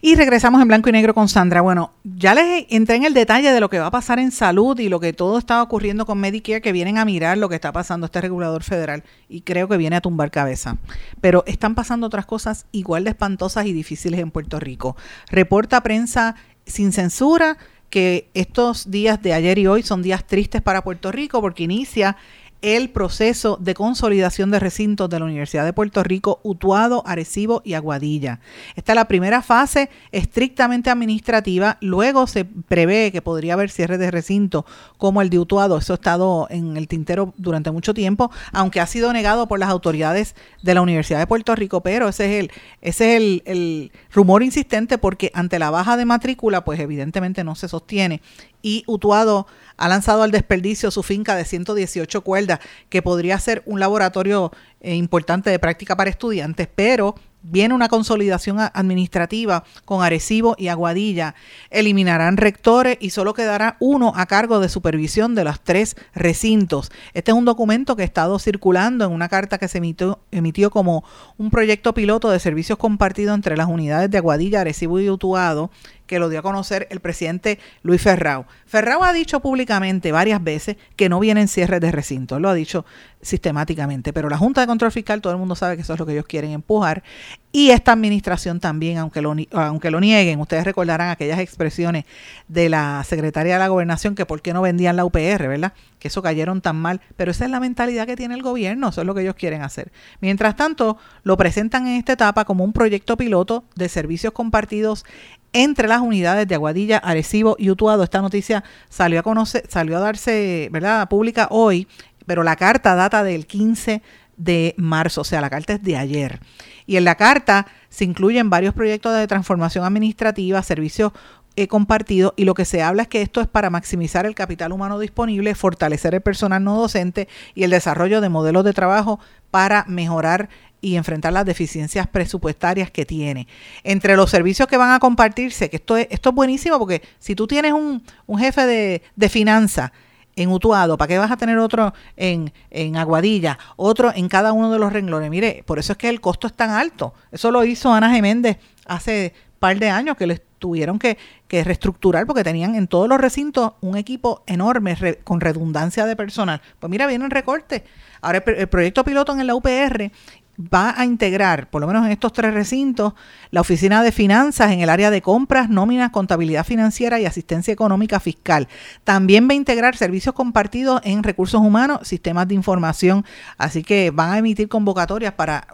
Y 0.00 0.16
regresamos 0.16 0.60
en 0.60 0.66
blanco 0.66 0.88
y 0.88 0.92
negro 0.92 1.14
con 1.14 1.28
Sandra. 1.28 1.60
Bueno, 1.60 1.92
ya 2.02 2.34
les 2.34 2.66
entré 2.70 2.96
en 2.96 3.04
el 3.04 3.14
detalle 3.14 3.52
de 3.52 3.60
lo 3.60 3.70
que 3.70 3.78
va 3.78 3.86
a 3.86 3.92
pasar 3.92 4.18
en 4.18 4.32
salud 4.32 4.76
y 4.80 4.88
lo 4.88 4.98
que 4.98 5.12
todo 5.12 5.38
está 5.38 5.62
ocurriendo 5.62 6.04
con 6.04 6.18
Medicare, 6.18 6.60
que 6.60 6.72
vienen 6.72 6.98
a 6.98 7.04
mirar 7.04 7.38
lo 7.38 7.48
que 7.48 7.54
está 7.54 7.70
pasando 7.70 8.06
este 8.06 8.20
regulador 8.20 8.64
federal 8.64 9.04
y 9.28 9.42
creo 9.42 9.68
que 9.68 9.76
viene 9.76 9.94
a 9.94 10.00
tumbar 10.00 10.32
cabeza. 10.32 10.76
Pero 11.20 11.44
están 11.46 11.76
pasando 11.76 12.08
otras 12.08 12.26
cosas 12.26 12.66
igual 12.72 13.04
de 13.04 13.10
espantosas 13.10 13.64
y 13.66 13.72
difíciles 13.72 14.18
en 14.18 14.32
Puerto 14.32 14.58
Rico. 14.58 14.96
Reporta 15.30 15.84
prensa 15.84 16.34
sin 16.66 16.90
censura 16.90 17.58
que 17.92 18.30
estos 18.32 18.90
días 18.90 19.20
de 19.20 19.34
ayer 19.34 19.58
y 19.58 19.66
hoy 19.66 19.82
son 19.82 20.00
días 20.00 20.26
tristes 20.26 20.62
para 20.62 20.82
Puerto 20.82 21.12
Rico 21.12 21.42
porque 21.42 21.64
inicia 21.64 22.16
el 22.62 22.90
proceso 22.90 23.58
de 23.60 23.74
consolidación 23.74 24.50
de 24.50 24.60
recintos 24.60 25.10
de 25.10 25.18
la 25.18 25.24
Universidad 25.24 25.64
de 25.64 25.72
Puerto 25.72 26.02
Rico, 26.02 26.40
Utuado, 26.44 27.02
Arecibo 27.06 27.60
y 27.64 27.74
Aguadilla. 27.74 28.40
Esta 28.76 28.92
es 28.92 28.96
la 28.96 29.08
primera 29.08 29.42
fase 29.42 29.90
estrictamente 30.12 30.88
administrativa. 30.88 31.76
Luego 31.80 32.26
se 32.26 32.44
prevé 32.44 33.10
que 33.12 33.20
podría 33.20 33.54
haber 33.54 33.70
cierres 33.70 33.98
de 33.98 34.10
recinto 34.10 34.64
como 34.96 35.20
el 35.20 35.30
de 35.30 35.40
Utuado. 35.40 35.76
Eso 35.76 35.92
ha 35.92 35.96
estado 35.96 36.46
en 36.50 36.76
el 36.76 36.88
tintero 36.88 37.34
durante 37.36 37.70
mucho 37.70 37.94
tiempo, 37.94 38.30
aunque 38.52 38.80
ha 38.80 38.86
sido 38.86 39.12
negado 39.12 39.48
por 39.48 39.58
las 39.58 39.68
autoridades 39.68 40.34
de 40.62 40.74
la 40.74 40.82
Universidad 40.82 41.18
de 41.18 41.26
Puerto 41.26 41.54
Rico, 41.56 41.80
pero 41.80 42.08
ese 42.08 42.24
es 42.26 42.44
el, 42.44 42.52
ese 42.80 43.10
es 43.10 43.20
el, 43.20 43.42
el 43.44 43.92
rumor 44.12 44.42
insistente 44.42 44.98
porque 44.98 45.30
ante 45.34 45.58
la 45.58 45.70
baja 45.70 45.96
de 45.96 46.04
matrícula, 46.04 46.64
pues 46.64 46.78
evidentemente 46.78 47.44
no 47.44 47.56
se 47.56 47.68
sostiene 47.68 48.22
y 48.62 48.84
Utuado 48.86 49.46
ha 49.76 49.88
lanzado 49.88 50.22
al 50.22 50.30
desperdicio 50.30 50.90
su 50.90 51.02
finca 51.02 51.34
de 51.34 51.44
118 51.44 52.20
cuerdas, 52.22 52.60
que 52.88 53.02
podría 53.02 53.38
ser 53.38 53.62
un 53.66 53.80
laboratorio 53.80 54.52
eh, 54.80 54.94
importante 54.94 55.50
de 55.50 55.58
práctica 55.58 55.96
para 55.96 56.10
estudiantes, 56.10 56.68
pero 56.74 57.14
viene 57.42 57.74
una 57.74 57.88
consolidación 57.88 58.58
administrativa 58.60 59.64
con 59.84 60.02
Arecibo 60.02 60.54
y 60.58 60.68
Aguadilla. 60.68 61.34
Eliminarán 61.70 62.36
rectores 62.36 62.96
y 63.00 63.10
solo 63.10 63.34
quedará 63.34 63.76
uno 63.80 64.12
a 64.14 64.26
cargo 64.26 64.60
de 64.60 64.68
supervisión 64.68 65.34
de 65.34 65.44
los 65.44 65.60
tres 65.60 65.96
recintos. 66.14 66.90
Este 67.14 67.32
es 67.32 67.36
un 67.36 67.44
documento 67.44 67.96
que 67.96 68.02
ha 68.02 68.06
estado 68.06 68.38
circulando 68.38 69.04
en 69.04 69.12
una 69.12 69.28
carta 69.28 69.58
que 69.58 69.68
se 69.68 69.78
emitió, 69.78 70.20
emitió 70.30 70.70
como 70.70 71.04
un 71.36 71.50
proyecto 71.50 71.94
piloto 71.94 72.30
de 72.30 72.38
servicios 72.38 72.78
compartidos 72.78 73.34
entre 73.34 73.56
las 73.56 73.66
unidades 73.66 74.10
de 74.10 74.18
Aguadilla, 74.18 74.60
Arecibo 74.60 75.00
y 75.00 75.10
Utuado 75.10 75.70
que 76.12 76.18
lo 76.18 76.28
dio 76.28 76.40
a 76.40 76.42
conocer 76.42 76.86
el 76.90 77.00
presidente 77.00 77.58
Luis 77.82 78.02
Ferrao. 78.02 78.44
Ferrao 78.66 79.02
ha 79.02 79.14
dicho 79.14 79.40
públicamente 79.40 80.12
varias 80.12 80.44
veces 80.44 80.76
que 80.94 81.08
no 81.08 81.18
vienen 81.18 81.48
cierres 81.48 81.80
de 81.80 81.90
recinto, 81.90 82.38
lo 82.38 82.50
ha 82.50 82.54
dicho 82.54 82.84
sistemáticamente, 83.22 84.12
pero 84.12 84.28
la 84.28 84.36
Junta 84.36 84.60
de 84.60 84.66
Control 84.66 84.92
Fiscal, 84.92 85.22
todo 85.22 85.32
el 85.32 85.38
mundo 85.38 85.54
sabe 85.54 85.76
que 85.76 85.82
eso 85.82 85.94
es 85.94 85.98
lo 85.98 86.04
que 86.04 86.12
ellos 86.12 86.26
quieren 86.26 86.50
empujar, 86.50 87.02
y 87.50 87.70
esta 87.70 87.92
administración 87.92 88.60
también, 88.60 88.98
aunque 88.98 89.22
lo, 89.22 89.34
aunque 89.52 89.90
lo 89.90 90.00
nieguen, 90.00 90.38
ustedes 90.40 90.64
recordarán 90.64 91.08
aquellas 91.08 91.38
expresiones 91.38 92.04
de 92.48 92.68
la 92.68 93.02
secretaria 93.04 93.54
de 93.54 93.58
la 93.58 93.68
gobernación 93.68 94.14
que 94.14 94.26
por 94.26 94.42
qué 94.42 94.52
no 94.52 94.60
vendían 94.60 94.96
la 94.96 95.06
UPR, 95.06 95.48
¿verdad? 95.48 95.72
Que 95.98 96.08
eso 96.08 96.20
cayeron 96.20 96.60
tan 96.60 96.76
mal, 96.76 97.00
pero 97.16 97.30
esa 97.30 97.46
es 97.46 97.50
la 97.50 97.60
mentalidad 97.60 98.06
que 98.06 98.16
tiene 98.16 98.34
el 98.34 98.42
gobierno, 98.42 98.88
eso 98.88 99.00
es 99.00 99.06
lo 99.06 99.14
que 99.14 99.22
ellos 99.22 99.34
quieren 99.34 99.62
hacer. 99.62 99.92
Mientras 100.20 100.56
tanto, 100.56 100.98
lo 101.22 101.38
presentan 101.38 101.86
en 101.86 101.94
esta 101.94 102.12
etapa 102.12 102.44
como 102.44 102.64
un 102.64 102.74
proyecto 102.74 103.16
piloto 103.16 103.64
de 103.76 103.88
servicios 103.88 104.32
compartidos 104.34 105.06
entre 105.52 105.88
las 105.88 106.00
unidades 106.00 106.48
de 106.48 106.54
Aguadilla, 106.54 106.98
Arecibo 106.98 107.56
y 107.58 107.70
Utuado. 107.70 108.02
Esta 108.02 108.22
noticia 108.22 108.64
salió 108.88 109.20
a 109.20 109.22
conocer, 109.22 109.64
salió 109.68 109.96
a 109.96 110.00
darse, 110.00 110.68
¿verdad?, 110.72 111.08
pública 111.08 111.48
hoy, 111.50 111.88
pero 112.26 112.42
la 112.42 112.56
carta 112.56 112.94
data 112.94 113.22
del 113.24 113.46
15 113.46 114.02
de 114.36 114.74
marzo, 114.76 115.20
o 115.20 115.24
sea, 115.24 115.40
la 115.40 115.50
carta 115.50 115.74
es 115.74 115.82
de 115.82 115.96
ayer. 115.96 116.40
Y 116.86 116.96
en 116.96 117.04
la 117.04 117.14
carta 117.16 117.66
se 117.88 118.04
incluyen 118.04 118.50
varios 118.50 118.74
proyectos 118.74 119.14
de 119.14 119.26
transformación 119.26 119.84
administrativa, 119.84 120.62
servicios 120.62 121.12
eh, 121.54 121.68
compartidos, 121.68 122.32
y 122.36 122.44
lo 122.44 122.54
que 122.54 122.64
se 122.64 122.82
habla 122.82 123.02
es 123.02 123.08
que 123.08 123.20
esto 123.20 123.42
es 123.42 123.46
para 123.46 123.68
maximizar 123.68 124.24
el 124.24 124.34
capital 124.34 124.72
humano 124.72 124.98
disponible, 124.98 125.54
fortalecer 125.54 126.14
el 126.14 126.22
personal 126.22 126.64
no 126.64 126.76
docente 126.76 127.28
y 127.54 127.64
el 127.64 127.70
desarrollo 127.70 128.22
de 128.22 128.30
modelos 128.30 128.64
de 128.64 128.72
trabajo 128.72 129.20
para 129.50 129.84
mejorar 129.86 130.48
y 130.82 130.96
enfrentar 130.96 131.32
las 131.32 131.46
deficiencias 131.46 132.06
presupuestarias 132.08 132.90
que 132.90 133.06
tiene. 133.06 133.46
Entre 133.84 134.16
los 134.16 134.28
servicios 134.28 134.68
que 134.68 134.76
van 134.76 134.90
a 134.90 134.98
compartirse, 134.98 135.70
que 135.70 135.76
esto 135.76 135.96
es, 135.96 136.08
esto 136.10 136.28
es 136.30 136.34
buenísimo 136.34 136.78
porque 136.78 137.00
si 137.18 137.34
tú 137.34 137.46
tienes 137.46 137.72
un, 137.72 138.02
un 138.26 138.38
jefe 138.38 138.66
de, 138.66 139.02
de 139.16 139.28
finanzas 139.30 139.92
en 140.34 140.50
Utuado, 140.50 140.98
¿para 140.98 141.08
qué 141.08 141.18
vas 141.18 141.30
a 141.30 141.36
tener 141.36 141.58
otro 141.58 141.94
en, 142.16 142.52
en 142.70 142.96
Aguadilla, 142.96 143.58
otro 143.76 144.12
en 144.14 144.28
cada 144.28 144.52
uno 144.52 144.70
de 144.70 144.78
los 144.78 144.92
renglones? 144.92 145.30
Mire, 145.30 145.62
por 145.66 145.78
eso 145.78 145.92
es 145.92 145.98
que 145.98 146.08
el 146.08 146.20
costo 146.20 146.48
es 146.48 146.54
tan 146.54 146.70
alto. 146.70 147.14
Eso 147.30 147.50
lo 147.50 147.64
hizo 147.64 147.92
Ana 147.92 148.10
Geméndez 148.10 148.58
hace 148.86 149.32
par 149.58 149.78
de 149.78 149.88
años 149.88 150.16
que 150.16 150.26
les 150.26 150.42
tuvieron 150.58 150.98
que, 150.98 151.18
que, 151.46 151.62
reestructurar 151.62 152.26
porque 152.26 152.42
tenían 152.42 152.74
en 152.74 152.88
todos 152.88 153.08
los 153.08 153.20
recintos 153.20 153.72
un 153.80 153.96
equipo 153.96 154.42
enorme 154.46 154.96
con 155.22 155.40
redundancia 155.40 156.06
de 156.06 156.16
personal. 156.16 156.60
Pues 156.80 156.90
mira, 156.90 157.06
vienen 157.06 157.30
recortes. 157.30 157.82
Ahora 158.20 158.42
el, 158.44 158.54
el, 158.54 158.68
proyecto 158.68 159.04
piloto 159.04 159.32
en 159.32 159.46
la 159.46 159.54
UPR 159.54 160.10
va 160.58 160.94
a 160.96 161.04
integrar, 161.04 161.70
por 161.70 161.80
lo 161.80 161.86
menos 161.86 162.04
en 162.04 162.12
estos 162.12 162.32
tres 162.32 162.52
recintos, 162.52 163.14
la 163.50 163.60
oficina 163.60 164.02
de 164.02 164.12
finanzas 164.12 164.70
en 164.72 164.80
el 164.80 164.90
área 164.90 165.10
de 165.10 165.22
compras, 165.22 165.68
nóminas, 165.68 166.10
contabilidad 166.10 166.64
financiera 166.64 167.18
y 167.18 167.26
asistencia 167.26 167.72
económica 167.72 168.20
fiscal. 168.20 168.68
También 169.04 169.48
va 169.48 169.52
a 169.52 169.56
integrar 169.56 169.96
servicios 169.96 170.34
compartidos 170.34 171.00
en 171.04 171.22
recursos 171.22 171.60
humanos, 171.60 172.06
sistemas 172.06 172.48
de 172.48 172.54
información, 172.54 173.24
así 173.56 173.82
que 173.82 174.10
van 174.10 174.32
a 174.32 174.38
emitir 174.38 174.68
convocatorias 174.68 175.32
para 175.32 175.66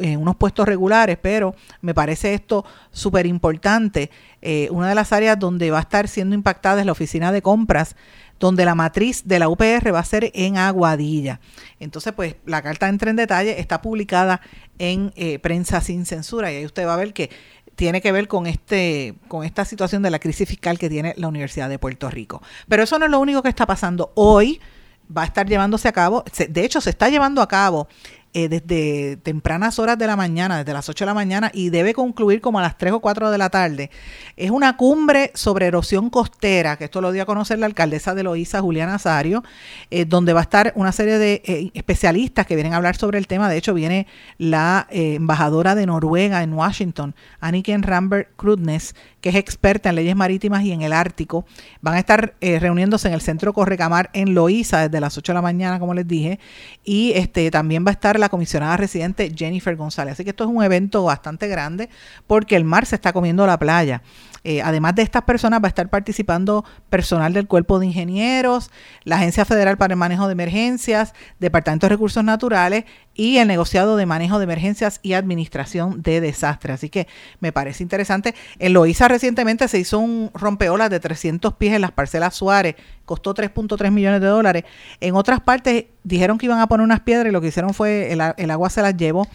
eh, 0.00 0.16
unos 0.16 0.36
puestos 0.36 0.66
regulares, 0.66 1.18
pero 1.20 1.54
me 1.80 1.94
parece 1.94 2.34
esto 2.34 2.64
súper 2.90 3.26
importante. 3.26 4.10
Eh, 4.42 4.68
una 4.70 4.88
de 4.88 4.94
las 4.94 5.12
áreas 5.12 5.38
donde 5.38 5.70
va 5.70 5.78
a 5.78 5.82
estar 5.82 6.08
siendo 6.08 6.34
impactada 6.34 6.80
es 6.80 6.86
la 6.86 6.92
oficina 6.92 7.32
de 7.32 7.42
compras 7.42 7.96
donde 8.38 8.64
la 8.64 8.74
matriz 8.74 9.22
de 9.24 9.38
la 9.38 9.48
UPR 9.48 9.94
va 9.94 10.00
a 10.00 10.04
ser 10.04 10.30
en 10.34 10.58
Aguadilla. 10.58 11.40
Entonces, 11.80 12.12
pues 12.12 12.36
la 12.44 12.62
carta 12.62 12.88
entra 12.88 13.10
en 13.10 13.16
detalle, 13.16 13.60
está 13.60 13.82
publicada 13.82 14.40
en 14.78 15.12
eh, 15.16 15.38
Prensa 15.38 15.80
Sin 15.80 16.06
Censura 16.06 16.52
y 16.52 16.56
ahí 16.56 16.64
usted 16.66 16.86
va 16.86 16.94
a 16.94 16.98
ver 16.98 17.12
que 17.12 17.30
tiene 17.74 18.00
que 18.00 18.10
ver 18.10 18.26
con 18.26 18.46
este 18.46 19.14
con 19.28 19.44
esta 19.44 19.64
situación 19.64 20.02
de 20.02 20.10
la 20.10 20.18
crisis 20.18 20.48
fiscal 20.48 20.78
que 20.78 20.88
tiene 20.88 21.14
la 21.16 21.28
Universidad 21.28 21.68
de 21.68 21.78
Puerto 21.78 22.10
Rico. 22.10 22.42
Pero 22.68 22.82
eso 22.82 22.98
no 22.98 23.04
es 23.04 23.10
lo 23.10 23.20
único 23.20 23.42
que 23.42 23.48
está 23.48 23.66
pasando 23.66 24.12
hoy. 24.14 24.60
Va 25.16 25.22
a 25.22 25.26
estar 25.26 25.46
llevándose 25.46 25.86
a 25.86 25.92
cabo, 25.92 26.24
de 26.48 26.64
hecho 26.64 26.80
se 26.80 26.90
está 26.90 27.08
llevando 27.08 27.40
a 27.40 27.46
cabo 27.46 27.86
eh, 28.38 28.50
desde 28.50 29.16
tempranas 29.16 29.78
horas 29.78 29.96
de 29.96 30.06
la 30.06 30.14
mañana, 30.14 30.58
desde 30.58 30.74
las 30.74 30.86
8 30.90 31.04
de 31.04 31.06
la 31.06 31.14
mañana, 31.14 31.50
y 31.54 31.70
debe 31.70 31.94
concluir 31.94 32.42
como 32.42 32.58
a 32.58 32.62
las 32.62 32.76
3 32.76 32.92
o 32.92 33.00
4 33.00 33.30
de 33.30 33.38
la 33.38 33.48
tarde. 33.48 33.90
Es 34.36 34.50
una 34.50 34.76
cumbre 34.76 35.30
sobre 35.34 35.64
erosión 35.64 36.10
costera, 36.10 36.76
que 36.76 36.84
esto 36.84 37.00
lo 37.00 37.12
dio 37.12 37.22
a 37.22 37.26
conocer 37.26 37.58
la 37.58 37.64
alcaldesa 37.64 38.14
de 38.14 38.24
Loíza, 38.24 38.60
Juliana 38.60 38.92
Nazario, 38.92 39.42
eh, 39.90 40.04
donde 40.04 40.34
va 40.34 40.40
a 40.40 40.42
estar 40.42 40.72
una 40.76 40.92
serie 40.92 41.16
de 41.16 41.40
eh, 41.46 41.70
especialistas 41.72 42.44
que 42.44 42.56
vienen 42.56 42.74
a 42.74 42.76
hablar 42.76 42.96
sobre 42.96 43.16
el 43.16 43.26
tema. 43.26 43.48
De 43.48 43.56
hecho, 43.56 43.72
viene 43.72 44.06
la 44.36 44.86
embajadora 44.90 45.74
de 45.74 45.86
Noruega 45.86 46.42
en 46.42 46.52
Washington, 46.52 47.14
Anniken 47.40 47.82
Rambert 47.84 48.36
Krudnes, 48.36 48.94
que 49.22 49.30
es 49.30 49.34
experta 49.36 49.88
en 49.88 49.94
leyes 49.94 50.14
marítimas 50.14 50.62
y 50.62 50.72
en 50.72 50.82
el 50.82 50.92
Ártico. 50.92 51.46
Van 51.80 51.94
a 51.94 51.98
estar 51.98 52.34
reuniéndose 52.40 53.08
en 53.08 53.14
el 53.14 53.22
Centro 53.22 53.54
Correcamar 53.54 54.10
en 54.12 54.34
Loíza 54.34 54.88
desde 54.88 55.00
las 55.00 55.16
8 55.16 55.32
de 55.32 55.34
la 55.34 55.42
mañana, 55.42 55.80
como 55.80 55.94
les 55.94 56.06
dije. 56.06 56.38
Y 56.84 57.12
este 57.12 57.50
también 57.50 57.84
va 57.84 57.90
a 57.90 57.92
estar 57.92 58.18
la 58.18 58.25
la 58.26 58.30
comisionada 58.30 58.76
residente 58.76 59.32
Jennifer 59.34 59.76
González. 59.76 60.14
Así 60.14 60.24
que 60.24 60.30
esto 60.30 60.44
es 60.44 60.50
un 60.50 60.62
evento 60.62 61.04
bastante 61.04 61.48
grande 61.48 61.88
porque 62.26 62.56
el 62.56 62.64
mar 62.64 62.84
se 62.86 62.96
está 62.96 63.12
comiendo 63.12 63.46
la 63.46 63.58
playa. 63.58 64.02
Eh, 64.48 64.62
además 64.62 64.94
de 64.94 65.02
estas 65.02 65.24
personas 65.24 65.60
va 65.60 65.66
a 65.66 65.70
estar 65.70 65.88
participando 65.90 66.64
personal 66.88 67.32
del 67.32 67.48
Cuerpo 67.48 67.80
de 67.80 67.86
Ingenieros, 67.86 68.70
la 69.02 69.16
Agencia 69.16 69.44
Federal 69.44 69.76
para 69.76 69.94
el 69.94 69.98
Manejo 69.98 70.28
de 70.28 70.34
Emergencias, 70.34 71.14
Departamento 71.40 71.86
de 71.86 71.88
Recursos 71.88 72.22
Naturales 72.22 72.84
y 73.12 73.38
el 73.38 73.48
negociado 73.48 73.96
de 73.96 74.06
manejo 74.06 74.38
de 74.38 74.44
emergencias 74.44 75.00
y 75.02 75.14
administración 75.14 76.00
de 76.00 76.20
desastres. 76.20 76.74
Así 76.74 76.90
que 76.90 77.08
me 77.40 77.50
parece 77.50 77.82
interesante. 77.82 78.36
En 78.60 78.72
Loíza 78.72 79.08
recientemente 79.08 79.66
se 79.66 79.80
hizo 79.80 79.98
un 79.98 80.30
rompeolas 80.32 80.90
de 80.90 81.00
300 81.00 81.54
pies 81.54 81.74
en 81.74 81.80
las 81.80 81.90
parcelas 81.90 82.36
Suárez, 82.36 82.76
costó 83.04 83.34
3.3 83.34 83.90
millones 83.90 84.20
de 84.20 84.28
dólares. 84.28 84.62
En 85.00 85.16
otras 85.16 85.40
partes 85.40 85.86
dijeron 86.04 86.38
que 86.38 86.46
iban 86.46 86.60
a 86.60 86.68
poner 86.68 86.84
unas 86.84 87.00
piedras 87.00 87.26
y 87.26 87.32
lo 87.32 87.40
que 87.40 87.48
hicieron 87.48 87.74
fue 87.74 88.12
el, 88.12 88.22
el 88.36 88.50
agua 88.52 88.70
se 88.70 88.80
las 88.80 88.96
llevó. 88.96 89.26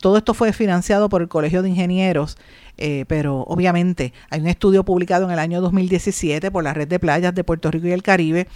Todo 0.00 0.18
esto 0.18 0.34
fue 0.34 0.52
financiado 0.52 1.08
por 1.08 1.22
el 1.22 1.28
Colegio 1.28 1.62
de 1.62 1.68
Ingenieros 1.70 2.36
eh, 2.78 3.04
pero 3.08 3.40
obviamente 3.42 4.12
hay 4.30 4.40
un 4.40 4.48
estudio 4.48 4.84
publicado 4.84 5.24
en 5.24 5.30
el 5.30 5.38
año 5.38 5.60
2017 5.60 6.50
por 6.50 6.62
la 6.64 6.74
Red 6.74 6.88
de 6.88 6.98
Playas 6.98 7.34
de 7.34 7.44
Puerto 7.44 7.70
Rico 7.70 7.86
y 7.86 7.92
el 7.92 8.02
Caribe 8.02 8.46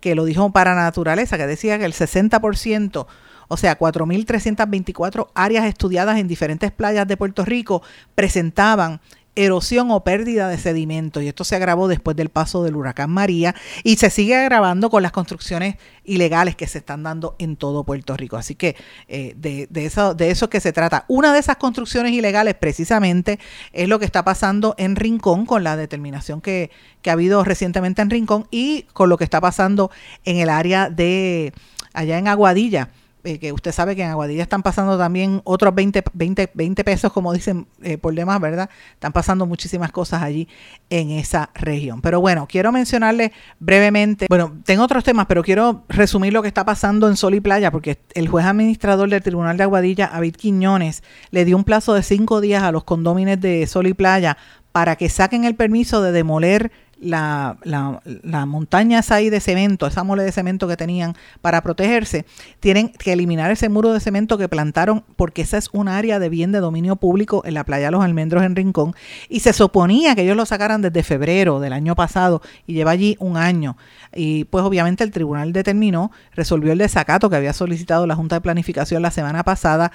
que 0.00 0.14
lo 0.14 0.24
dijo 0.24 0.50
para 0.52 0.74
naturaleza, 0.74 1.36
que 1.36 1.46
decía 1.46 1.78
que 1.78 1.84
el 1.84 1.92
60%, 1.92 3.06
o 3.48 3.56
sea, 3.56 3.78
4.324 3.78 5.28
áreas 5.34 5.64
estudiadas 5.66 6.18
en 6.18 6.28
diferentes 6.28 6.70
playas 6.72 7.06
de 7.08 7.16
Puerto 7.16 7.44
Rico 7.44 7.82
presentaban 8.14 9.00
erosión 9.38 9.90
o 9.90 10.02
pérdida 10.02 10.48
de 10.48 10.58
sedimento. 10.58 11.20
Y 11.22 11.28
esto 11.28 11.44
se 11.44 11.56
agravó 11.56 11.88
después 11.88 12.16
del 12.16 12.28
paso 12.28 12.64
del 12.64 12.76
huracán 12.76 13.10
María 13.10 13.54
y 13.84 13.96
se 13.96 14.10
sigue 14.10 14.34
agravando 14.34 14.90
con 14.90 15.02
las 15.02 15.12
construcciones 15.12 15.76
ilegales 16.04 16.56
que 16.56 16.66
se 16.66 16.78
están 16.78 17.02
dando 17.02 17.36
en 17.38 17.56
todo 17.56 17.84
Puerto 17.84 18.16
Rico. 18.16 18.36
Así 18.36 18.54
que 18.54 18.76
eh, 19.06 19.34
de, 19.36 19.68
eso, 19.84 20.14
de 20.14 20.30
eso 20.30 20.50
que 20.50 20.60
se 20.60 20.72
trata. 20.72 21.04
Una 21.08 21.32
de 21.32 21.38
esas 21.38 21.56
construcciones 21.56 22.12
ilegales 22.12 22.54
precisamente 22.54 23.38
es 23.72 23.88
lo 23.88 23.98
que 23.98 24.04
está 24.04 24.24
pasando 24.24 24.74
en 24.76 24.96
Rincón 24.96 25.46
con 25.46 25.62
la 25.62 25.76
determinación 25.76 26.40
que, 26.40 26.70
que 27.02 27.10
ha 27.10 27.12
habido 27.12 27.44
recientemente 27.44 28.02
en 28.02 28.10
Rincón 28.10 28.48
y 28.50 28.82
con 28.92 29.08
lo 29.08 29.16
que 29.18 29.24
está 29.24 29.40
pasando 29.40 29.90
en 30.24 30.38
el 30.38 30.48
área 30.48 30.90
de 30.90 31.52
allá 31.92 32.18
en 32.18 32.28
Aguadilla 32.28 32.90
eh, 33.28 33.38
que 33.38 33.52
usted 33.52 33.72
sabe 33.72 33.94
que 33.94 34.02
en 34.02 34.08
Aguadilla 34.08 34.42
están 34.42 34.62
pasando 34.62 34.96
también 34.96 35.42
otros 35.44 35.74
20, 35.74 36.02
20, 36.14 36.50
20 36.54 36.82
pesos, 36.82 37.12
como 37.12 37.34
dicen 37.34 37.66
eh, 37.82 37.98
por 37.98 38.14
demás, 38.14 38.40
¿verdad? 38.40 38.70
Están 38.94 39.12
pasando 39.12 39.44
muchísimas 39.44 39.92
cosas 39.92 40.22
allí 40.22 40.48
en 40.88 41.10
esa 41.10 41.50
región. 41.52 42.00
Pero 42.00 42.22
bueno, 42.22 42.46
quiero 42.48 42.72
mencionarle 42.72 43.32
brevemente, 43.60 44.28
bueno, 44.30 44.56
tengo 44.64 44.82
otros 44.82 45.04
temas, 45.04 45.26
pero 45.26 45.44
quiero 45.44 45.84
resumir 45.90 46.32
lo 46.32 46.40
que 46.40 46.48
está 46.48 46.64
pasando 46.64 47.06
en 47.06 47.18
Sol 47.18 47.34
y 47.34 47.40
Playa, 47.40 47.70
porque 47.70 47.98
el 48.14 48.28
juez 48.28 48.46
administrador 48.46 49.10
del 49.10 49.22
Tribunal 49.22 49.58
de 49.58 49.64
Aguadilla, 49.64 50.08
David 50.10 50.34
Quiñones, 50.34 51.02
le 51.30 51.44
dio 51.44 51.58
un 51.58 51.64
plazo 51.64 51.92
de 51.92 52.02
cinco 52.02 52.40
días 52.40 52.62
a 52.62 52.72
los 52.72 52.84
condómines 52.84 53.38
de 53.38 53.66
Sol 53.66 53.88
y 53.88 53.92
Playa 53.92 54.38
para 54.72 54.96
que 54.96 55.10
saquen 55.10 55.44
el 55.44 55.54
permiso 55.54 56.00
de 56.00 56.12
demoler 56.12 56.72
la, 57.00 57.58
la, 57.62 58.00
la, 58.22 58.46
montaña 58.46 58.98
esa 58.98 59.16
ahí 59.16 59.30
de 59.30 59.40
cemento, 59.40 59.86
esa 59.86 60.04
mole 60.04 60.22
de 60.22 60.32
cemento 60.32 60.66
que 60.66 60.76
tenían 60.76 61.14
para 61.40 61.62
protegerse, 61.62 62.24
tienen 62.60 62.88
que 62.88 63.12
eliminar 63.12 63.50
ese 63.50 63.68
muro 63.68 63.92
de 63.92 64.00
cemento 64.00 64.38
que 64.38 64.48
plantaron 64.48 65.04
porque 65.16 65.42
esa 65.42 65.58
es 65.58 65.68
un 65.72 65.88
área 65.88 66.18
de 66.18 66.28
bien 66.28 66.52
de 66.52 66.60
dominio 66.60 66.96
público 66.96 67.42
en 67.44 67.54
la 67.54 67.64
playa 67.64 67.90
los 67.90 68.02
almendros 68.02 68.42
en 68.42 68.56
Rincón. 68.56 68.94
Y 69.28 69.40
se 69.40 69.52
suponía 69.52 70.14
que 70.14 70.22
ellos 70.22 70.36
lo 70.36 70.46
sacaran 70.46 70.82
desde 70.82 71.02
febrero 71.02 71.60
del 71.60 71.72
año 71.72 71.94
pasado 71.94 72.42
y 72.66 72.74
lleva 72.74 72.90
allí 72.92 73.16
un 73.20 73.36
año. 73.36 73.76
Y 74.14 74.44
pues 74.44 74.64
obviamente 74.64 75.04
el 75.04 75.10
tribunal 75.10 75.52
determinó, 75.52 76.10
resolvió 76.34 76.72
el 76.72 76.78
desacato 76.78 77.30
que 77.30 77.36
había 77.36 77.52
solicitado 77.52 78.06
la 78.06 78.16
Junta 78.16 78.36
de 78.36 78.40
Planificación 78.40 79.02
la 79.02 79.10
semana 79.10 79.44
pasada, 79.44 79.92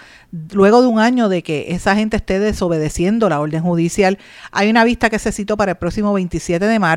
luego 0.52 0.82
de 0.82 0.88
un 0.88 1.00
año 1.00 1.30
de 1.30 1.44
que 1.44 1.66
esa 1.70 1.96
gente 1.96 2.18
esté 2.18 2.39
desobedeciendo 2.39 3.28
la 3.30 3.39
orden 3.39 3.63
judicial, 3.63 4.18
hay 4.52 4.70
una 4.70 4.84
vista 4.84 5.10
que 5.10 5.20
se 5.20 5.32
citó 5.32 5.58
para 5.58 5.72
el 5.72 5.78
próximo 5.78 6.13
27 6.13 6.66
de 6.66 6.80
marzo 6.80 6.93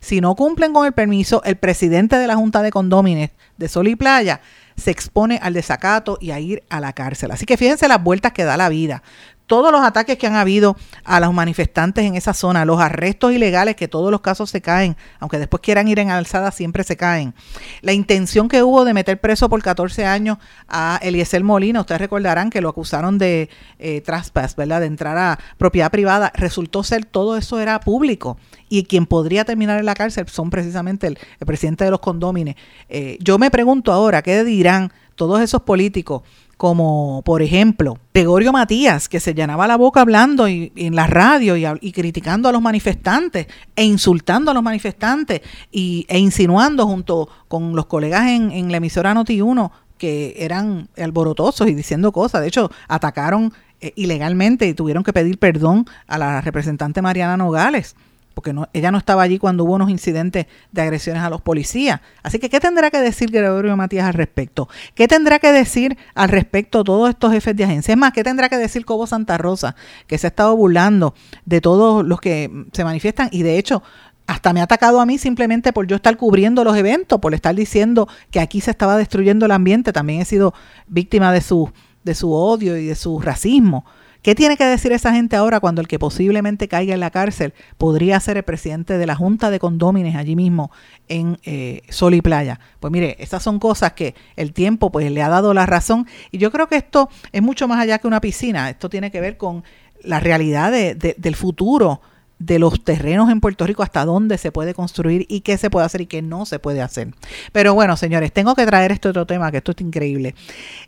si 0.00 0.20
no 0.20 0.34
cumplen 0.34 0.72
con 0.72 0.86
el 0.86 0.92
permiso, 0.92 1.42
el 1.44 1.56
presidente 1.56 2.16
de 2.16 2.26
la 2.26 2.36
Junta 2.36 2.62
de 2.62 2.70
Condómines 2.70 3.30
de 3.56 3.68
Sol 3.68 3.88
y 3.88 3.96
Playa 3.96 4.40
se 4.76 4.90
expone 4.90 5.38
al 5.42 5.54
desacato 5.54 6.18
y 6.20 6.30
a 6.30 6.40
ir 6.40 6.62
a 6.68 6.80
la 6.80 6.92
cárcel. 6.92 7.30
Así 7.30 7.46
que 7.46 7.56
fíjense 7.56 7.88
las 7.88 8.02
vueltas 8.02 8.32
que 8.32 8.44
da 8.44 8.56
la 8.56 8.68
vida 8.68 9.02
todos 9.46 9.70
los 9.70 9.82
ataques 9.82 10.16
que 10.18 10.26
han 10.26 10.36
habido 10.36 10.76
a 11.04 11.20
los 11.20 11.32
manifestantes 11.32 12.04
en 12.04 12.14
esa 12.14 12.32
zona, 12.32 12.64
los 12.64 12.80
arrestos 12.80 13.32
ilegales, 13.32 13.76
que 13.76 13.88
todos 13.88 14.10
los 14.10 14.20
casos 14.20 14.50
se 14.50 14.60
caen, 14.60 14.96
aunque 15.20 15.38
después 15.38 15.60
quieran 15.60 15.88
ir 15.88 15.98
en 15.98 16.10
alzada, 16.10 16.50
siempre 16.50 16.84
se 16.84 16.96
caen. 16.96 17.34
La 17.82 17.92
intención 17.92 18.48
que 18.48 18.62
hubo 18.62 18.84
de 18.84 18.94
meter 18.94 19.20
preso 19.20 19.48
por 19.48 19.62
14 19.62 20.06
años 20.06 20.38
a 20.68 20.98
Eliezer 21.02 21.44
Molina, 21.44 21.80
ustedes 21.80 22.00
recordarán 22.00 22.50
que 22.50 22.60
lo 22.60 22.68
acusaron 22.68 23.18
de 23.18 23.50
eh, 23.78 24.00
trespass, 24.00 24.56
¿verdad? 24.56 24.80
De 24.80 24.86
entrar 24.86 25.16
a 25.18 25.38
propiedad 25.58 25.90
privada, 25.90 26.32
resultó 26.34 26.82
ser 26.82 27.04
todo 27.04 27.36
eso 27.36 27.60
era 27.60 27.80
público. 27.80 28.38
Y 28.68 28.84
quien 28.84 29.06
podría 29.06 29.44
terminar 29.44 29.78
en 29.78 29.86
la 29.86 29.94
cárcel 29.94 30.26
son 30.28 30.50
precisamente 30.50 31.06
el, 31.06 31.18
presidente 31.46 31.84
de 31.84 31.90
los 31.90 32.00
condómines. 32.00 32.56
Eh, 32.88 33.18
yo 33.20 33.38
me 33.38 33.50
pregunto 33.50 33.92
ahora, 33.92 34.22
¿qué 34.22 34.42
dirán 34.42 34.92
todos 35.14 35.40
esos 35.40 35.62
políticos? 35.62 36.22
Como 36.56 37.22
por 37.24 37.42
ejemplo 37.42 37.98
Gregorio 38.12 38.52
Matías, 38.52 39.08
que 39.08 39.20
se 39.20 39.34
llenaba 39.34 39.66
la 39.66 39.76
boca 39.76 40.00
hablando 40.00 40.48
y, 40.48 40.72
en 40.76 40.94
la 40.94 41.06
radio 41.06 41.56
y, 41.56 41.92
criticando 41.92 42.48
a 42.48 42.52
los 42.52 42.62
manifestantes 42.62 43.46
e 43.76 43.84
insultando 43.84 44.50
a 44.50 44.54
los 44.54 44.62
manifestantes 44.62 45.40
e 45.72 46.18
insinuando 46.18 46.86
junto 46.86 47.28
con 47.48 47.74
los 47.74 47.86
colegas 47.86 48.28
en, 48.28 48.50
en 48.52 48.70
la 48.70 48.78
emisora 48.78 49.14
Noti1 49.14 49.70
que 49.98 50.34
eran 50.38 50.88
alborotosos 50.96 51.68
y 51.68 51.74
diciendo 51.74 52.12
cosas. 52.12 52.42
De 52.42 52.48
hecho, 52.48 52.70
atacaron 52.88 53.52
eh, 53.80 53.92
ilegalmente 53.96 54.66
y 54.66 54.74
tuvieron 54.74 55.04
que 55.04 55.12
pedir 55.12 55.38
perdón 55.38 55.86
a 56.06 56.18
la 56.18 56.40
representante 56.40 57.02
Mariana 57.02 57.36
Nogales 57.36 57.96
porque 58.34 58.52
no, 58.52 58.68
ella 58.72 58.90
no 58.90 58.98
estaba 58.98 59.22
allí 59.22 59.38
cuando 59.38 59.64
hubo 59.64 59.74
unos 59.74 59.90
incidentes 59.90 60.46
de 60.72 60.82
agresiones 60.82 61.22
a 61.22 61.30
los 61.30 61.40
policías. 61.40 62.00
Así 62.22 62.38
que, 62.38 62.50
¿qué 62.50 62.60
tendrá 62.60 62.90
que 62.90 62.98
decir 63.00 63.30
Gregorio 63.30 63.76
Matías 63.76 64.06
al 64.06 64.14
respecto? 64.14 64.68
¿Qué 64.94 65.08
tendrá 65.08 65.38
que 65.38 65.52
decir 65.52 65.96
al 66.14 66.28
respecto 66.28 66.84
todos 66.84 67.08
estos 67.08 67.32
jefes 67.32 67.56
de 67.56 67.64
agencia? 67.64 67.92
Es 67.92 67.98
más, 67.98 68.12
¿qué 68.12 68.24
tendrá 68.24 68.48
que 68.48 68.56
decir 68.56 68.84
Cobo 68.84 69.06
Santa 69.06 69.38
Rosa, 69.38 69.76
que 70.06 70.18
se 70.18 70.26
ha 70.26 70.28
estado 70.28 70.56
burlando 70.56 71.14
de 71.46 71.60
todos 71.60 72.04
los 72.04 72.20
que 72.20 72.50
se 72.72 72.84
manifiestan? 72.84 73.28
Y 73.30 73.42
de 73.42 73.58
hecho, 73.58 73.82
hasta 74.26 74.52
me 74.52 74.60
ha 74.60 74.64
atacado 74.64 75.00
a 75.00 75.06
mí 75.06 75.18
simplemente 75.18 75.72
por 75.72 75.86
yo 75.86 75.96
estar 75.96 76.16
cubriendo 76.16 76.64
los 76.64 76.76
eventos, 76.76 77.20
por 77.20 77.34
estar 77.34 77.54
diciendo 77.54 78.08
que 78.30 78.40
aquí 78.40 78.60
se 78.60 78.70
estaba 78.70 78.96
destruyendo 78.96 79.46
el 79.46 79.52
ambiente. 79.52 79.92
También 79.92 80.20
he 80.20 80.24
sido 80.24 80.54
víctima 80.86 81.32
de 81.32 81.40
su, 81.40 81.70
de 82.04 82.14
su 82.14 82.32
odio 82.32 82.76
y 82.76 82.86
de 82.86 82.94
su 82.94 83.20
racismo. 83.20 83.84
¿Qué 84.24 84.34
tiene 84.34 84.56
que 84.56 84.64
decir 84.64 84.90
esa 84.92 85.12
gente 85.12 85.36
ahora 85.36 85.60
cuando 85.60 85.82
el 85.82 85.86
que 85.86 85.98
posiblemente 85.98 86.66
caiga 86.66 86.94
en 86.94 87.00
la 87.00 87.10
cárcel 87.10 87.52
podría 87.76 88.18
ser 88.20 88.38
el 88.38 88.42
presidente 88.42 88.96
de 88.96 89.06
la 89.06 89.14
Junta 89.14 89.50
de 89.50 89.58
Condómines 89.58 90.16
allí 90.16 90.34
mismo 90.34 90.70
en 91.08 91.38
eh, 91.42 91.82
Sol 91.90 92.14
y 92.14 92.22
Playa? 92.22 92.58
Pues 92.80 92.90
mire, 92.90 93.16
esas 93.18 93.42
son 93.42 93.58
cosas 93.58 93.92
que 93.92 94.14
el 94.36 94.54
tiempo 94.54 94.90
pues 94.90 95.12
le 95.12 95.20
ha 95.20 95.28
dado 95.28 95.52
la 95.52 95.66
razón 95.66 96.06
y 96.30 96.38
yo 96.38 96.50
creo 96.50 96.68
que 96.68 96.76
esto 96.76 97.10
es 97.32 97.42
mucho 97.42 97.68
más 97.68 97.78
allá 97.78 97.98
que 97.98 98.06
una 98.06 98.22
piscina, 98.22 98.70
esto 98.70 98.88
tiene 98.88 99.10
que 99.10 99.20
ver 99.20 99.36
con 99.36 99.62
la 100.02 100.20
realidad 100.20 100.72
del 100.72 101.36
futuro 101.36 102.00
de 102.38 102.58
los 102.58 102.82
terrenos 102.82 103.28
en 103.28 103.42
Puerto 103.42 103.66
Rico, 103.66 103.82
hasta 103.82 104.06
dónde 104.06 104.38
se 104.38 104.52
puede 104.52 104.72
construir 104.72 105.26
y 105.28 105.42
qué 105.42 105.58
se 105.58 105.68
puede 105.68 105.84
hacer 105.84 106.00
y 106.00 106.06
qué 106.06 106.22
no 106.22 106.46
se 106.46 106.58
puede 106.58 106.80
hacer. 106.80 107.08
Pero 107.52 107.74
bueno, 107.74 107.98
señores, 107.98 108.32
tengo 108.32 108.54
que 108.54 108.64
traer 108.64 108.90
este 108.90 109.10
otro 109.10 109.26
tema, 109.26 109.50
que 109.50 109.58
esto 109.58 109.72
es 109.72 109.80
increíble. 109.82 110.34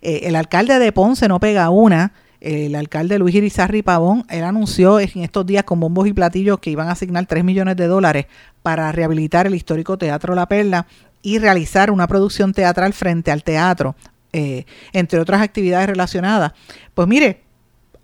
Eh, 0.00 0.20
el 0.22 0.36
alcalde 0.36 0.78
de 0.78 0.90
Ponce 0.90 1.28
no 1.28 1.38
pega 1.38 1.68
una 1.68 2.14
el 2.40 2.74
alcalde 2.74 3.18
Luis 3.18 3.34
Irizarri 3.34 3.82
Pavón, 3.82 4.24
él 4.28 4.44
anunció 4.44 5.00
en 5.00 5.10
estos 5.16 5.46
días 5.46 5.64
con 5.64 5.80
bombos 5.80 6.06
y 6.06 6.12
platillos 6.12 6.58
que 6.58 6.70
iban 6.70 6.88
a 6.88 6.92
asignar 6.92 7.26
3 7.26 7.44
millones 7.44 7.76
de 7.76 7.86
dólares 7.86 8.26
para 8.62 8.90
rehabilitar 8.92 9.46
el 9.46 9.54
histórico 9.54 9.96
Teatro 9.96 10.34
La 10.34 10.46
Perla 10.46 10.86
y 11.22 11.38
realizar 11.38 11.90
una 11.90 12.06
producción 12.06 12.52
teatral 12.52 12.92
frente 12.92 13.30
al 13.30 13.42
teatro, 13.42 13.96
eh, 14.32 14.64
entre 14.92 15.18
otras 15.18 15.40
actividades 15.40 15.88
relacionadas. 15.88 16.52
Pues 16.94 17.08
mire, 17.08 17.45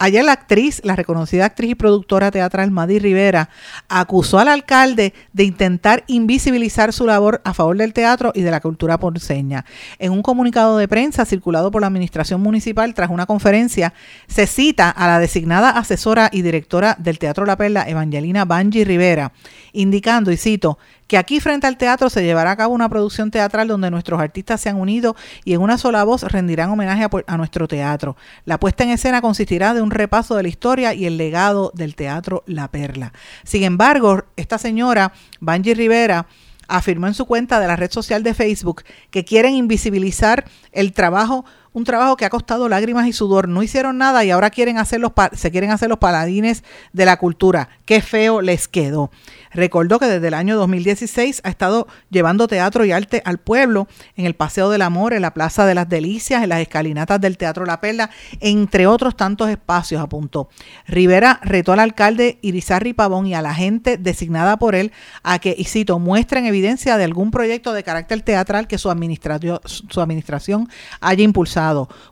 Ayer 0.05 0.25
la 0.25 0.33
actriz, 0.33 0.81
la 0.83 0.97
reconocida 0.97 1.45
actriz 1.45 1.71
y 1.71 1.75
productora 1.77 2.33
teatral 2.33 2.73
Madi 2.73 2.99
Rivera, 2.99 3.51
acusó 3.89 4.41
al 4.41 4.49
alcalde 4.49 5.15
de 5.33 5.45
intentar 5.45 6.03
invisibilizar 6.09 6.93
su 6.93 7.07
labor 7.07 7.41
a 7.45 7.55
favor 7.55 7.77
del 7.77 7.93
teatro 7.93 8.33
y 8.35 8.41
de 8.41 8.51
la 8.51 8.59
cultura 8.59 8.99
ponceña. 8.99 9.65
En 10.01 10.11
un 10.11 10.23
comunicado 10.23 10.77
de 10.77 10.89
prensa 10.89 11.25
circulado 11.25 11.71
por 11.71 11.83
la 11.83 11.87
administración 11.87 12.41
municipal 12.41 12.95
tras 12.95 13.11
una 13.11 13.27
conferencia, 13.27 13.95
se 14.27 14.49
cita 14.49 14.91
a 14.91 15.07
la 15.07 15.21
designada 15.21 15.71
asesora 15.71 16.31
y 16.33 16.43
directora 16.43 16.97
del 16.99 17.21
Teatro 17.21 17.47
La 17.47 17.57
Perla, 17.57 17.89
Evangelina 17.89 18.45
Banji 18.45 18.83
Rivera, 18.83 19.31
indicando, 19.73 20.33
y 20.33 20.37
cito, 20.37 20.79
que 21.13 21.19
aquí 21.19 21.41
frente 21.41 21.67
al 21.67 21.77
teatro 21.77 22.09
se 22.09 22.25
llevará 22.25 22.53
a 22.53 22.57
cabo 22.57 22.73
una 22.73 22.89
producción 22.89 23.31
teatral 23.31 23.69
donde 23.69 23.91
nuestros 23.91 24.19
artistas 24.19 24.63
se 24.63 24.71
han 24.71 24.81
unido 24.81 25.15
y 25.45 25.53
en 25.53 25.61
una 25.61 25.77
sola 25.77 26.05
voz 26.05 26.23
rendirán 26.23 26.71
homenaje 26.71 27.07
a, 27.27 27.37
nuestro 27.37 27.69
teatro. 27.69 28.17
La 28.47 28.59
puesta 28.59 28.85
en 28.85 28.89
escena 28.89 29.21
consistirá 29.21 29.75
de 29.75 29.83
un 29.83 29.91
repaso 29.91 30.35
de 30.37 30.45
la 30.45 30.49
historia 30.49 30.95
y 30.95 31.05
el 31.05 31.19
legado 31.19 31.71
del 31.75 31.97
teatro 31.97 32.45
La 32.47 32.69
Perla. 32.69 33.13
Sin 33.45 33.63
embargo, 33.63 34.25
esta 34.37 34.57
señora, 34.57 35.13
Banji 35.39 35.75
Rivera, 35.75 36.29
afirmó 36.67 37.09
en 37.09 37.15
su 37.15 37.27
cuenta 37.27 37.61
de 37.61 37.67
la 37.67 37.77
red 37.77 37.91
social 37.91 38.23
de 38.23 38.33
Facebook 38.33 38.83
que 39.11 39.27
quieren 39.27 39.53
invisibilizar 39.53 40.47
el 40.73 40.95
trabajo 40.95 41.45
un 41.73 41.85
trabajo 41.85 42.17
que 42.17 42.25
ha 42.25 42.31
costado 42.31 42.69
lágrimas 42.69 43.07
y 43.07 43.13
sudor. 43.13 43.49
No 43.49 43.63
hicieron 43.63 43.99
nada 43.99 44.25
y 44.25 44.31
ahora 44.31 44.51
quieren 44.51 44.79
hacer 44.79 45.01
los 45.01 45.13
se 45.33 45.51
quieren 45.51 45.71
hacer 45.71 45.89
los 45.89 45.99
paladines 45.99 46.65
de 46.93 47.07
la 47.07 47.17
cultura. 47.17 47.69
Qué 47.85 48.01
feo 48.01 48.41
les 48.43 48.69
quedó. 48.69 49.11
Recordó 49.53 49.99
que 49.99 50.07
desde 50.07 50.29
el 50.29 50.35
año 50.35 50.57
2016 50.57 51.43
ha 51.45 51.51
estado 51.51 51.87
llevando 52.11 52.49
teatro 52.49 52.85
y 52.85 52.93
arte 52.93 53.23
al 53.27 53.39
pueblo 53.39 53.87
en 54.17 54.25
el 54.25 54.35
Paseo 54.35 54.71
del 54.71 54.81
Amor, 54.81 55.13
en 55.13 55.23
la 55.23 55.35
Plaza 55.35 55.67
de 55.67 55.75
las 55.75 55.89
Delicias, 55.89 56.43
en 56.43 56.49
las 56.49 56.61
escalinatas 56.61 57.21
del 57.21 57.37
Teatro 57.37 57.67
La 57.67 57.81
Perla, 57.81 58.11
entre 58.41 58.87
otros 58.87 59.15
tantos 59.15 59.51
espacios, 59.51 60.01
apuntó. 60.01 60.49
Rivera 60.87 61.39
retó 61.43 61.73
al 61.73 61.81
alcalde 61.81 62.39
Irizarri 62.41 62.95
Pavón 62.95 63.27
y 63.27 63.35
a 63.35 63.43
la 63.43 63.55
gente 63.55 63.99
designada 63.99 64.59
por 64.59 64.75
él 64.75 64.91
a 65.23 65.39
que, 65.39 65.55
y 65.57 65.65
cito, 65.65 65.99
muestren 65.99 66.47
evidencia 66.47 66.97
de 66.97 67.05
algún 67.05 67.31
proyecto 67.31 67.75
de 67.75 67.83
carácter 67.83 68.23
teatral 68.23 68.67
que 68.67 68.79
su 68.79 68.91
administración, 68.91 69.61
su 69.65 70.01
administración 70.01 70.69
haya 71.01 71.25
impulsado. 71.25 71.62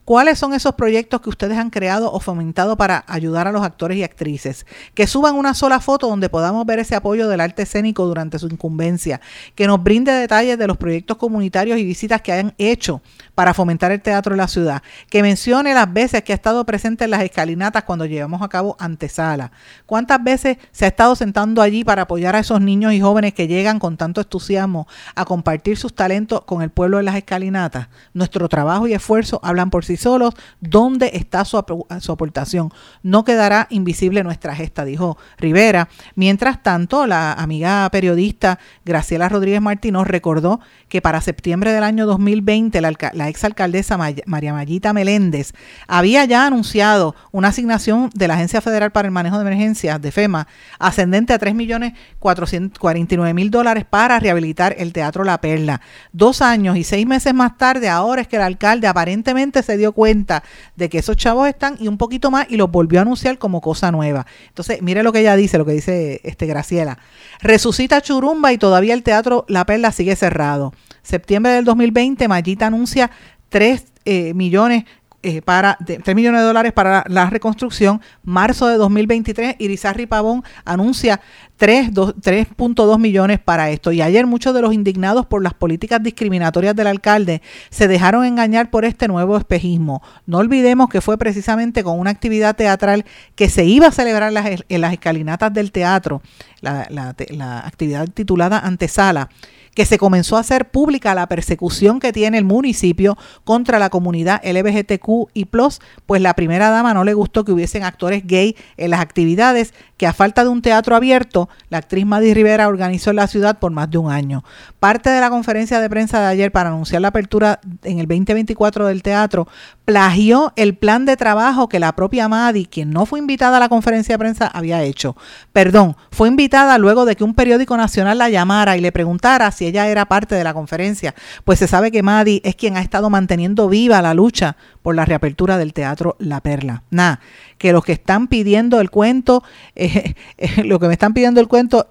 ¿Cuáles 0.05 0.39
son 0.39 0.55
esos 0.55 0.75
proyectos 0.75 1.21
que 1.21 1.29
ustedes 1.29 1.59
han 1.59 1.71
creado 1.71 2.13
o 2.13 2.21
fomentado 2.21 2.77
para 2.77 3.05
ayudar 3.09 3.49
a 3.49 3.53
los 3.53 3.63
actores 3.63 3.99
y 3.99 4.05
actrices? 4.05 4.67
Que 4.95 5.07
suban 5.07 5.35
una 5.35 5.55
sola 5.55 5.81
foto 5.81 6.09
donde 6.09 6.29
podamos 6.29 6.65
ver 6.67 6.79
ese 6.79 6.95
apoyo 6.95 7.29
del 7.29 7.41
arte 7.41 7.63
escénico 7.63 8.07
durante 8.07 8.39
su 8.39 8.47
incumbencia, 8.47 9.21
que 9.55 9.67
nos 9.67 9.83
brinde 9.83 10.13
detalles 10.13 10.59
de 10.59 10.67
los 10.67 10.77
proyectos 10.77 11.17
comunitarios 11.17 11.79
y 11.79 11.85
visitas 11.85 12.23
que 12.23 12.33
hayan 12.33 12.55
hecho 12.59 13.03
para 13.35 13.55
fomentar 13.55 13.91
el 13.91 14.01
teatro 14.01 14.35
en 14.35 14.39
la 14.39 14.49
ciudad, 14.49 14.83
que 15.09 15.23
mencione 15.23 15.75
las 15.75 15.93
veces 15.93 16.23
que 16.23 16.33
ha 16.33 16.37
estado 16.37 16.65
presente 16.65 17.05
en 17.05 17.11
las 17.11 17.23
escalinatas 17.23 17.85
cuando 17.85 18.07
llevamos 18.07 18.43
a 18.43 18.49
cabo 18.49 18.77
antesala, 18.79 19.51
cuántas 19.87 20.23
veces 20.23 20.59
se 20.71 20.85
ha 20.85 20.89
estado 20.89 21.17
sentando 21.17 21.63
allí 21.63 21.83
para 21.83 22.03
apoyar 22.03 22.37
a 22.37 22.41
esos 22.41 22.61
niños 22.61 22.93
y 22.93 23.01
jóvenes 23.01 23.35
que 23.35 23.49
llegan 23.49 23.79
con 23.79 23.97
tanto 23.97 24.21
entusiasmo 24.21 24.87
a 25.15 25.25
compartir 25.25 25.77
sus 25.77 25.95
talentos 25.95 26.43
con 26.43 26.63
el 26.63 26.71
pueblo 26.71 26.99
de 26.99 27.03
las 27.03 27.17
escalinatas. 27.17 27.89
Nuestro 28.15 28.49
trabajo 28.49 28.87
y 28.87 28.95
esfuerzo 28.95 29.40
hablan 29.43 29.71
por 29.71 29.85
sí 29.85 29.97
solos. 29.97 30.35
¿Dónde 30.61 31.11
está 31.15 31.45
su, 31.45 31.63
su 32.01 32.13
aportación? 32.13 32.73
No 33.03 33.25
quedará 33.25 33.67
invisible 33.71 34.25
nuestra 34.25 34.55
gesta, 34.55 34.85
dijo 34.85 35.19
Rivera. 35.39 35.89
Mientras 36.15 36.63
tanto, 36.63 37.07
la 37.07 37.33
amiga 37.33 37.89
periodista 37.91 38.59
Graciela 38.85 39.29
Rodríguez 39.29 39.61
Martínez 39.61 40.07
recordó 40.07 40.61
que 40.89 41.01
para 41.01 41.21
septiembre 41.21 41.73
del 41.73 41.85
año 41.85 42.07
2020 42.07 42.81
la, 42.81 42.93
la 43.13 43.29
exalcaldesa 43.29 43.97
María 43.97 44.53
Mayita 44.53 44.93
Meléndez 44.93 45.53
había 45.87 46.25
ya 46.25 46.47
anunciado 46.47 47.15
una 47.33 47.49
asignación 47.49 48.11
de 48.15 48.29
la 48.29 48.35
Agencia 48.35 48.61
Federal 48.61 48.93
para 48.93 49.07
el 49.07 49.13
Manejo 49.13 49.37
de 49.37 49.43
Emergencias, 49.43 50.01
de 50.01 50.13
FEMA, 50.13 50.47
ascendente 50.79 51.33
a 51.33 51.39
3.449.000 51.39 53.51
dólares 53.51 53.85
para 53.89 54.19
rehabilitar 54.19 54.75
el 54.79 54.93
Teatro 54.93 55.25
La 55.25 55.41
Perla. 55.41 55.81
Dos 56.13 56.43
años 56.43 56.77
y 56.77 56.85
seis 56.85 57.07
meses 57.07 57.33
más 57.35 57.57
tarde, 57.57 57.89
ahora 57.89 58.23
es 58.23 58.29
que 58.29 58.37
el 58.37 58.43
alcalde 58.43 58.87
aparentemente 58.87 59.30
se 59.63 59.77
dio 59.77 59.93
cuenta 59.93 60.43
de 60.77 60.89
que 60.89 60.99
esos 60.99 61.17
chavos 61.17 61.49
están 61.49 61.77
y 61.79 61.89
un 61.89 61.99
poquito 61.99 62.31
más 62.31 62.47
y 62.49 62.57
los 62.57 62.71
volvió 62.71 62.99
a 62.99 63.03
anunciar 63.03 63.39
como 63.39 63.61
cosa 63.61 63.91
nueva. 63.91 64.27
Entonces, 64.49 64.83
mire 64.83 65.03
lo 65.03 65.13
que 65.13 65.21
ella 65.21 65.37
dice, 65.37 65.59
lo 65.59 65.67
que 65.67 65.73
dice 65.73 66.21
este 66.25 66.47
Graciela. 66.47 66.99
Resucita 67.41 68.01
Churumba 68.01 68.53
y 68.53 68.59
todavía 68.59 68.95
el 68.95 69.03
Teatro 69.03 69.45
La 69.49 69.67
Perla 69.67 69.93
sigue 69.93 70.17
cerrado. 70.17 70.73
Septiembre 71.03 71.53
del 71.53 71.65
2020, 71.65 72.29
Mayita 72.29 72.67
anuncia 72.67 73.11
3 73.49 73.85
eh, 74.05 74.35
millones 74.35 74.85
eh, 75.23 75.43
para 75.43 75.77
3 75.85 76.17
millones 76.17 76.41
de 76.41 76.47
dólares 76.47 76.73
para 76.73 77.05
la, 77.07 77.29
reconstrucción. 77.29 78.01
Marzo 78.23 78.69
de 78.69 78.77
2023, 78.77 79.57
Irizarri 79.59 80.07
Pavón 80.07 80.43
anuncia 80.65 81.21
3.2 81.61 82.99
millones 82.99 83.39
para 83.39 83.71
esto. 83.71 83.93
Y 83.93 84.01
ayer 84.01 84.27
muchos 84.27 84.55
de 84.55 84.63
los 84.63 84.73
indignados 84.73 85.27
por 85.27 85.43
las 85.43 85.55
políticas 85.55 86.03
discriminatorias 86.03 86.75
del 86.75 86.87
alcalde 86.87 87.43
se 87.69 87.87
dejaron 87.87 88.25
engañar 88.25 88.71
por 88.71 88.85
este 88.85 89.09
nuevo 89.09 89.37
espejismo. 89.37 90.03
No 90.27 90.39
olvidemos 90.39 90.89
que 90.89 91.01
fue 91.01 91.19
precisamente 91.19 91.85
con 91.85 91.99
una 91.99 92.11
actividad 92.11 92.57
teatral 92.57 93.05
que 93.35 93.51
se 93.51 93.65
iba 93.65 93.89
a 93.89 93.93
celebrar 93.93 94.33
en 94.69 94.81
las, 94.81 94.93
escalinatas 94.93 95.53
del 95.53 95.71
teatro, 95.71 96.23
la, 96.61 96.89
la 96.91 97.59
actividad 97.61 98.09
titulada 98.09 98.59
Antesala 98.59 99.29
que 99.75 99.87
se 99.87 99.99
comenzó 99.99 100.37
a 100.37 100.41
hacer 100.41 100.71
pública 100.71 101.15
la 101.15 101.29
persecución 101.29 102.01
que 102.01 102.13
tiene 102.13 102.39
el 102.39 102.45
municipio 102.45 103.17
contra 103.45 103.79
la 103.79 103.91
comunidad 103.91 104.41
LGBTQ 104.45 105.31
y 105.35 105.45
plus, 105.47 105.81
pues 106.07 106.21
la 106.21 106.35
primera 106.35 106.71
dama 106.71 106.95
no 106.95 107.05
le 107.05 107.15
gustó 107.15 107.45
que 107.45 107.53
hubiesen 107.53 107.85
actores 107.85 108.27
gay 108.27 108.57
en 108.77 108.91
las 108.91 109.01
actividades 109.01 109.75
que 109.97 110.07
a 110.07 110.13
falta 110.13 110.45
de 110.45 110.51
un 110.51 110.63
teatro 110.63 110.97
abierto, 110.97 111.49
la 111.69 111.79
actriz 111.79 112.07
Maddy 112.07 112.35
Rivera 112.35 112.69
organizó 112.69 113.11
en 113.11 113.17
la 113.17 113.27
ciudad 113.27 113.59
por 113.59 113.73
más 113.73 113.91
de 113.91 113.99
un 113.99 114.11
año. 114.11 114.45
Parte 114.79 115.11
de 115.11 115.21
la 115.21 115.31
conferencia 115.31 115.81
de 115.81 115.91
prensa 115.91 116.21
de 116.21 116.27
ayer 116.27 116.53
para 116.53 116.71
anunciar 116.71 117.03
la 117.03 117.09
apertura 117.09 117.61
en 117.83 117.99
el 117.99 118.07
2024 118.07 118.87
del 118.87 119.03
teatro 119.03 119.49
plagió 119.91 120.53
el 120.55 120.77
plan 120.77 121.05
de 121.05 121.17
trabajo 121.17 121.69
que 121.69 121.81
la 121.81 121.97
propia 121.97 122.29
Maddy, 122.29 122.67
quien 122.67 122.91
no 122.91 123.07
fue 123.07 123.19
invitada 123.19 123.57
a 123.57 123.61
la 123.61 123.69
conferencia 123.69 124.15
de 124.15 124.21
prensa, 124.21 124.47
había 124.47 124.85
hecho. 124.85 125.17
Perdón, 125.53 125.97
fue 126.13 126.29
invitada 126.29 126.79
luego 126.79 127.05
de 127.07 127.17
que 127.17 127.25
un 127.25 127.35
periódico 127.35 127.77
nacional 127.77 128.19
la 128.19 128.31
llamara 128.31 128.77
y 128.77 128.81
le 128.81 128.93
preguntara 128.93 129.51
si 129.51 129.67
ella 129.67 129.89
era 129.89 130.07
parte 130.07 130.37
de 130.37 130.45
la 130.45 130.55
conferencia, 130.55 131.17
pues 131.43 131.59
se 131.59 131.67
sabe 131.67 131.91
que 131.91 132.05
Maddy 132.05 132.41
es 132.45 132.55
quien 132.55 132.77
ha 132.77 132.83
estado 132.83 133.11
manteniendo 133.11 133.69
viva 133.69 134.01
la 134.01 134.15
lucha 134.15 134.57
por 134.81 134.95
la 134.95 135.05
reapertura 135.05 135.59
del 135.59 135.73
Teatro 135.73 136.15
La 136.21 136.41
Perla. 136.41 136.85
Nada, 136.91 137.19
que 137.59 137.73
los 137.73 137.85
que 137.85 137.91
están 137.91 138.29
pidiendo 138.29 138.81
el 138.81 138.91
cuento, 138.91 139.43
eh, 139.75 140.15
eh, 140.39 140.63
lo 140.63 140.79
que 140.79 140.87
me 140.87 140.93
están 140.93 141.15
pidiendo 141.15 141.41
el 141.41 141.49
cuento 141.49 141.89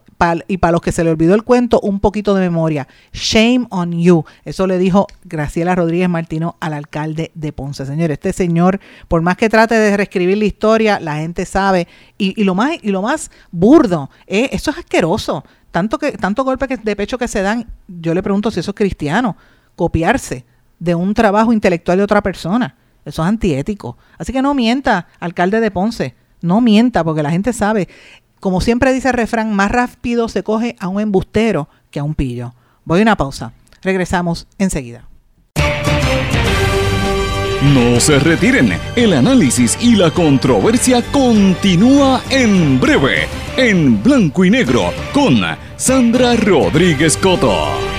y 0.47 0.57
para 0.57 0.73
los 0.73 0.81
que 0.81 0.91
se 0.91 1.03
le 1.03 1.11
olvidó 1.11 1.33
el 1.33 1.43
cuento, 1.43 1.79
un 1.79 1.99
poquito 1.99 2.33
de 2.33 2.41
memoria. 2.41 2.87
Shame 3.13 3.67
on 3.69 3.93
you. 3.93 4.25
Eso 4.43 4.67
le 4.67 4.77
dijo 4.77 5.07
Graciela 5.23 5.75
Rodríguez 5.75 6.09
Martino 6.09 6.57
al 6.59 6.73
alcalde 6.73 7.31
de 7.35 7.53
Ponce. 7.53 7.85
Señor, 7.85 8.11
este 8.11 8.33
señor, 8.33 8.81
por 9.07 9.21
más 9.21 9.37
que 9.37 9.47
trate 9.47 9.75
de 9.75 9.95
reescribir 9.95 10.37
la 10.37 10.45
historia, 10.45 10.99
la 10.99 11.15
gente 11.15 11.45
sabe. 11.45 11.87
Y, 12.17 12.43
lo, 12.43 12.53
más, 12.53 12.71
y 12.81 12.89
lo 12.91 13.01
más 13.01 13.31
burdo, 13.51 14.09
eh, 14.27 14.49
eso 14.51 14.71
es 14.71 14.77
asqueroso. 14.77 15.45
Tanto, 15.71 15.97
que, 15.97 16.11
tanto 16.13 16.43
golpe 16.43 16.67
de 16.67 16.95
pecho 16.95 17.17
que 17.17 17.27
se 17.27 17.41
dan, 17.41 17.67
yo 17.87 18.13
le 18.13 18.21
pregunto 18.23 18.51
si 18.51 18.59
eso 18.59 18.71
es 18.71 18.75
cristiano, 18.75 19.37
copiarse 19.75 20.45
de 20.79 20.95
un 20.95 21.13
trabajo 21.13 21.53
intelectual 21.53 21.97
de 21.97 22.03
otra 22.03 22.21
persona. 22.21 22.75
Eso 23.05 23.21
es 23.21 23.27
antiético. 23.27 23.97
Así 24.17 24.33
que 24.33 24.41
no 24.41 24.53
mienta, 24.53 25.07
alcalde 25.19 25.61
de 25.61 25.71
Ponce. 25.71 26.15
No 26.41 26.61
mienta, 26.61 27.03
porque 27.03 27.23
la 27.23 27.31
gente 27.31 27.53
sabe. 27.53 27.87
Como 28.39 28.61
siempre 28.61 28.93
dice 28.93 29.09
el 29.09 29.13
refrán, 29.15 29.53
más 29.53 29.71
rápido 29.71 30.29
se 30.29 30.43
coge 30.43 30.75
a 30.79 30.87
un 30.87 31.01
embustero 31.01 31.69
que 31.91 31.99
a 31.99 32.03
un 32.03 32.15
pillo. 32.15 32.53
Voy 32.85 32.99
a 32.99 33.03
una 33.03 33.15
pausa. 33.15 33.53
Regresamos 33.81 34.47
enseguida. 34.57 35.09
No 37.61 37.99
se 37.99 38.17
retiren. 38.19 38.73
El 38.95 39.13
análisis 39.13 39.77
y 39.81 39.95
la 39.95 40.11
controversia 40.11 41.03
continúa 41.11 42.21
en 42.29 42.79
breve, 42.79 43.27
en 43.57 44.01
blanco 44.01 44.45
y 44.45 44.49
negro, 44.49 44.93
con 45.13 45.41
Sandra 45.75 46.35
Rodríguez 46.37 47.17
Coto. 47.17 47.98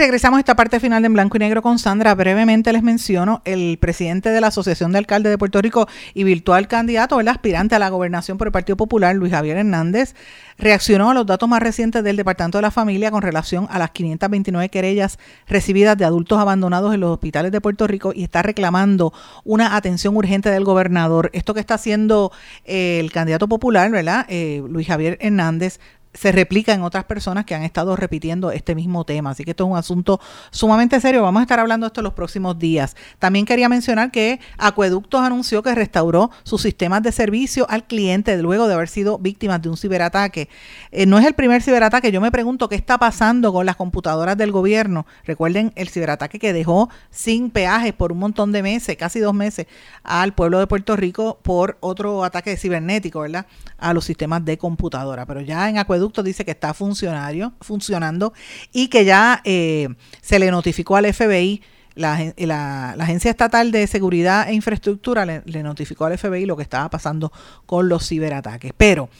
Regresamos 0.00 0.38
a 0.38 0.40
esta 0.40 0.56
parte 0.56 0.80
final 0.80 1.02
de 1.02 1.08
En 1.08 1.12
Blanco 1.12 1.36
y 1.36 1.40
Negro 1.40 1.60
con 1.60 1.78
Sandra. 1.78 2.14
Brevemente 2.14 2.72
les 2.72 2.82
menciono, 2.82 3.42
el 3.44 3.76
presidente 3.78 4.30
de 4.30 4.40
la 4.40 4.46
Asociación 4.46 4.92
de 4.92 4.98
Alcaldes 4.98 5.30
de 5.30 5.36
Puerto 5.36 5.60
Rico 5.60 5.88
y 6.14 6.24
virtual 6.24 6.68
candidato, 6.68 7.20
el 7.20 7.28
aspirante 7.28 7.74
a 7.74 7.78
la 7.78 7.90
gobernación 7.90 8.38
por 8.38 8.48
el 8.48 8.52
Partido 8.52 8.78
Popular, 8.78 9.14
Luis 9.14 9.30
Javier 9.30 9.58
Hernández, 9.58 10.14
reaccionó 10.56 11.10
a 11.10 11.14
los 11.14 11.26
datos 11.26 11.46
más 11.50 11.60
recientes 11.60 12.02
del 12.02 12.16
Departamento 12.16 12.56
de 12.56 12.62
la 12.62 12.70
Familia 12.70 13.10
con 13.10 13.20
relación 13.20 13.66
a 13.70 13.78
las 13.78 13.90
529 13.90 14.70
querellas 14.70 15.18
recibidas 15.46 15.98
de 15.98 16.06
adultos 16.06 16.38
abandonados 16.38 16.94
en 16.94 17.00
los 17.00 17.10
hospitales 17.10 17.52
de 17.52 17.60
Puerto 17.60 17.86
Rico 17.86 18.12
y 18.14 18.24
está 18.24 18.40
reclamando 18.40 19.12
una 19.44 19.76
atención 19.76 20.16
urgente 20.16 20.50
del 20.50 20.64
gobernador. 20.64 21.28
Esto 21.34 21.52
que 21.52 21.60
está 21.60 21.74
haciendo 21.74 22.32
eh, 22.64 23.00
el 23.00 23.12
candidato 23.12 23.48
popular, 23.48 23.90
¿verdad? 23.90 24.24
Eh, 24.30 24.62
Luis 24.66 24.86
Javier 24.86 25.18
Hernández, 25.20 25.78
se 26.12 26.32
replica 26.32 26.72
en 26.72 26.82
otras 26.82 27.04
personas 27.04 27.44
que 27.44 27.54
han 27.54 27.62
estado 27.62 27.94
repitiendo 27.94 28.50
este 28.50 28.74
mismo 28.74 29.04
tema. 29.04 29.30
Así 29.30 29.44
que 29.44 29.52
esto 29.52 29.64
es 29.64 29.70
un 29.70 29.76
asunto 29.76 30.20
sumamente 30.50 31.00
serio. 31.00 31.22
Vamos 31.22 31.40
a 31.40 31.42
estar 31.44 31.60
hablando 31.60 31.84
de 31.84 31.88
esto 31.88 32.00
en 32.00 32.04
los 32.04 32.14
próximos 32.14 32.58
días. 32.58 32.96
También 33.18 33.44
quería 33.46 33.68
mencionar 33.68 34.10
que 34.10 34.40
Acueductos 34.58 35.20
anunció 35.20 35.62
que 35.62 35.74
restauró 35.74 36.30
sus 36.42 36.62
sistemas 36.62 37.02
de 37.02 37.12
servicio 37.12 37.66
al 37.70 37.84
cliente 37.84 38.36
luego 38.42 38.66
de 38.66 38.74
haber 38.74 38.88
sido 38.88 39.18
víctimas 39.18 39.62
de 39.62 39.68
un 39.68 39.76
ciberataque. 39.76 40.48
Eh, 40.90 41.06
no 41.06 41.18
es 41.18 41.26
el 41.26 41.34
primer 41.34 41.62
ciberataque. 41.62 42.10
Yo 42.10 42.20
me 42.20 42.32
pregunto 42.32 42.68
qué 42.68 42.74
está 42.74 42.98
pasando 42.98 43.52
con 43.52 43.64
las 43.64 43.76
computadoras 43.76 44.36
del 44.36 44.50
gobierno. 44.50 45.06
Recuerden 45.24 45.72
el 45.76 45.88
ciberataque 45.88 46.40
que 46.40 46.52
dejó 46.52 46.90
sin 47.10 47.50
peajes 47.50 47.92
por 47.92 48.10
un 48.10 48.18
montón 48.18 48.50
de 48.50 48.62
meses, 48.62 48.96
casi 48.96 49.20
dos 49.20 49.34
meses, 49.34 49.66
al 50.02 50.34
pueblo 50.34 50.58
de 50.58 50.66
Puerto 50.66 50.96
Rico 50.96 51.38
por 51.42 51.78
otro 51.80 52.24
ataque 52.24 52.56
cibernético, 52.56 53.20
¿verdad? 53.20 53.46
A 53.78 53.94
los 53.94 54.04
sistemas 54.04 54.44
de 54.44 54.58
computadora. 54.58 55.24
Pero 55.24 55.40
ya 55.40 55.68
en 55.68 55.78
Acueductos 55.78 55.99
dice 56.08 56.44
que 56.44 56.50
está 56.50 56.74
funcionario, 56.74 57.52
funcionando 57.60 58.32
y 58.72 58.88
que 58.88 59.04
ya 59.04 59.40
eh, 59.44 59.88
se 60.20 60.38
le 60.38 60.50
notificó 60.50 60.96
al 60.96 61.12
FBI, 61.12 61.62
la, 61.94 62.92
Agencia 62.98 63.30
Estatal 63.30 63.72
de 63.72 63.86
Seguridad 63.86 64.48
e 64.48 64.54
Infraestructura 64.54 65.26
le, 65.26 65.42
le 65.44 65.62
notificó 65.62 66.06
al 66.06 66.16
FBI 66.16 66.46
lo 66.46 66.56
que 66.56 66.62
estaba 66.62 66.88
pasando 66.88 67.32
con 67.66 67.88
los 67.88 68.08
ciberataques. 68.08 68.72
Pero 68.76 69.10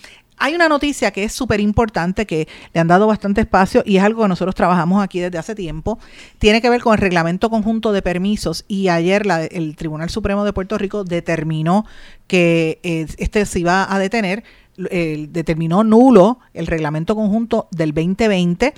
hay 0.40 0.54
una 0.54 0.70
noticia 0.70 1.10
que 1.10 1.24
es 1.24 1.34
súper 1.34 1.60
importante, 1.60 2.26
que 2.26 2.48
le 2.72 2.80
han 2.80 2.88
dado 2.88 3.06
bastante 3.06 3.42
espacio 3.42 3.82
y 3.84 3.98
es 3.98 4.02
algo 4.02 4.22
que 4.22 4.28
nosotros 4.28 4.54
trabajamos 4.54 5.04
aquí 5.04 5.20
desde 5.20 5.36
hace 5.36 5.54
tiempo. 5.54 5.98
Tiene 6.38 6.62
que 6.62 6.70
ver 6.70 6.80
con 6.80 6.94
el 6.94 6.98
reglamento 6.98 7.50
conjunto 7.50 7.92
de 7.92 8.00
permisos 8.00 8.64
y 8.66 8.88
ayer 8.88 9.26
la, 9.26 9.44
el 9.44 9.76
Tribunal 9.76 10.08
Supremo 10.08 10.44
de 10.44 10.54
Puerto 10.54 10.78
Rico 10.78 11.04
determinó 11.04 11.84
que 12.26 12.80
eh, 12.82 13.06
este 13.18 13.44
se 13.44 13.60
iba 13.60 13.94
a 13.94 13.98
detener, 13.98 14.42
determinó 14.88 15.84
nulo 15.84 16.38
el 16.54 16.66
reglamento 16.66 17.14
conjunto 17.14 17.68
del 17.70 17.92
2020 17.92 18.74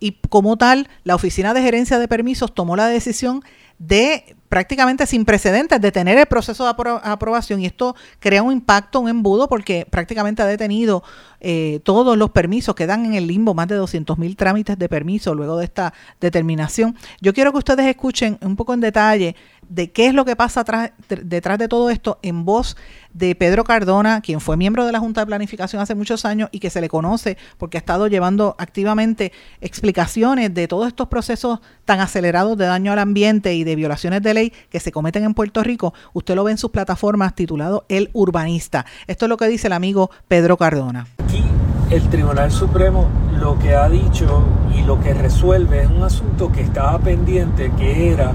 y 0.00 0.18
como 0.28 0.56
tal 0.56 0.88
la 1.04 1.14
Oficina 1.14 1.54
de 1.54 1.62
Gerencia 1.62 1.98
de 1.98 2.08
Permisos 2.08 2.54
tomó 2.54 2.76
la 2.76 2.88
decisión 2.88 3.42
de 3.78 4.36
prácticamente 4.54 5.04
sin 5.04 5.24
precedentes 5.24 5.80
detener 5.80 6.16
el 6.16 6.26
proceso 6.26 6.62
de 6.62 6.70
apro 6.70 7.00
aprobación 7.02 7.60
y 7.60 7.66
esto 7.66 7.96
crea 8.20 8.40
un 8.40 8.52
impacto, 8.52 9.00
un 9.00 9.08
embudo, 9.08 9.48
porque 9.48 9.84
prácticamente 9.84 10.42
ha 10.42 10.46
detenido 10.46 11.02
eh, 11.40 11.80
todos 11.82 12.16
los 12.16 12.30
permisos, 12.30 12.76
quedan 12.76 13.04
en 13.04 13.14
el 13.14 13.26
limbo 13.26 13.52
más 13.52 13.66
de 13.66 13.74
200 13.74 14.16
mil 14.16 14.36
trámites 14.36 14.78
de 14.78 14.88
permiso 14.88 15.34
luego 15.34 15.58
de 15.58 15.64
esta 15.64 15.92
determinación. 16.20 16.96
Yo 17.20 17.34
quiero 17.34 17.50
que 17.50 17.58
ustedes 17.58 17.84
escuchen 17.86 18.38
un 18.42 18.54
poco 18.54 18.74
en 18.74 18.80
detalle 18.80 19.34
de 19.68 19.90
qué 19.90 20.06
es 20.06 20.14
lo 20.14 20.24
que 20.24 20.36
pasa 20.36 20.64
detrás 21.08 21.58
de 21.58 21.68
todo 21.68 21.90
esto 21.90 22.18
en 22.22 22.44
voz 22.44 22.76
de 23.12 23.34
Pedro 23.34 23.64
Cardona, 23.64 24.20
quien 24.20 24.40
fue 24.40 24.56
miembro 24.56 24.84
de 24.86 24.92
la 24.92 25.00
Junta 25.00 25.20
de 25.22 25.26
Planificación 25.26 25.80
hace 25.80 25.94
muchos 25.94 26.24
años 26.24 26.48
y 26.52 26.60
que 26.60 26.70
se 26.70 26.80
le 26.80 26.88
conoce 26.88 27.36
porque 27.58 27.76
ha 27.76 27.80
estado 27.80 28.06
llevando 28.08 28.56
activamente 28.58 29.32
explicaciones 29.60 30.52
de 30.52 30.68
todos 30.68 30.88
estos 30.88 31.08
procesos 31.08 31.60
tan 31.84 32.00
acelerados 32.00 32.56
de 32.58 32.66
daño 32.66 32.92
al 32.92 32.98
ambiente 32.98 33.54
y 33.54 33.64
de 33.64 33.76
violaciones 33.76 34.22
de 34.22 34.34
ley 34.34 34.43
que 34.70 34.80
se 34.80 34.92
cometen 34.92 35.24
en 35.24 35.34
Puerto 35.34 35.62
Rico. 35.62 35.94
Usted 36.12 36.34
lo 36.34 36.44
ve 36.44 36.52
en 36.52 36.58
sus 36.58 36.70
plataformas 36.70 37.34
titulado 37.34 37.84
El 37.88 38.10
Urbanista. 38.12 38.86
Esto 39.06 39.26
es 39.26 39.28
lo 39.28 39.36
que 39.36 39.48
dice 39.48 39.68
el 39.68 39.72
amigo 39.72 40.10
Pedro 40.28 40.56
Cardona. 40.56 41.06
Aquí 41.22 41.44
el 41.90 42.08
Tribunal 42.08 42.50
Supremo 42.50 43.08
lo 43.38 43.58
que 43.58 43.74
ha 43.74 43.88
dicho 43.88 44.42
y 44.74 44.82
lo 44.82 45.00
que 45.00 45.14
resuelve 45.14 45.82
es 45.82 45.90
un 45.90 46.02
asunto 46.02 46.50
que 46.50 46.62
estaba 46.62 46.98
pendiente, 46.98 47.70
que 47.76 48.12
era 48.12 48.32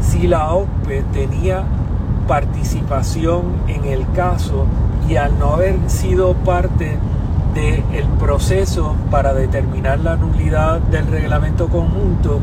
si 0.00 0.26
la 0.26 0.52
OPE 0.52 1.04
tenía 1.12 1.64
participación 2.26 3.42
en 3.68 3.84
el 3.84 4.10
caso 4.12 4.66
y 5.08 5.16
al 5.16 5.38
no 5.38 5.54
haber 5.54 5.78
sido 5.88 6.34
parte 6.34 6.98
del 7.56 8.04
proceso 8.18 8.94
para 9.10 9.32
determinar 9.32 9.98
la 10.00 10.16
nulidad 10.16 10.78
del 10.78 11.06
reglamento 11.06 11.68
conjunto, 11.68 12.38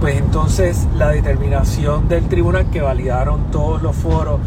pues 0.00 0.16
entonces 0.16 0.88
la 0.96 1.10
determinación 1.10 2.08
del 2.08 2.24
tribunal 2.24 2.68
que 2.70 2.80
validaron 2.80 3.52
todos 3.52 3.80
los 3.80 3.94
foros 3.94 4.40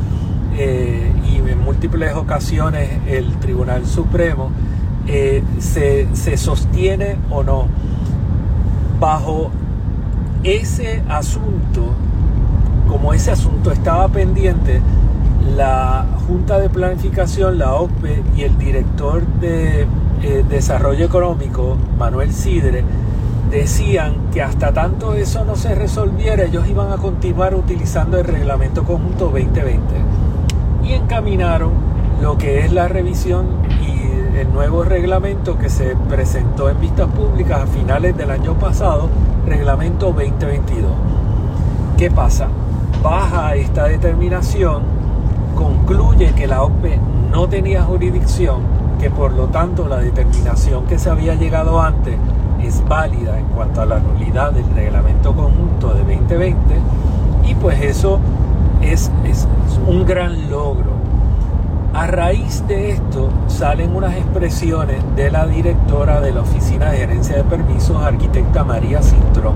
eh, 0.58 1.10
y 1.26 1.38
en 1.38 1.60
múltiples 1.60 2.14
ocasiones 2.16 2.90
el 3.08 3.32
Tribunal 3.38 3.86
Supremo 3.86 4.52
eh, 5.08 5.42
se, 5.60 6.14
se 6.14 6.36
sostiene 6.36 7.16
o 7.30 7.42
no. 7.42 7.68
Bajo 9.00 9.52
ese 10.44 11.02
asunto, 11.08 11.94
como 12.90 13.14
ese 13.14 13.32
asunto 13.32 13.72
estaba 13.72 14.10
pendiente, 14.10 14.82
la 15.56 16.06
Junta 16.28 16.60
de 16.60 16.70
Planificación, 16.70 17.60
la 17.60 17.74
OCPE 17.74 18.24
y 18.36 18.44
el 18.44 18.58
director 18.58 19.26
de 19.40 19.88
eh, 20.22 20.46
Desarrollo 20.48 21.06
Económico, 21.06 21.78
Manuel 21.98 22.34
Sidre, 22.34 22.84
decían 23.50 24.30
que 24.32 24.42
hasta 24.42 24.74
tanto 24.74 25.14
eso 25.14 25.44
no 25.44 25.56
se 25.56 25.74
resolviera, 25.74 26.44
ellos 26.44 26.68
iban 26.68 26.92
a 26.92 26.98
continuar 26.98 27.56
utilizando 27.56 28.20
el 28.20 28.26
reglamento 28.26 28.84
conjunto 28.84 29.26
2020 29.26 29.80
y 30.84 30.94
encaminaron 30.94 31.72
lo 32.22 32.38
que 32.38 32.60
es 32.60 32.72
la 32.72 32.88
revisión 32.88 33.48
y 33.82 34.38
el 34.38 34.52
nuevo 34.54 34.84
reglamento 34.84 35.58
que 35.58 35.70
se 35.70 35.96
presentó 36.08 36.70
en 36.70 36.80
vistas 36.80 37.08
públicas 37.08 37.62
a 37.62 37.68
finales 37.68 38.16
del 38.16 38.32
año 38.32 38.54
pasado, 38.54 39.10
reglamento 39.46 40.08
2022. 40.08 40.92
¿Qué 41.98 42.12
pasa? 42.12 42.48
Baja 43.02 43.56
esta 43.56 43.86
determinación, 43.86 44.84
concluye 45.60 46.32
que 46.36 46.48
la 46.48 46.64
OPE 46.64 46.98
no 47.30 47.50
tenía 47.50 47.84
jurisdicción, 47.84 48.62
que 48.98 49.10
por 49.10 49.34
lo 49.34 49.48
tanto 49.48 49.90
la 49.90 49.98
determinación 49.98 50.86
que 50.86 50.98
se 50.98 51.10
había 51.10 51.36
llegado 51.36 51.82
antes 51.82 52.16
es 52.64 52.82
válida 52.88 53.38
en 53.38 53.46
cuanto 53.48 53.82
a 53.82 53.86
la 53.86 54.00
nulidad 54.00 54.54
del 54.54 54.70
reglamento 54.74 55.36
conjunto 55.36 55.94
de 55.94 56.00
2020 56.00 56.76
y 57.46 57.56
pues 57.56 57.82
eso 57.82 58.20
es, 58.82 59.12
es, 59.26 59.50
un 59.86 60.06
gran 60.06 60.50
logro. 60.50 60.92
A 61.94 62.08
raíz 62.08 62.66
de 62.68 62.92
esto 62.92 63.30
salen 63.48 63.94
unas 63.94 64.16
expresiones 64.16 65.04
de 65.18 65.30
la 65.30 65.46
directora 65.46 66.22
de 66.22 66.32
la 66.32 66.42
Oficina 66.42 66.92
de 66.92 67.00
Gerencia 67.00 67.36
de 67.36 67.44
Permisos, 67.44 68.02
arquitecta 68.02 68.64
María 68.64 69.02
Cintrón, 69.02 69.56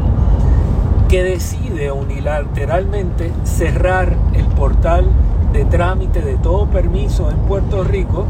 que 1.08 1.24
decide 1.24 1.91
unilateralmente 1.93 3.32
cerrar 3.43 4.18
el 4.34 4.45
portal 4.47 5.06
de 5.54 5.66
trámite 5.66 6.22
de 6.22 6.36
todo 6.36 6.66
permiso 6.66 7.30
en 7.30 7.38
Puerto 7.47 7.84
Rico 7.84 8.26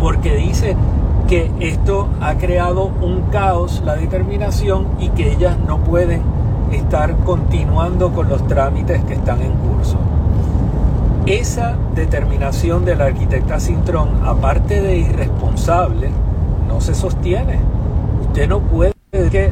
porque 0.00 0.36
dice 0.36 0.74
que 1.28 1.50
esto 1.60 2.08
ha 2.20 2.34
creado 2.36 2.90
un 3.02 3.22
caos, 3.30 3.82
la 3.84 3.96
determinación, 3.96 4.86
y 4.98 5.10
que 5.10 5.30
ellas 5.32 5.58
no 5.66 5.78
pueden 5.78 6.22
estar 6.72 7.14
continuando 7.18 8.12
con 8.12 8.28
los 8.28 8.46
trámites 8.46 9.04
que 9.04 9.14
están 9.14 9.42
en 9.42 9.52
curso. 9.52 9.98
Esa 11.26 11.76
determinación 11.94 12.86
de 12.86 12.96
la 12.96 13.06
arquitecta 13.06 13.60
Cintrón, 13.60 14.20
aparte 14.24 14.80
de 14.80 14.96
irresponsable, 14.96 16.08
no 16.66 16.80
se 16.80 16.94
sostiene. 16.94 17.58
usted 18.22 18.48
no 18.48 18.60
puede 18.60 18.94
que 19.10 19.50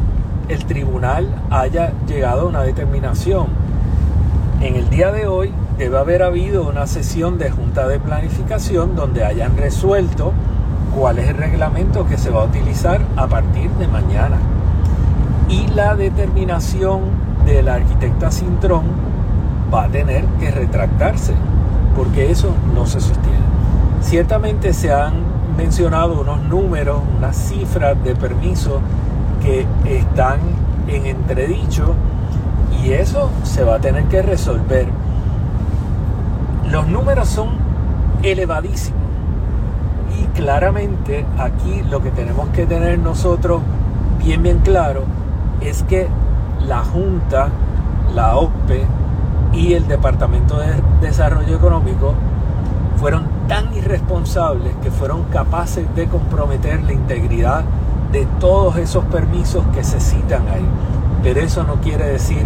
el 0.48 0.64
tribunal 0.64 1.28
haya 1.50 1.92
llegado 2.06 2.42
a 2.42 2.44
una 2.46 2.62
determinación. 2.62 3.48
En 4.62 4.76
el 4.76 4.88
día 4.88 5.12
de 5.12 5.26
hoy 5.26 5.52
debe 5.78 5.98
haber 5.98 6.22
habido 6.22 6.68
una 6.68 6.86
sesión 6.86 7.38
de 7.38 7.50
junta 7.50 7.86
de 7.86 8.00
planificación 8.00 8.96
donde 8.96 9.24
hayan 9.24 9.56
resuelto 9.56 10.32
cuál 10.96 11.18
es 11.18 11.28
el 11.28 11.36
reglamento 11.36 12.06
que 12.06 12.16
se 12.16 12.30
va 12.30 12.42
a 12.42 12.44
utilizar 12.44 13.00
a 13.16 13.26
partir 13.26 13.70
de 13.72 13.86
mañana. 13.86 14.38
Y 15.48 15.66
la 15.68 15.94
determinación 15.94 17.02
de 17.44 17.62
la 17.62 17.74
arquitecta 17.74 18.30
Cintrón 18.30 18.84
va 19.72 19.84
a 19.84 19.88
tener 19.88 20.24
que 20.40 20.50
retractarse, 20.50 21.34
porque 21.94 22.30
eso 22.30 22.54
no 22.74 22.86
se 22.86 23.00
sostiene. 23.00 23.36
Ciertamente 24.00 24.72
se 24.72 24.92
han 24.92 25.14
mencionado 25.56 26.20
unos 26.20 26.42
números, 26.42 27.00
unas 27.18 27.36
cifras 27.36 28.02
de 28.02 28.14
permisos 28.14 28.80
que 29.42 29.66
están 29.84 30.38
en 30.88 31.06
entredicho 31.06 31.94
y 32.82 32.92
eso 32.92 33.30
se 33.42 33.64
va 33.64 33.76
a 33.76 33.80
tener 33.80 34.04
que 34.04 34.22
resolver. 34.22 34.86
Los 36.70 36.88
números 36.88 37.28
son 37.28 37.50
elevadísimos 38.22 39.00
y 40.18 40.24
claramente 40.36 41.24
aquí 41.38 41.82
lo 41.88 42.02
que 42.02 42.10
tenemos 42.10 42.48
que 42.48 42.66
tener 42.66 42.98
nosotros 42.98 43.62
bien 44.18 44.42
bien 44.42 44.58
claro 44.60 45.04
es 45.60 45.82
que 45.84 46.08
la 46.66 46.80
Junta, 46.84 47.48
la 48.14 48.36
OPE 48.36 48.84
y 49.52 49.74
el 49.74 49.86
Departamento 49.86 50.58
de 50.58 50.74
Desarrollo 51.00 51.56
Económico 51.56 52.14
fueron 52.96 53.26
tan 53.46 53.72
irresponsables 53.74 54.74
que 54.82 54.90
fueron 54.90 55.24
capaces 55.24 55.86
de 55.94 56.08
comprometer 56.08 56.82
la 56.82 56.92
integridad 56.92 57.64
de 58.10 58.26
todos 58.40 58.76
esos 58.76 59.04
permisos 59.04 59.64
que 59.74 59.84
se 59.84 60.00
citan 60.00 60.48
ahí. 60.48 60.66
Pero 61.22 61.40
eso 61.40 61.62
no 61.62 61.76
quiere 61.76 62.06
decir 62.06 62.44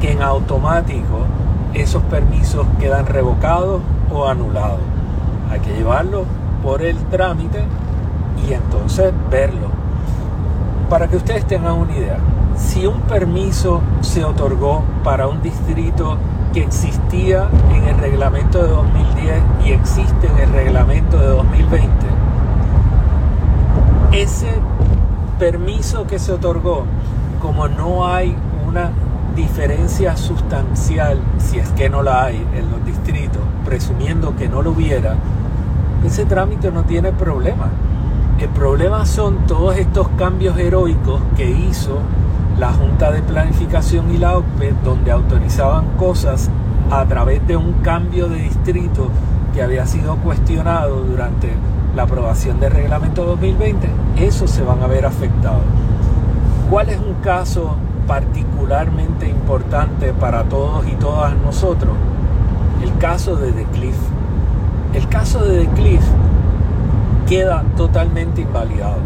que 0.00 0.12
en 0.12 0.22
automático 0.22 1.26
esos 1.74 2.02
permisos 2.04 2.66
quedan 2.78 3.06
revocados 3.06 3.80
o 4.12 4.26
anulados. 4.26 4.80
Hay 5.50 5.60
que 5.60 5.74
llevarlo 5.74 6.24
por 6.62 6.82
el 6.82 6.96
trámite 7.06 7.64
y 8.46 8.52
entonces 8.52 9.12
verlo. 9.30 9.68
Para 10.88 11.08
que 11.08 11.16
ustedes 11.16 11.46
tengan 11.46 11.74
una 11.74 11.96
idea, 11.96 12.18
si 12.56 12.86
un 12.86 13.00
permiso 13.02 13.82
se 14.00 14.24
otorgó 14.24 14.82
para 15.04 15.28
un 15.28 15.42
distrito 15.42 16.16
que 16.52 16.64
existía 16.64 17.48
en 17.74 17.84
el 17.84 17.98
reglamento 17.98 18.62
de 18.62 18.68
2010 18.68 19.42
y 19.64 19.72
existe 19.72 20.26
en 20.26 20.38
el 20.38 20.52
reglamento 20.52 21.18
de 21.18 21.26
2020, 21.26 21.90
ese 24.12 24.48
permiso 25.38 26.06
que 26.06 26.18
se 26.18 26.32
otorgó, 26.32 26.84
como 27.40 27.68
no 27.68 28.06
hay 28.06 28.34
una 28.66 28.90
diferencia 29.38 30.16
sustancial, 30.16 31.20
si 31.38 31.58
es 31.58 31.68
que 31.70 31.88
no 31.88 32.02
la 32.02 32.24
hay 32.24 32.44
en 32.56 32.70
los 32.72 32.84
distritos, 32.84 33.40
presumiendo 33.64 34.34
que 34.34 34.48
no 34.48 34.62
lo 34.62 34.72
hubiera, 34.72 35.14
ese 36.04 36.24
trámite 36.24 36.72
no 36.72 36.82
tiene 36.82 37.12
problema. 37.12 37.68
El 38.40 38.48
problema 38.48 39.06
son 39.06 39.46
todos 39.46 39.76
estos 39.76 40.08
cambios 40.18 40.58
heroicos 40.58 41.20
que 41.36 41.48
hizo 41.48 42.00
la 42.58 42.72
Junta 42.72 43.12
de 43.12 43.22
Planificación 43.22 44.12
y 44.12 44.18
la 44.18 44.36
OPE, 44.38 44.74
donde 44.84 45.12
autorizaban 45.12 45.86
cosas 45.96 46.50
a 46.90 47.04
través 47.04 47.46
de 47.46 47.56
un 47.56 47.74
cambio 47.74 48.28
de 48.28 48.40
distrito 48.40 49.08
que 49.54 49.62
había 49.62 49.86
sido 49.86 50.16
cuestionado 50.16 51.02
durante 51.04 51.48
la 51.94 52.02
aprobación 52.02 52.58
del 52.58 52.72
reglamento 52.72 53.24
2020, 53.24 53.88
esos 54.18 54.50
se 54.50 54.62
van 54.62 54.82
a 54.82 54.88
ver 54.88 55.06
afectados. 55.06 55.62
¿Cuál 56.68 56.88
es 56.90 56.98
un 56.98 57.14
caso 57.22 57.76
particularmente 58.08 59.28
importante 59.28 60.12
para 60.12 60.42
todos 60.44 60.88
y 60.88 60.96
todas 60.96 61.36
nosotros? 61.36 61.94
El 62.82 62.96
caso 62.98 63.36
de 63.36 63.52
The 63.52 63.64
Cliff. 63.66 63.96
El 64.94 65.08
caso 65.08 65.44
de 65.44 65.66
The 65.66 65.68
Cliff 65.74 66.02
queda 67.28 67.62
totalmente 67.76 68.40
invalidado, 68.40 68.96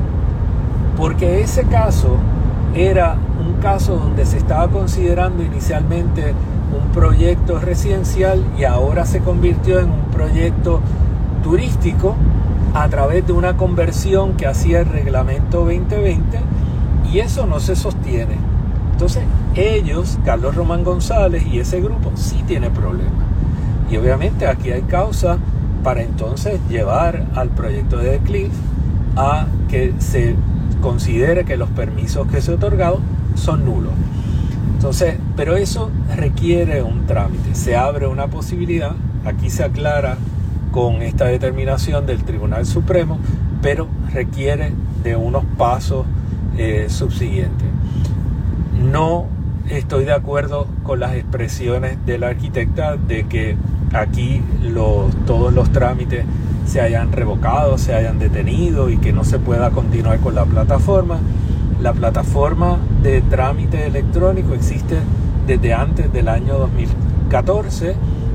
porque 0.97 1.43
ese 1.43 1.65
caso 1.65 2.17
era 2.75 3.17
un 3.45 3.55
caso 3.61 3.97
donde 3.97 4.25
se 4.25 4.39
estaba 4.39 4.69
considerando 4.69 5.43
inicialmente 5.43 6.33
un 6.73 6.93
proyecto 6.93 7.59
residencial 7.59 8.45
y 8.57 8.65
ahora 8.65 9.05
se 9.05 9.21
convirtió 9.21 9.81
en 9.81 9.91
un 9.91 10.05
proyecto 10.13 10.81
turístico 11.43 12.15
a 12.75 12.89
través 12.89 13.27
de 13.27 13.33
una 13.33 13.57
conversión 13.57 14.35
que 14.35 14.47
hacía 14.47 14.81
el 14.81 14.87
reglamento 14.87 15.65
2020 15.65 16.39
y 17.13 17.19
eso 17.19 17.47
no 17.47 17.61
se 17.61 17.77
sostiene. 17.77 18.52
Entonces 18.93 19.25
ellos, 19.55 20.19
Carlos 20.25 20.55
Román 20.55 20.85
González 20.85 21.45
y 21.47 21.59
ese 21.59 21.81
grupo 21.81 22.13
sí 22.15 22.43
tiene 22.47 22.71
problemas. 22.71 23.13
Y 23.91 23.97
obviamente 23.97 24.47
aquí 24.47 24.71
hay 24.71 24.83
causa 24.83 25.39
para 25.83 26.03
entonces 26.03 26.61
llevar 26.69 27.27
al 27.35 27.51
proyecto 27.51 27.99
de 27.99 28.19
Cliff 28.19 28.53
a 29.17 29.47
que 29.69 29.93
se 29.99 30.37
considere 30.81 31.45
que 31.45 31.57
los 31.57 31.69
permisos 31.71 32.27
que 32.29 32.41
se 32.41 32.53
han 32.53 32.59
otorgado 32.59 33.01
son 33.35 33.65
nulos. 33.65 33.93
Entonces, 34.75 35.17
pero 35.37 35.57
eso 35.57 35.91
requiere 36.17 36.83
un 36.83 37.07
trámite, 37.07 37.55
se 37.55 37.77
abre 37.77 38.07
una 38.07 38.27
posibilidad, 38.29 38.93
aquí 39.25 39.49
se 39.51 39.63
aclara 39.63 40.17
con 40.73 41.03
esta 41.03 41.27
determinación 41.27 42.07
del 42.07 42.25
Tribunal 42.25 42.67
Supremo, 42.67 43.19
pero 43.61 43.87
requiere 44.13 44.73
de 45.05 45.15
unos 45.15 45.45
pasos 45.57 46.07
eh, 46.57 46.87
subsiguientes. 46.89 47.69
No 48.83 49.27
estoy 49.69 50.05
de 50.05 50.13
acuerdo 50.13 50.67
con 50.83 51.01
las 51.01 51.15
expresiones 51.15 52.05
de 52.05 52.19
la 52.19 52.29
arquitecta 52.29 52.97
de 52.97 53.25
que 53.25 53.57
aquí 53.93 54.43
los, 54.63 55.15
todos 55.25 55.53
los 55.53 55.71
trámites 55.71 56.25
se 56.67 56.81
hayan 56.81 57.13
revocado, 57.13 57.79
se 57.79 57.95
hayan 57.95 58.19
detenido 58.19 58.91
y 58.91 58.99
que 58.99 59.13
no 59.13 59.25
se 59.25 59.39
pueda 59.39 59.71
continuar 59.71 60.19
con 60.19 60.35
la 60.35 60.45
plataforma. 60.45 61.19
La 61.81 61.93
plataforma 61.93 62.79
de 63.03 63.23
trámite 63.23 63.87
electrónico 63.87 64.55
existe 64.55 64.99
desde 65.47 65.75
antes 65.75 66.13
del 66.13 66.29
año 66.29 66.59
2014. 66.59 67.95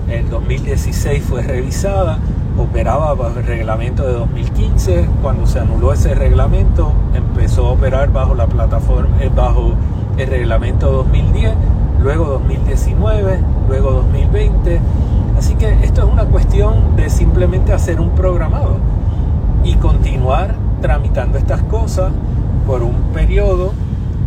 En 0.10 0.30
2016 0.30 1.24
fue 1.24 1.42
revisada, 1.42 2.20
operaba 2.58 3.14
bajo 3.14 3.40
el 3.40 3.46
reglamento 3.46 4.04
de 4.04 4.14
2015. 4.14 5.10
Cuando 5.22 5.46
se 5.46 5.60
anuló 5.60 5.92
ese 5.94 6.16
reglamento, 6.16 6.94
empezó 7.14 7.68
a 7.68 7.72
operar 7.72 8.12
bajo 8.12 8.34
la 8.34 8.48
plataforma, 8.48 9.22
eh, 9.22 9.30
bajo 9.34 9.76
el 10.18 10.28
reglamento 10.28 10.92
2010, 10.92 11.54
luego 12.02 12.26
2019, 12.26 13.40
luego 13.68 13.92
2020. 13.92 14.80
Así 15.38 15.56
que 15.56 15.72
esto 15.84 16.06
es 16.06 16.12
una 16.12 16.26
cuestión 16.26 16.96
de 16.96 17.10
simplemente 17.10 17.74
hacer 17.74 18.00
un 18.00 18.10
programado 18.16 18.78
y 19.64 19.76
continuar 19.76 20.56
tramitando 20.82 21.38
estas 21.38 21.62
cosas 21.64 22.12
por 22.66 22.84
un 22.84 22.96
periodo 23.14 23.74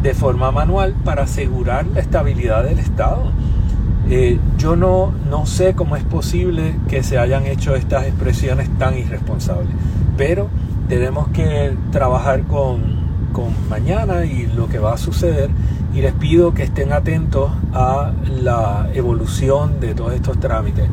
de 0.03 0.14
forma 0.14 0.51
manual 0.51 0.95
para 1.05 1.24
asegurar 1.24 1.86
la 1.86 2.01
estabilidad 2.01 2.64
del 2.64 2.78
Estado. 2.78 3.24
Eh, 4.09 4.38
yo 4.59 4.76
no, 4.76 5.12
no 5.28 5.47
sé 5.47 5.74
cómo 5.74 5.97
es 5.97 6.05
posible 6.05 6.74
que 6.88 7.03
se 7.03 7.18
hayan 7.18 7.47
hecho 7.47 7.74
estas 7.74 8.07
expresiones 8.07 8.68
tan 8.78 8.97
irresponsables, 8.97 9.70
pero 10.16 10.49
tenemos 10.88 11.28
que 11.28 11.76
trabajar 11.93 12.43
con, 12.45 12.99
mañana 13.68 14.24
y 14.24 14.47
lo 14.47 14.68
que 14.68 14.78
va 14.78 14.95
a 14.95 14.99
suceder 14.99 15.51
y 15.95 16.01
les 16.01 16.12
pido 16.14 16.55
que 16.55 16.62
estén 16.62 16.93
atentos 16.93 17.51
a 17.72 18.12
la 18.43 18.88
evolución 18.95 19.80
de 19.80 19.95
todos 19.95 20.14
estos 20.14 20.38
trámites. 20.38 20.88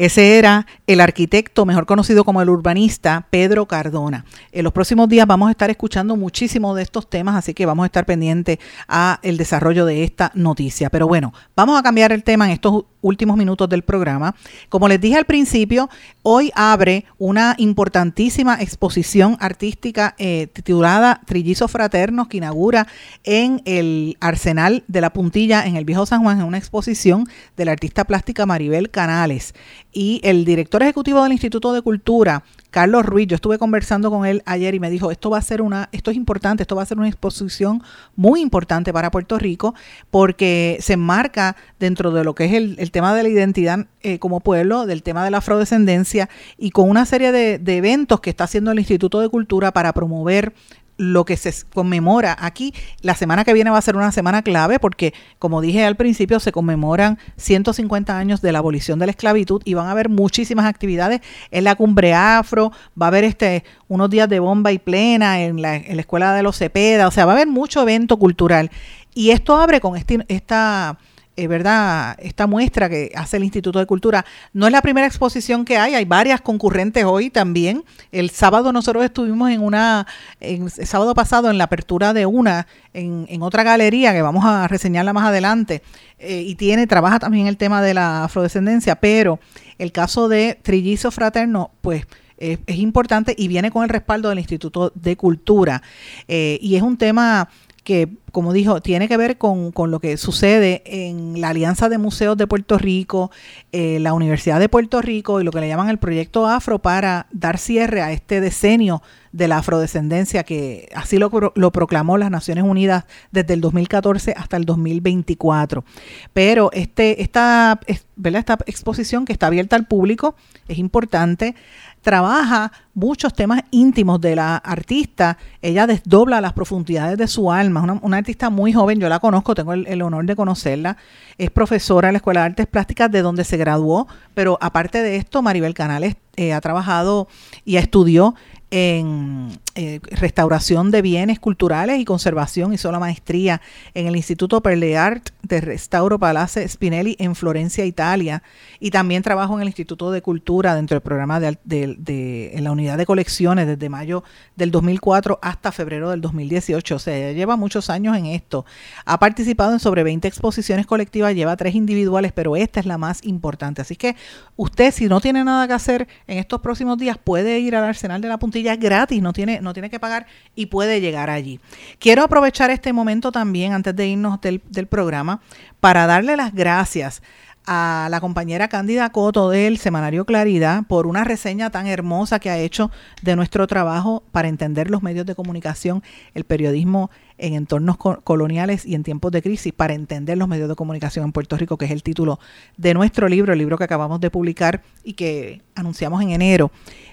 Ese 0.00 0.38
era 0.38 0.66
el 0.86 0.98
arquitecto, 0.98 1.66
mejor 1.66 1.84
conocido 1.84 2.24
como 2.24 2.40
el 2.40 2.48
urbanista, 2.48 3.26
Pedro 3.28 3.66
Cardona. 3.66 4.24
En 4.50 4.64
los 4.64 4.72
próximos 4.72 5.10
días 5.10 5.26
vamos 5.26 5.48
a 5.48 5.50
estar 5.50 5.68
escuchando 5.68 6.16
muchísimo 6.16 6.74
de 6.74 6.82
estos 6.82 7.10
temas, 7.10 7.36
así 7.36 7.52
que 7.52 7.66
vamos 7.66 7.82
a 7.82 7.86
estar 7.88 8.06
pendientes 8.06 8.56
a 8.88 9.20
el 9.22 9.36
desarrollo 9.36 9.84
de 9.84 10.02
esta 10.02 10.32
noticia. 10.32 10.88
Pero 10.88 11.06
bueno, 11.06 11.34
vamos 11.54 11.78
a 11.78 11.82
cambiar 11.82 12.12
el 12.12 12.24
tema 12.24 12.46
en 12.46 12.52
estos 12.52 12.86
últimos 13.02 13.36
minutos 13.36 13.68
del 13.68 13.82
programa. 13.82 14.34
Como 14.70 14.88
les 14.88 15.00
dije 15.02 15.16
al 15.16 15.26
principio, 15.26 15.90
hoy 16.22 16.50
abre 16.54 17.04
una 17.18 17.54
importantísima 17.58 18.60
exposición 18.60 19.36
artística 19.38 20.14
eh, 20.18 20.48
titulada 20.50 21.20
Trillizos 21.26 21.70
Fraternos 21.70 22.28
que 22.28 22.38
inaugura 22.38 22.86
en 23.24 23.60
el 23.66 24.16
Arsenal 24.20 24.82
de 24.88 25.00
la 25.02 25.12
Puntilla 25.12 25.66
en 25.66 25.76
el 25.76 25.84
Viejo 25.84 26.06
San 26.06 26.22
Juan, 26.22 26.40
en 26.40 26.46
una 26.46 26.58
exposición 26.58 27.28
de 27.58 27.64
la 27.66 27.72
artista 27.72 28.04
plástica 28.04 28.46
Maribel 28.46 28.90
Canales 28.90 29.54
y 29.92 30.20
el 30.22 30.44
director 30.44 30.82
ejecutivo 30.82 31.22
del 31.22 31.32
Instituto 31.32 31.72
de 31.72 31.82
Cultura, 31.82 32.44
Carlos 32.70 33.04
Ruiz, 33.04 33.26
yo 33.26 33.34
estuve 33.34 33.58
conversando 33.58 34.10
con 34.10 34.24
él 34.24 34.42
ayer 34.46 34.74
y 34.74 34.80
me 34.80 34.90
dijo, 34.90 35.10
esto 35.10 35.30
va 35.30 35.38
a 35.38 35.42
ser 35.42 35.60
una, 35.60 35.88
esto 35.90 36.10
es 36.12 36.16
importante, 36.16 36.62
esto 36.62 36.76
va 36.76 36.82
a 36.82 36.86
ser 36.86 36.98
una 36.98 37.08
exposición 37.08 37.82
muy 38.14 38.40
importante 38.40 38.92
para 38.92 39.10
Puerto 39.10 39.38
Rico 39.38 39.74
porque 40.10 40.78
se 40.80 40.92
enmarca 40.92 41.56
dentro 41.80 42.12
de 42.12 42.22
lo 42.22 42.34
que 42.34 42.44
es 42.44 42.52
el, 42.52 42.90
tema 42.92 43.14
de 43.14 43.24
la 43.24 43.28
identidad 43.28 43.86
eh, 44.02 44.20
como 44.20 44.40
pueblo, 44.40 44.86
del 44.86 45.02
tema 45.02 45.24
de 45.24 45.32
la 45.32 45.38
afrodescendencia 45.38 46.28
y 46.56 46.70
con 46.70 46.88
una 46.88 47.06
serie 47.06 47.32
de, 47.32 47.58
de 47.58 47.76
eventos 47.76 48.20
que 48.20 48.30
está 48.30 48.44
haciendo 48.44 48.70
el 48.70 48.78
Instituto 48.78 49.20
de 49.20 49.28
Cultura 49.28 49.72
para 49.72 49.92
promover 49.92 50.54
lo 51.00 51.24
que 51.24 51.38
se 51.38 51.50
conmemora 51.72 52.36
aquí. 52.38 52.74
La 53.00 53.14
semana 53.14 53.42
que 53.42 53.54
viene 53.54 53.70
va 53.70 53.78
a 53.78 53.82
ser 53.82 53.96
una 53.96 54.12
semana 54.12 54.42
clave 54.42 54.78
porque, 54.78 55.14
como 55.38 55.62
dije 55.62 55.82
al 55.86 55.96
principio, 55.96 56.40
se 56.40 56.52
conmemoran 56.52 57.18
150 57.38 58.18
años 58.18 58.42
de 58.42 58.52
la 58.52 58.58
abolición 58.58 58.98
de 58.98 59.06
la 59.06 59.12
esclavitud 59.12 59.62
y 59.64 59.72
van 59.72 59.86
a 59.86 59.92
haber 59.92 60.10
muchísimas 60.10 60.66
actividades 60.66 61.22
en 61.50 61.64
la 61.64 61.74
cumbre 61.74 62.12
afro, 62.12 62.70
va 63.00 63.06
a 63.06 63.08
haber 63.08 63.24
este 63.24 63.64
unos 63.88 64.10
días 64.10 64.28
de 64.28 64.40
bomba 64.40 64.72
y 64.72 64.78
plena 64.78 65.40
en 65.40 65.62
la, 65.62 65.76
escuela 65.76 66.34
de 66.34 66.42
los 66.42 66.58
Cepeda, 66.58 67.08
o 67.08 67.10
sea, 67.10 67.24
va 67.24 67.32
a 67.32 67.36
haber 67.36 67.48
mucho 67.48 67.80
evento 67.80 68.18
cultural. 68.18 68.70
Y 69.14 69.30
esto 69.30 69.56
abre 69.56 69.80
con 69.80 69.96
este, 69.96 70.18
esta 70.28 70.98
eh, 71.40 71.46
¿verdad? 71.46 72.16
Esta 72.20 72.46
muestra 72.46 72.88
que 72.88 73.12
hace 73.14 73.38
el 73.38 73.44
Instituto 73.44 73.78
de 73.78 73.86
Cultura 73.86 74.24
no 74.52 74.66
es 74.66 74.72
la 74.72 74.82
primera 74.82 75.06
exposición 75.06 75.64
que 75.64 75.78
hay, 75.78 75.94
hay 75.94 76.04
varias 76.04 76.40
concurrentes 76.40 77.04
hoy 77.04 77.30
también. 77.30 77.82
El 78.12 78.28
sábado 78.30 78.72
nosotros 78.72 79.04
estuvimos 79.04 79.50
en 79.50 79.62
una, 79.62 80.06
el 80.40 80.70
sábado 80.70 81.14
pasado 81.14 81.50
en 81.50 81.56
la 81.56 81.64
apertura 81.64 82.12
de 82.12 82.26
una, 82.26 82.66
en, 82.92 83.26
en 83.28 83.42
otra 83.42 83.62
galería 83.62 84.12
que 84.12 84.22
vamos 84.22 84.44
a 84.44 84.68
reseñarla 84.68 85.12
más 85.12 85.24
adelante, 85.24 85.82
eh, 86.18 86.42
y 86.46 86.54
tiene, 86.56 86.86
trabaja 86.86 87.18
también 87.18 87.46
el 87.46 87.56
tema 87.56 87.80
de 87.80 87.94
la 87.94 88.24
afrodescendencia, 88.24 88.96
pero 88.96 89.40
el 89.78 89.92
caso 89.92 90.28
de 90.28 90.58
Trillizo 90.62 91.10
Fraterno, 91.10 91.70
pues 91.80 92.06
es, 92.36 92.58
es 92.66 92.76
importante 92.76 93.34
y 93.36 93.48
viene 93.48 93.70
con 93.70 93.84
el 93.84 93.88
respaldo 93.88 94.28
del 94.28 94.38
Instituto 94.38 94.92
de 94.94 95.16
Cultura. 95.16 95.82
Eh, 96.28 96.58
y 96.60 96.76
es 96.76 96.82
un 96.82 96.98
tema 96.98 97.48
que, 97.84 98.08
como 98.32 98.52
dijo, 98.52 98.80
tiene 98.80 99.08
que 99.08 99.16
ver 99.16 99.38
con, 99.38 99.72
con, 99.72 99.90
lo 99.90 100.00
que 100.00 100.16
sucede 100.16 100.82
en 100.84 101.40
la 101.40 101.48
Alianza 101.48 101.88
de 101.88 101.98
Museos 101.98 102.36
de 102.36 102.46
Puerto 102.46 102.78
Rico, 102.78 103.30
eh, 103.72 103.98
la 104.00 104.12
Universidad 104.12 104.60
de 104.60 104.68
Puerto 104.68 105.00
Rico 105.00 105.40
y 105.40 105.44
lo 105.44 105.50
que 105.50 105.60
le 105.60 105.68
llaman 105.68 105.88
el 105.88 105.98
Proyecto 105.98 106.46
Afro 106.46 106.78
para 106.78 107.26
dar 107.32 107.58
cierre 107.58 108.02
a 108.02 108.12
este 108.12 108.40
decenio 108.40 109.02
de 109.32 109.46
la 109.46 109.58
afrodescendencia 109.58 110.42
que 110.42 110.88
así 110.94 111.18
lo, 111.18 111.30
lo 111.54 111.72
proclamó 111.72 112.18
las 112.18 112.30
Naciones 112.30 112.64
Unidas 112.64 113.04
desde 113.30 113.54
el 113.54 113.60
2014 113.60 114.34
hasta 114.36 114.56
el 114.56 114.64
2024. 114.64 115.84
Pero 116.32 116.70
este, 116.72 117.22
esta, 117.22 117.80
¿verdad? 118.16 118.40
esta 118.40 118.58
exposición 118.66 119.24
que 119.24 119.32
está 119.32 119.46
abierta 119.46 119.76
al 119.76 119.86
público 119.86 120.34
es 120.68 120.78
importante 120.78 121.54
trabaja 122.02 122.72
muchos 122.94 123.32
temas 123.34 123.62
íntimos 123.70 124.20
de 124.20 124.36
la 124.36 124.56
artista. 124.56 125.36
Ella 125.62 125.86
desdobla 125.86 126.40
las 126.40 126.52
profundidades 126.52 127.18
de 127.18 127.28
su 127.28 127.52
alma. 127.52 127.82
Una, 127.82 127.98
una 128.02 128.16
artista 128.18 128.50
muy 128.50 128.72
joven, 128.72 129.00
yo 129.00 129.08
la 129.08 129.20
conozco, 129.20 129.54
tengo 129.54 129.72
el, 129.72 129.86
el, 129.86 130.02
honor 130.02 130.24
de 130.26 130.36
conocerla. 130.36 130.96
Es 131.38 131.50
profesora 131.50 132.08
en 132.08 132.14
la 132.14 132.18
Escuela 132.18 132.40
de 132.40 132.46
Artes 132.46 132.66
Plásticas 132.66 133.10
de 133.10 133.22
donde 133.22 133.44
se 133.44 133.56
graduó, 133.56 134.08
pero 134.34 134.58
aparte 134.60 135.02
de 135.02 135.16
esto, 135.16 135.42
Maribel 135.42 135.74
Canales 135.74 136.16
eh, 136.36 136.52
ha 136.52 136.60
trabajado 136.60 137.28
y 137.64 137.76
estudió 137.76 138.34
en 138.70 139.50
eh, 139.74 140.00
restauración 140.10 140.90
de 140.90 141.02
bienes 141.02 141.38
culturales 141.38 141.98
y 141.98 142.04
conservación, 142.04 142.72
hizo 142.72 142.90
la 142.90 142.98
maestría 142.98 143.60
en 143.94 144.06
el 144.06 144.16
Instituto 144.16 144.62
per 144.62 144.76
le 144.76 144.96
Art 144.96 145.30
de 145.42 145.60
Restauro 145.60 146.18
Palazzo 146.18 146.60
Spinelli 146.66 147.16
en 147.18 147.34
Florencia, 147.34 147.84
Italia, 147.84 148.42
y 148.78 148.90
también 148.90 149.22
trabajó 149.22 149.54
en 149.54 149.62
el 149.62 149.68
Instituto 149.68 150.10
de 150.10 150.22
Cultura 150.22 150.74
dentro 150.74 150.96
del 150.96 151.02
programa 151.02 151.40
de, 151.40 151.58
de, 151.64 151.94
de 151.98 152.56
en 152.56 152.64
la 152.64 152.72
unidad 152.72 152.98
de 152.98 153.06
colecciones 153.06 153.66
desde 153.66 153.88
mayo 153.88 154.24
del 154.56 154.70
2004 154.70 155.38
hasta 155.42 155.72
febrero 155.72 156.10
del 156.10 156.20
2018, 156.20 156.96
o 156.96 156.98
sea, 156.98 157.32
lleva 157.32 157.56
muchos 157.56 157.90
años 157.90 158.16
en 158.16 158.26
esto. 158.26 158.64
Ha 159.04 159.18
participado 159.18 159.72
en 159.72 159.80
sobre 159.80 160.02
20 160.02 160.26
exposiciones 160.28 160.86
colectivas, 160.86 161.34
lleva 161.34 161.56
tres 161.56 161.74
individuales, 161.74 162.32
pero 162.32 162.56
esta 162.56 162.80
es 162.80 162.86
la 162.86 162.98
más 162.98 163.24
importante. 163.24 163.82
Así 163.82 163.96
que 163.96 164.16
usted, 164.56 164.92
si 164.92 165.06
no 165.06 165.20
tiene 165.20 165.44
nada 165.44 165.66
que 165.66 165.74
hacer 165.74 166.08
en 166.26 166.38
estos 166.38 166.60
próximos 166.60 166.98
días, 166.98 167.18
puede 167.18 167.58
ir 167.60 167.76
al 167.76 167.84
Arsenal 167.84 168.20
de 168.20 168.28
la 168.28 168.38
Puntilla 168.38 168.76
gratis, 168.76 169.22
no 169.22 169.32
tiene, 169.32 169.59
no 169.60 169.72
tiene 169.72 169.90
que 169.90 170.00
pagar 170.00 170.26
y 170.54 170.66
puede 170.66 171.00
llegar 171.00 171.30
allí. 171.30 171.60
Quiero 171.98 172.22
aprovechar 172.22 172.70
este 172.70 172.92
momento 172.92 173.32
también, 173.32 173.72
antes 173.72 173.94
de 173.94 174.06
irnos 174.06 174.40
del, 174.40 174.62
del 174.68 174.86
programa, 174.86 175.40
para 175.80 176.06
darle 176.06 176.36
las 176.36 176.54
gracias 176.54 177.22
a 177.66 178.08
la 178.10 178.20
compañera 178.20 178.68
Cándida 178.68 179.10
Coto 179.10 179.50
del 179.50 179.78
Semanario 179.78 180.24
Claridad 180.24 180.84
por 180.88 181.06
una 181.06 181.24
reseña 181.24 181.70
tan 181.70 181.86
hermosa 181.86 182.40
que 182.40 182.50
ha 182.50 182.58
hecho 182.58 182.90
de 183.22 183.36
nuestro 183.36 183.66
trabajo 183.66 184.22
para 184.32 184.48
entender 184.48 184.90
los 184.90 185.02
medios 185.02 185.26
de 185.26 185.34
comunicación, 185.34 186.02
el 186.34 186.44
periodismo 186.44 187.10
en 187.40 187.54
entornos 187.54 187.96
coloniales 187.96 188.84
y 188.86 188.94
en 188.94 189.02
tiempos 189.02 189.32
de 189.32 189.42
crisis 189.42 189.72
para 189.72 189.94
entender 189.94 190.38
los 190.38 190.46
medios 190.46 190.68
de 190.68 190.74
comunicación 190.74 191.24
en 191.24 191.32
Puerto 191.32 191.56
Rico, 191.56 191.76
que 191.76 191.86
es 191.86 191.90
el 191.90 192.02
título 192.02 192.38
de 192.76 192.94
nuestro 192.94 193.28
libro, 193.28 193.52
el 193.52 193.58
libro 193.58 193.78
que 193.78 193.84
acabamos 193.84 194.20
de 194.20 194.30
publicar 194.30 194.82
y 195.02 195.14
que 195.14 195.62
anunciamos 195.74 196.22
en 196.22 196.30
enero. 196.30 196.70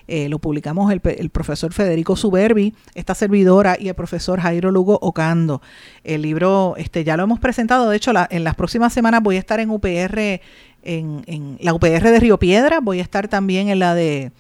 Eh, 0.08 0.30
lo 0.30 0.40
publicamos 0.40 0.92
el, 0.92 1.02
profesor 1.30 1.74
Federico 1.74 2.16
Suberbi, 2.16 2.74
esta 2.96 3.16
servidora 3.16 3.78
y 3.80 3.90
el 3.90 3.96
profesor 3.96 4.40
Jairo 4.40 4.72
Lugo 4.72 5.00
Ocando. 5.02 5.62
El 6.04 6.22
libro 6.22 6.76
este, 6.78 7.04
ya 7.04 7.18
lo 7.18 7.24
hemos 7.24 7.40
presentado, 7.40 7.90
de 7.90 7.98
hecho 7.98 8.14
la, 8.14 8.28
en 8.30 8.44
las 8.44 8.56
próximas 8.56 8.94
semanas 8.94 9.22
voy 9.24 9.38
a 9.38 9.40
estar 9.40 9.60
en 9.60 9.70
UPR, 9.70 10.42
en, 10.84 11.24
en 11.26 11.58
la 11.60 11.74
UPR 11.74 12.10
de 12.10 12.20
Río 12.20 12.38
Piedra, 12.38 12.80
voy 12.82 13.00
a 13.00 13.04
estar 13.04 13.28
también 13.28 13.70
en 13.70 13.80
la 13.80 13.96
de 13.96 14.32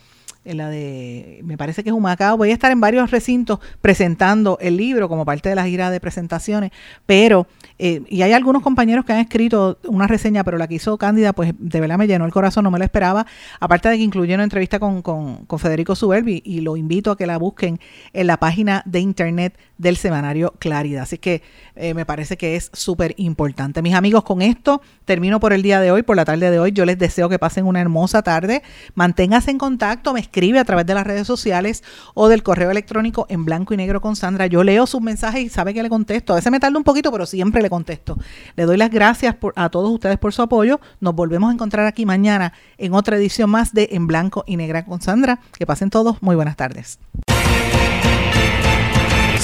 en 0.47 0.57
la 0.57 0.69
de, 0.69 1.41
me 1.43 1.57
parece 1.57 1.83
que 1.83 1.89
es 1.89 1.95
Humacao, 1.95 2.37
voy 2.37 2.51
a 2.51 2.53
estar 2.53 2.71
en 2.71 2.79
varios 2.79 3.11
recintos 3.11 3.59
presentando 3.81 4.57
el 4.61 4.77
libro 4.77 5.09
como 5.09 5.25
parte 5.25 5.49
de 5.49 5.55
la 5.55 5.65
gira 5.65 5.91
de 5.91 5.99
presentaciones, 5.99 6.71
pero, 7.05 7.47
eh, 7.77 8.01
y 8.07 8.21
hay 8.21 8.31
algunos 8.31 8.61
compañeros 8.63 9.05
que 9.05 9.13
han 9.13 9.19
escrito 9.19 9.77
una 9.85 10.07
reseña, 10.07 10.43
pero 10.43 10.57
la 10.57 10.67
que 10.67 10.75
hizo 10.75 10.97
Cándida, 10.97 11.33
pues 11.33 11.53
de 11.57 11.79
verdad 11.81 11.97
me 11.97 12.07
llenó 12.07 12.25
el 12.25 12.31
corazón, 12.31 12.63
no 12.63 12.71
me 12.71 12.79
la 12.79 12.85
esperaba, 12.85 13.25
aparte 13.59 13.89
de 13.89 13.97
que 13.97 14.03
incluye 14.03 14.33
una 14.33 14.43
entrevista 14.43 14.79
con, 14.79 15.01
con, 15.01 15.59
Federico 15.59 15.95
Suberbi, 15.95 16.41
y 16.45 16.61
lo 16.61 16.77
invito 16.77 17.11
a 17.11 17.17
que 17.17 17.27
la 17.27 17.37
busquen 17.37 17.79
en 18.13 18.27
la 18.27 18.37
página 18.37 18.83
de 18.85 18.99
internet 18.99 19.57
del 19.77 19.97
semanario 19.97 20.53
Claridad. 20.59 21.03
Así 21.03 21.17
que 21.17 21.41
eh, 21.75 21.93
me 21.93 22.05
parece 22.05 22.37
que 22.37 22.55
es 22.55 22.69
súper 22.73 23.13
importante. 23.17 23.81
Mis 23.81 23.93
amigos, 23.93 24.23
con 24.23 24.41
esto 24.41 24.81
termino 25.05 25.39
por 25.39 25.53
el 25.53 25.61
día 25.61 25.79
de 25.79 25.91
hoy, 25.91 26.03
por 26.03 26.15
la 26.15 26.25
tarde 26.25 26.49
de 26.51 26.59
hoy. 26.59 26.71
Yo 26.71 26.85
les 26.85 26.97
deseo 26.97 27.29
que 27.29 27.39
pasen 27.39 27.65
una 27.65 27.81
hermosa 27.81 28.21
tarde. 28.21 28.61
Manténgase 28.95 29.51
en 29.51 29.57
contacto, 29.57 30.13
me 30.13 30.19
escribe 30.37 30.59
a 30.59 30.65
través 30.65 30.85
de 30.85 30.93
las 30.93 31.05
redes 31.05 31.25
sociales 31.25 31.83
o 32.13 32.27
del 32.27 32.43
correo 32.43 32.69
electrónico 32.69 33.25
en 33.27 33.43
blanco 33.43 33.73
y 33.73 33.77
negro 33.77 34.01
con 34.01 34.15
Sandra. 34.15 34.45
Yo 34.45 34.63
leo 34.63 34.85
sus 34.85 35.01
mensajes 35.01 35.41
y 35.41 35.49
sabe 35.49 35.73
que 35.73 35.81
le 35.81 35.89
contesto. 35.89 36.33
A 36.33 36.35
veces 36.35 36.51
me 36.51 36.59
tarda 36.59 36.77
un 36.77 36.83
poquito, 36.83 37.11
pero 37.11 37.25
siempre 37.25 37.63
le 37.63 37.71
contesto. 37.71 38.15
Le 38.55 38.65
doy 38.65 38.77
las 38.77 38.91
gracias 38.91 39.35
a 39.55 39.69
todos 39.69 39.89
ustedes 39.89 40.19
por 40.19 40.33
su 40.33 40.43
apoyo. 40.43 40.79
Nos 40.99 41.15
volvemos 41.15 41.49
a 41.49 41.53
encontrar 41.53 41.87
aquí 41.87 42.05
mañana 42.05 42.53
en 42.77 42.93
otra 42.93 43.17
edición 43.17 43.49
más 43.49 43.73
de 43.73 43.89
En 43.93 44.05
Blanco 44.05 44.43
y 44.45 44.57
Negra 44.57 44.85
con 44.85 45.01
Sandra. 45.01 45.39
Que 45.57 45.65
pasen 45.65 45.89
todos. 45.89 46.21
Muy 46.21 46.35
buenas 46.35 46.55
tardes. 46.55 46.99